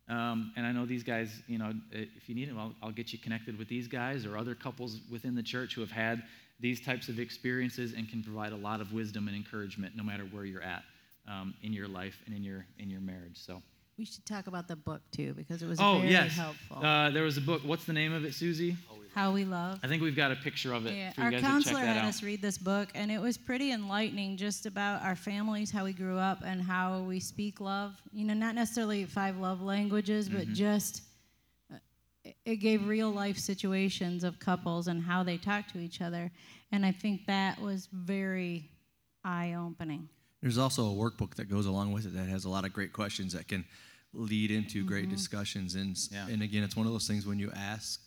Um, 0.08 0.52
and 0.56 0.66
I 0.66 0.72
know 0.72 0.86
these 0.86 1.04
guys, 1.04 1.42
you 1.46 1.58
know, 1.58 1.72
if 1.92 2.28
you 2.28 2.34
need 2.34 2.48
them, 2.48 2.58
I'll, 2.58 2.74
I'll 2.82 2.90
get 2.90 3.12
you 3.12 3.18
connected 3.18 3.58
with 3.58 3.68
these 3.68 3.86
guys 3.86 4.26
or 4.26 4.36
other 4.36 4.54
couples 4.54 4.98
within 5.10 5.34
the 5.34 5.42
church 5.42 5.74
who 5.74 5.82
have 5.82 5.90
had 5.90 6.22
these 6.60 6.80
types 6.80 7.08
of 7.08 7.18
experiences 7.18 7.94
and 7.94 8.08
can 8.08 8.22
provide 8.22 8.52
a 8.52 8.56
lot 8.56 8.80
of 8.80 8.92
wisdom 8.92 9.28
and 9.28 9.36
encouragement 9.36 9.96
no 9.96 10.02
matter 10.02 10.24
where 10.24 10.44
you're 10.44 10.62
at 10.62 10.82
um, 11.28 11.54
in 11.62 11.72
your 11.72 11.88
life 11.88 12.22
and 12.26 12.34
in 12.34 12.42
your 12.42 12.66
in 12.78 12.90
your 12.90 13.00
marriage. 13.00 13.36
So 13.36 13.62
we 13.98 14.04
should 14.04 14.24
talk 14.24 14.46
about 14.46 14.68
the 14.68 14.76
book 14.76 15.02
too 15.10 15.34
because 15.34 15.62
it 15.62 15.68
was 15.68 15.78
oh, 15.80 15.98
very 15.98 16.12
yes. 16.12 16.34
helpful. 16.34 16.84
Uh, 16.84 17.10
there 17.10 17.22
was 17.22 17.36
a 17.36 17.40
book. 17.40 17.62
What's 17.64 17.84
the 17.84 17.92
name 17.92 18.12
of 18.12 18.24
it, 18.24 18.34
Susie? 18.34 18.76
How 19.14 19.32
we 19.32 19.44
love. 19.44 19.80
I 19.82 19.88
think 19.88 20.02
we've 20.02 20.16
got 20.16 20.30
a 20.30 20.36
picture 20.36 20.72
of 20.72 20.86
it. 20.86 20.94
Yeah, 20.94 21.12
for 21.12 21.20
you 21.20 21.24
our 21.26 21.30
guys 21.32 21.40
counselor 21.40 21.74
to 21.74 21.80
check 21.80 21.86
that 21.86 21.96
had 21.96 22.04
out. 22.04 22.08
us 22.08 22.22
read 22.22 22.40
this 22.40 22.56
book, 22.56 22.90
and 22.94 23.10
it 23.10 23.20
was 23.20 23.36
pretty 23.36 23.72
enlightening 23.72 24.36
just 24.36 24.66
about 24.66 25.02
our 25.02 25.16
families, 25.16 25.70
how 25.70 25.84
we 25.84 25.92
grew 25.92 26.16
up, 26.16 26.42
and 26.44 26.62
how 26.62 27.00
we 27.00 27.18
speak 27.18 27.60
love. 27.60 28.00
You 28.12 28.24
know, 28.24 28.34
not 28.34 28.54
necessarily 28.54 29.04
five 29.04 29.36
love 29.36 29.62
languages, 29.62 30.28
but 30.28 30.46
Mhm. 30.46 30.54
just 30.54 31.02
it- 32.44 32.50
it 32.52 32.56
gave 32.56 32.86
real 32.86 33.10
life 33.10 33.38
situations 33.38 34.24
of 34.24 34.38
couples 34.38 34.88
and 34.88 35.02
how 35.02 35.22
they 35.22 35.36
talk 35.38 35.68
to 35.68 35.78
each 35.78 36.00
other. 36.00 36.30
And 36.72 36.84
I 36.86 36.92
think 36.92 37.26
that 37.26 37.60
was 37.60 37.86
very 37.92 38.70
eye 39.24 39.54
opening. 39.54 40.08
There's 40.40 40.58
also 40.58 40.90
a 40.90 40.94
workbook 40.94 41.34
that 41.34 41.50
goes 41.50 41.66
along 41.66 41.92
with 41.92 42.06
it 42.06 42.14
that 42.14 42.28
has 42.28 42.44
a 42.44 42.48
lot 42.48 42.64
of 42.64 42.72
great 42.72 42.92
questions 42.92 43.32
that 43.34 43.48
can 43.48 43.64
lead 44.12 44.50
into 44.50 44.84
great 44.84 45.04
mm-hmm. 45.04 45.14
discussions. 45.14 45.74
And 45.74 45.96
Yeah. 46.10 46.28
and 46.28 46.42
again, 46.42 46.62
it's 46.64 46.76
one 46.76 46.86
of 46.86 46.92
those 46.92 47.06
things 47.06 47.26
when 47.26 47.38
you 47.38 47.50
ask, 47.52 48.00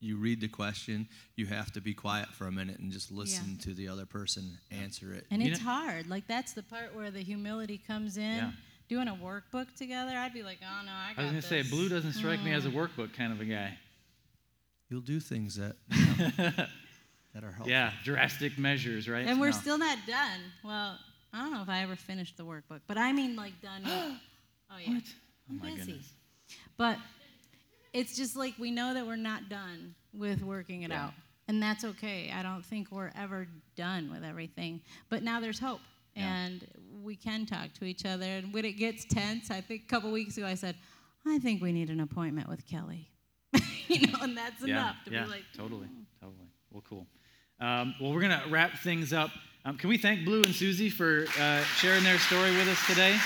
you 0.00 0.16
read 0.16 0.40
the 0.40 0.48
question, 0.48 1.08
you 1.36 1.46
have 1.46 1.72
to 1.72 1.80
be 1.80 1.94
quiet 1.94 2.28
for 2.28 2.46
a 2.46 2.52
minute 2.52 2.78
and 2.78 2.90
just 2.92 3.10
listen 3.12 3.56
to 3.58 3.74
the 3.74 3.88
other 3.88 4.06
person 4.06 4.58
answer 4.70 5.12
it. 5.12 5.26
And 5.30 5.42
You 5.42 5.50
it's 5.52 5.60
know- 5.60 5.70
hard. 5.70 6.08
Like 6.08 6.26
that's 6.26 6.52
the 6.52 6.62
part 6.62 6.94
where 6.94 7.10
the 7.10 7.22
humility 7.22 7.78
comes 7.78 8.16
in. 8.16 8.36
Yeah. 8.36 8.52
Doing 8.92 9.08
a 9.08 9.14
workbook 9.14 9.74
together, 9.74 10.12
I'd 10.14 10.34
be 10.34 10.42
like, 10.42 10.58
oh 10.62 10.84
no, 10.84 10.92
I 10.92 11.14
got 11.14 11.22
I 11.22 11.24
was 11.24 11.30
going 11.30 11.40
to 11.42 11.48
say. 11.48 11.62
Blue 11.62 11.88
doesn't 11.88 12.12
strike 12.12 12.44
me 12.44 12.52
as 12.52 12.66
a 12.66 12.68
hmm. 12.70 12.76
workbook 12.76 13.14
kind 13.14 13.32
of 13.32 13.40
a 13.40 13.46
guy. 13.46 13.78
You'll 14.90 15.00
do 15.00 15.18
things 15.18 15.56
that 15.56 15.76
you 15.90 16.24
know, 16.36 16.50
that 17.32 17.42
are 17.42 17.52
helpful. 17.52 17.70
yeah, 17.70 17.92
drastic 18.04 18.58
measures, 18.58 19.08
right? 19.08 19.26
And 19.26 19.40
we're 19.40 19.46
No. 19.46 19.56
still 19.56 19.78
not 19.78 19.96
done. 20.06 20.40
Well, 20.62 20.98
I 21.32 21.38
don't 21.38 21.54
know 21.54 21.62
if 21.62 21.70
I 21.70 21.80
ever 21.82 21.96
finished 21.96 22.36
the 22.36 22.44
workbook, 22.44 22.80
but 22.86 22.98
I 22.98 23.12
mean 23.14 23.34
like 23.34 23.58
done. 23.62 23.82
with, 23.82 23.92
oh 24.70 24.76
yeah. 24.78 24.92
What? 24.92 25.02
Oh 25.06 25.52
I'm 25.52 25.58
my 25.58 25.70
busy. 25.74 25.92
goodness. 25.92 26.12
But 26.76 26.98
it's 27.94 28.14
just 28.14 28.36
like 28.36 28.52
we 28.58 28.70
know 28.70 28.92
that 28.92 29.06
we're 29.06 29.16
not 29.16 29.48
done 29.48 29.94
with 30.12 30.42
working 30.42 30.82
it 30.82 30.90
Yeah. 30.90 31.06
out. 31.06 31.12
And 31.48 31.62
that's 31.62 31.84
okay. 31.84 32.30
I 32.30 32.42
don't 32.42 32.62
think 32.62 32.92
we're 32.92 33.10
ever 33.16 33.48
done 33.74 34.10
with 34.12 34.22
everything. 34.22 34.82
But 35.08 35.22
now 35.22 35.40
there's 35.40 35.58
hope. 35.58 35.80
And 36.16 36.66
we 37.02 37.16
can 37.16 37.46
talk 37.46 37.72
to 37.74 37.84
each 37.84 38.04
other. 38.04 38.26
And 38.26 38.52
when 38.52 38.64
it 38.64 38.72
gets 38.72 39.04
tense, 39.04 39.50
I 39.50 39.60
think 39.60 39.82
a 39.84 39.86
couple 39.86 40.10
weeks 40.12 40.36
ago 40.36 40.46
I 40.46 40.54
said, 40.54 40.76
I 41.26 41.38
think 41.38 41.62
we 41.62 41.72
need 41.72 41.90
an 41.90 42.00
appointment 42.00 42.48
with 42.48 42.66
Kelly. 42.66 43.08
you 43.88 44.08
know, 44.08 44.18
and 44.22 44.36
that's 44.36 44.60
yeah, 44.60 44.74
enough 44.74 44.96
to 45.04 45.12
yeah, 45.12 45.24
be 45.24 45.30
like, 45.30 45.44
totally, 45.56 45.88
totally. 46.20 46.48
Well, 46.70 46.82
cool. 46.88 47.06
Um, 47.60 47.94
well, 48.00 48.12
we're 48.12 48.20
going 48.20 48.38
to 48.38 48.48
wrap 48.50 48.78
things 48.78 49.12
up. 49.12 49.30
Um, 49.64 49.76
can 49.76 49.88
we 49.88 49.98
thank 49.98 50.24
Blue 50.24 50.42
and 50.42 50.54
Susie 50.54 50.90
for 50.90 51.26
uh, 51.38 51.62
sharing 51.76 52.02
their 52.02 52.18
story 52.18 52.50
with 52.56 52.68
us 52.68 52.84
today? 52.86 53.16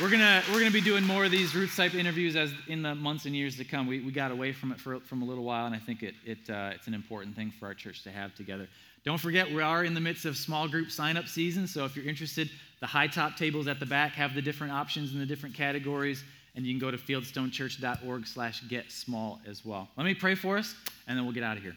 We're 0.00 0.08
gonna 0.08 0.42
we're 0.50 0.60
gonna 0.60 0.70
be 0.70 0.80
doing 0.80 1.04
more 1.04 1.26
of 1.26 1.30
these 1.30 1.54
roots 1.54 1.76
type 1.76 1.94
interviews 1.94 2.34
as 2.34 2.54
in 2.68 2.80
the 2.80 2.94
months 2.94 3.26
and 3.26 3.36
years 3.36 3.58
to 3.58 3.64
come. 3.64 3.86
We, 3.86 4.00
we 4.00 4.12
got 4.12 4.30
away 4.30 4.50
from 4.50 4.72
it 4.72 4.80
for 4.80 4.98
from 5.00 5.20
a 5.20 5.26
little 5.26 5.44
while, 5.44 5.66
and 5.66 5.74
I 5.74 5.78
think 5.78 6.02
it, 6.02 6.14
it 6.24 6.38
uh, 6.48 6.70
it's 6.74 6.86
an 6.86 6.94
important 6.94 7.36
thing 7.36 7.52
for 7.60 7.66
our 7.66 7.74
church 7.74 8.02
to 8.04 8.10
have 8.10 8.34
together. 8.34 8.66
Don't 9.04 9.18
forget, 9.18 9.50
we 9.50 9.62
are 9.62 9.84
in 9.84 9.94
the 9.94 10.00
midst 10.00 10.26
of 10.26 10.36
small 10.36 10.68
group 10.68 10.90
sign 10.90 11.16
up 11.16 11.26
season, 11.26 11.66
so 11.66 11.84
if 11.86 11.96
you're 11.96 12.06
interested, 12.06 12.50
the 12.80 12.86
high 12.86 13.06
top 13.06 13.36
tables 13.36 13.66
at 13.66 13.80
the 13.80 13.86
back 13.86 14.12
have 14.12 14.34
the 14.34 14.42
different 14.42 14.72
options 14.72 15.12
and 15.12 15.20
the 15.20 15.26
different 15.26 15.54
categories, 15.54 16.22
and 16.54 16.66
you 16.66 16.72
can 16.72 16.80
go 16.80 16.90
to 16.90 16.98
fieldstonechurch.org/slash 16.98 18.68
get 18.68 18.92
small 18.92 19.40
as 19.46 19.64
well. 19.64 19.88
Let 19.96 20.04
me 20.04 20.14
pray 20.14 20.34
for 20.34 20.58
us, 20.58 20.74
and 21.06 21.16
then 21.16 21.24
we'll 21.24 21.34
get 21.34 21.44
out 21.44 21.56
of 21.56 21.62
here. 21.62 21.76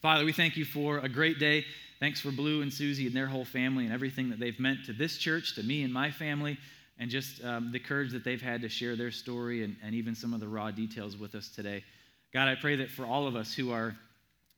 Father, 0.00 0.24
we 0.24 0.32
thank 0.32 0.56
you 0.56 0.64
for 0.64 0.98
a 0.98 1.08
great 1.08 1.38
day. 1.38 1.64
Thanks 2.00 2.20
for 2.20 2.32
Blue 2.32 2.62
and 2.62 2.72
Susie 2.72 3.06
and 3.06 3.14
their 3.14 3.28
whole 3.28 3.44
family 3.44 3.84
and 3.84 3.94
everything 3.94 4.28
that 4.30 4.40
they've 4.40 4.58
meant 4.58 4.84
to 4.86 4.92
this 4.92 5.18
church, 5.18 5.54
to 5.54 5.62
me 5.62 5.84
and 5.84 5.92
my 5.92 6.10
family, 6.10 6.58
and 6.98 7.08
just 7.08 7.44
um, 7.44 7.70
the 7.70 7.78
courage 7.78 8.10
that 8.10 8.24
they've 8.24 8.42
had 8.42 8.62
to 8.62 8.68
share 8.68 8.96
their 8.96 9.12
story 9.12 9.62
and, 9.62 9.76
and 9.84 9.94
even 9.94 10.16
some 10.16 10.34
of 10.34 10.40
the 10.40 10.48
raw 10.48 10.72
details 10.72 11.16
with 11.16 11.36
us 11.36 11.48
today. 11.48 11.84
God, 12.32 12.48
I 12.48 12.56
pray 12.56 12.74
that 12.76 12.90
for 12.90 13.06
all 13.06 13.28
of 13.28 13.36
us 13.36 13.54
who 13.54 13.70
are 13.70 13.96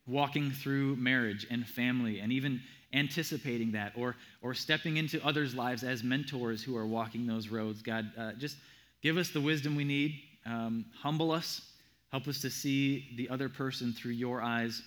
walking 0.06 0.50
through 0.50 0.96
marriage 0.96 1.46
and 1.50 1.66
family 1.66 2.20
and 2.20 2.32
even 2.32 2.60
anticipating 2.92 3.72
that 3.72 3.92
or, 3.96 4.16
or 4.42 4.54
stepping 4.54 4.96
into 4.96 5.24
others' 5.24 5.54
lives 5.54 5.82
as 5.82 6.04
mentors 6.04 6.62
who 6.62 6.76
are 6.76 6.86
walking 6.86 7.26
those 7.26 7.48
roads, 7.48 7.82
God, 7.82 8.10
uh, 8.16 8.32
just 8.32 8.56
give 9.02 9.16
us 9.16 9.30
the 9.30 9.40
wisdom 9.40 9.74
we 9.74 9.84
need, 9.84 10.20
um, 10.46 10.84
humble 11.02 11.32
us, 11.32 11.62
help 12.10 12.28
us 12.28 12.40
to 12.40 12.50
see 12.50 13.08
the 13.16 13.28
other 13.28 13.48
person 13.48 13.92
through 13.92 14.12
your 14.12 14.40
eyes 14.40 14.82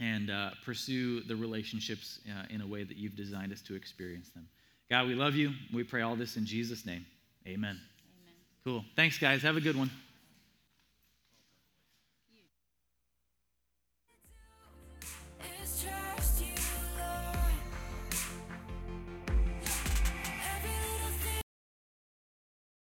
and 0.00 0.30
uh, 0.30 0.50
pursue 0.64 1.20
the 1.22 1.36
relationships 1.36 2.20
uh, 2.28 2.46
in 2.48 2.62
a 2.62 2.66
way 2.66 2.82
that 2.82 2.96
you've 2.96 3.16
designed 3.16 3.52
us 3.52 3.60
to 3.60 3.74
experience 3.74 4.30
them. 4.30 4.48
God, 4.88 5.06
we 5.06 5.14
love 5.14 5.34
you. 5.34 5.52
We 5.72 5.84
pray 5.84 6.02
all 6.02 6.16
this 6.16 6.36
in 6.36 6.46
Jesus' 6.46 6.84
name. 6.84 7.06
Amen. 7.46 7.78
Amen. 7.78 7.80
Cool. 8.64 8.84
Thanks, 8.96 9.18
guys. 9.18 9.42
Have 9.42 9.56
a 9.56 9.60
good 9.60 9.76
one. 9.76 9.90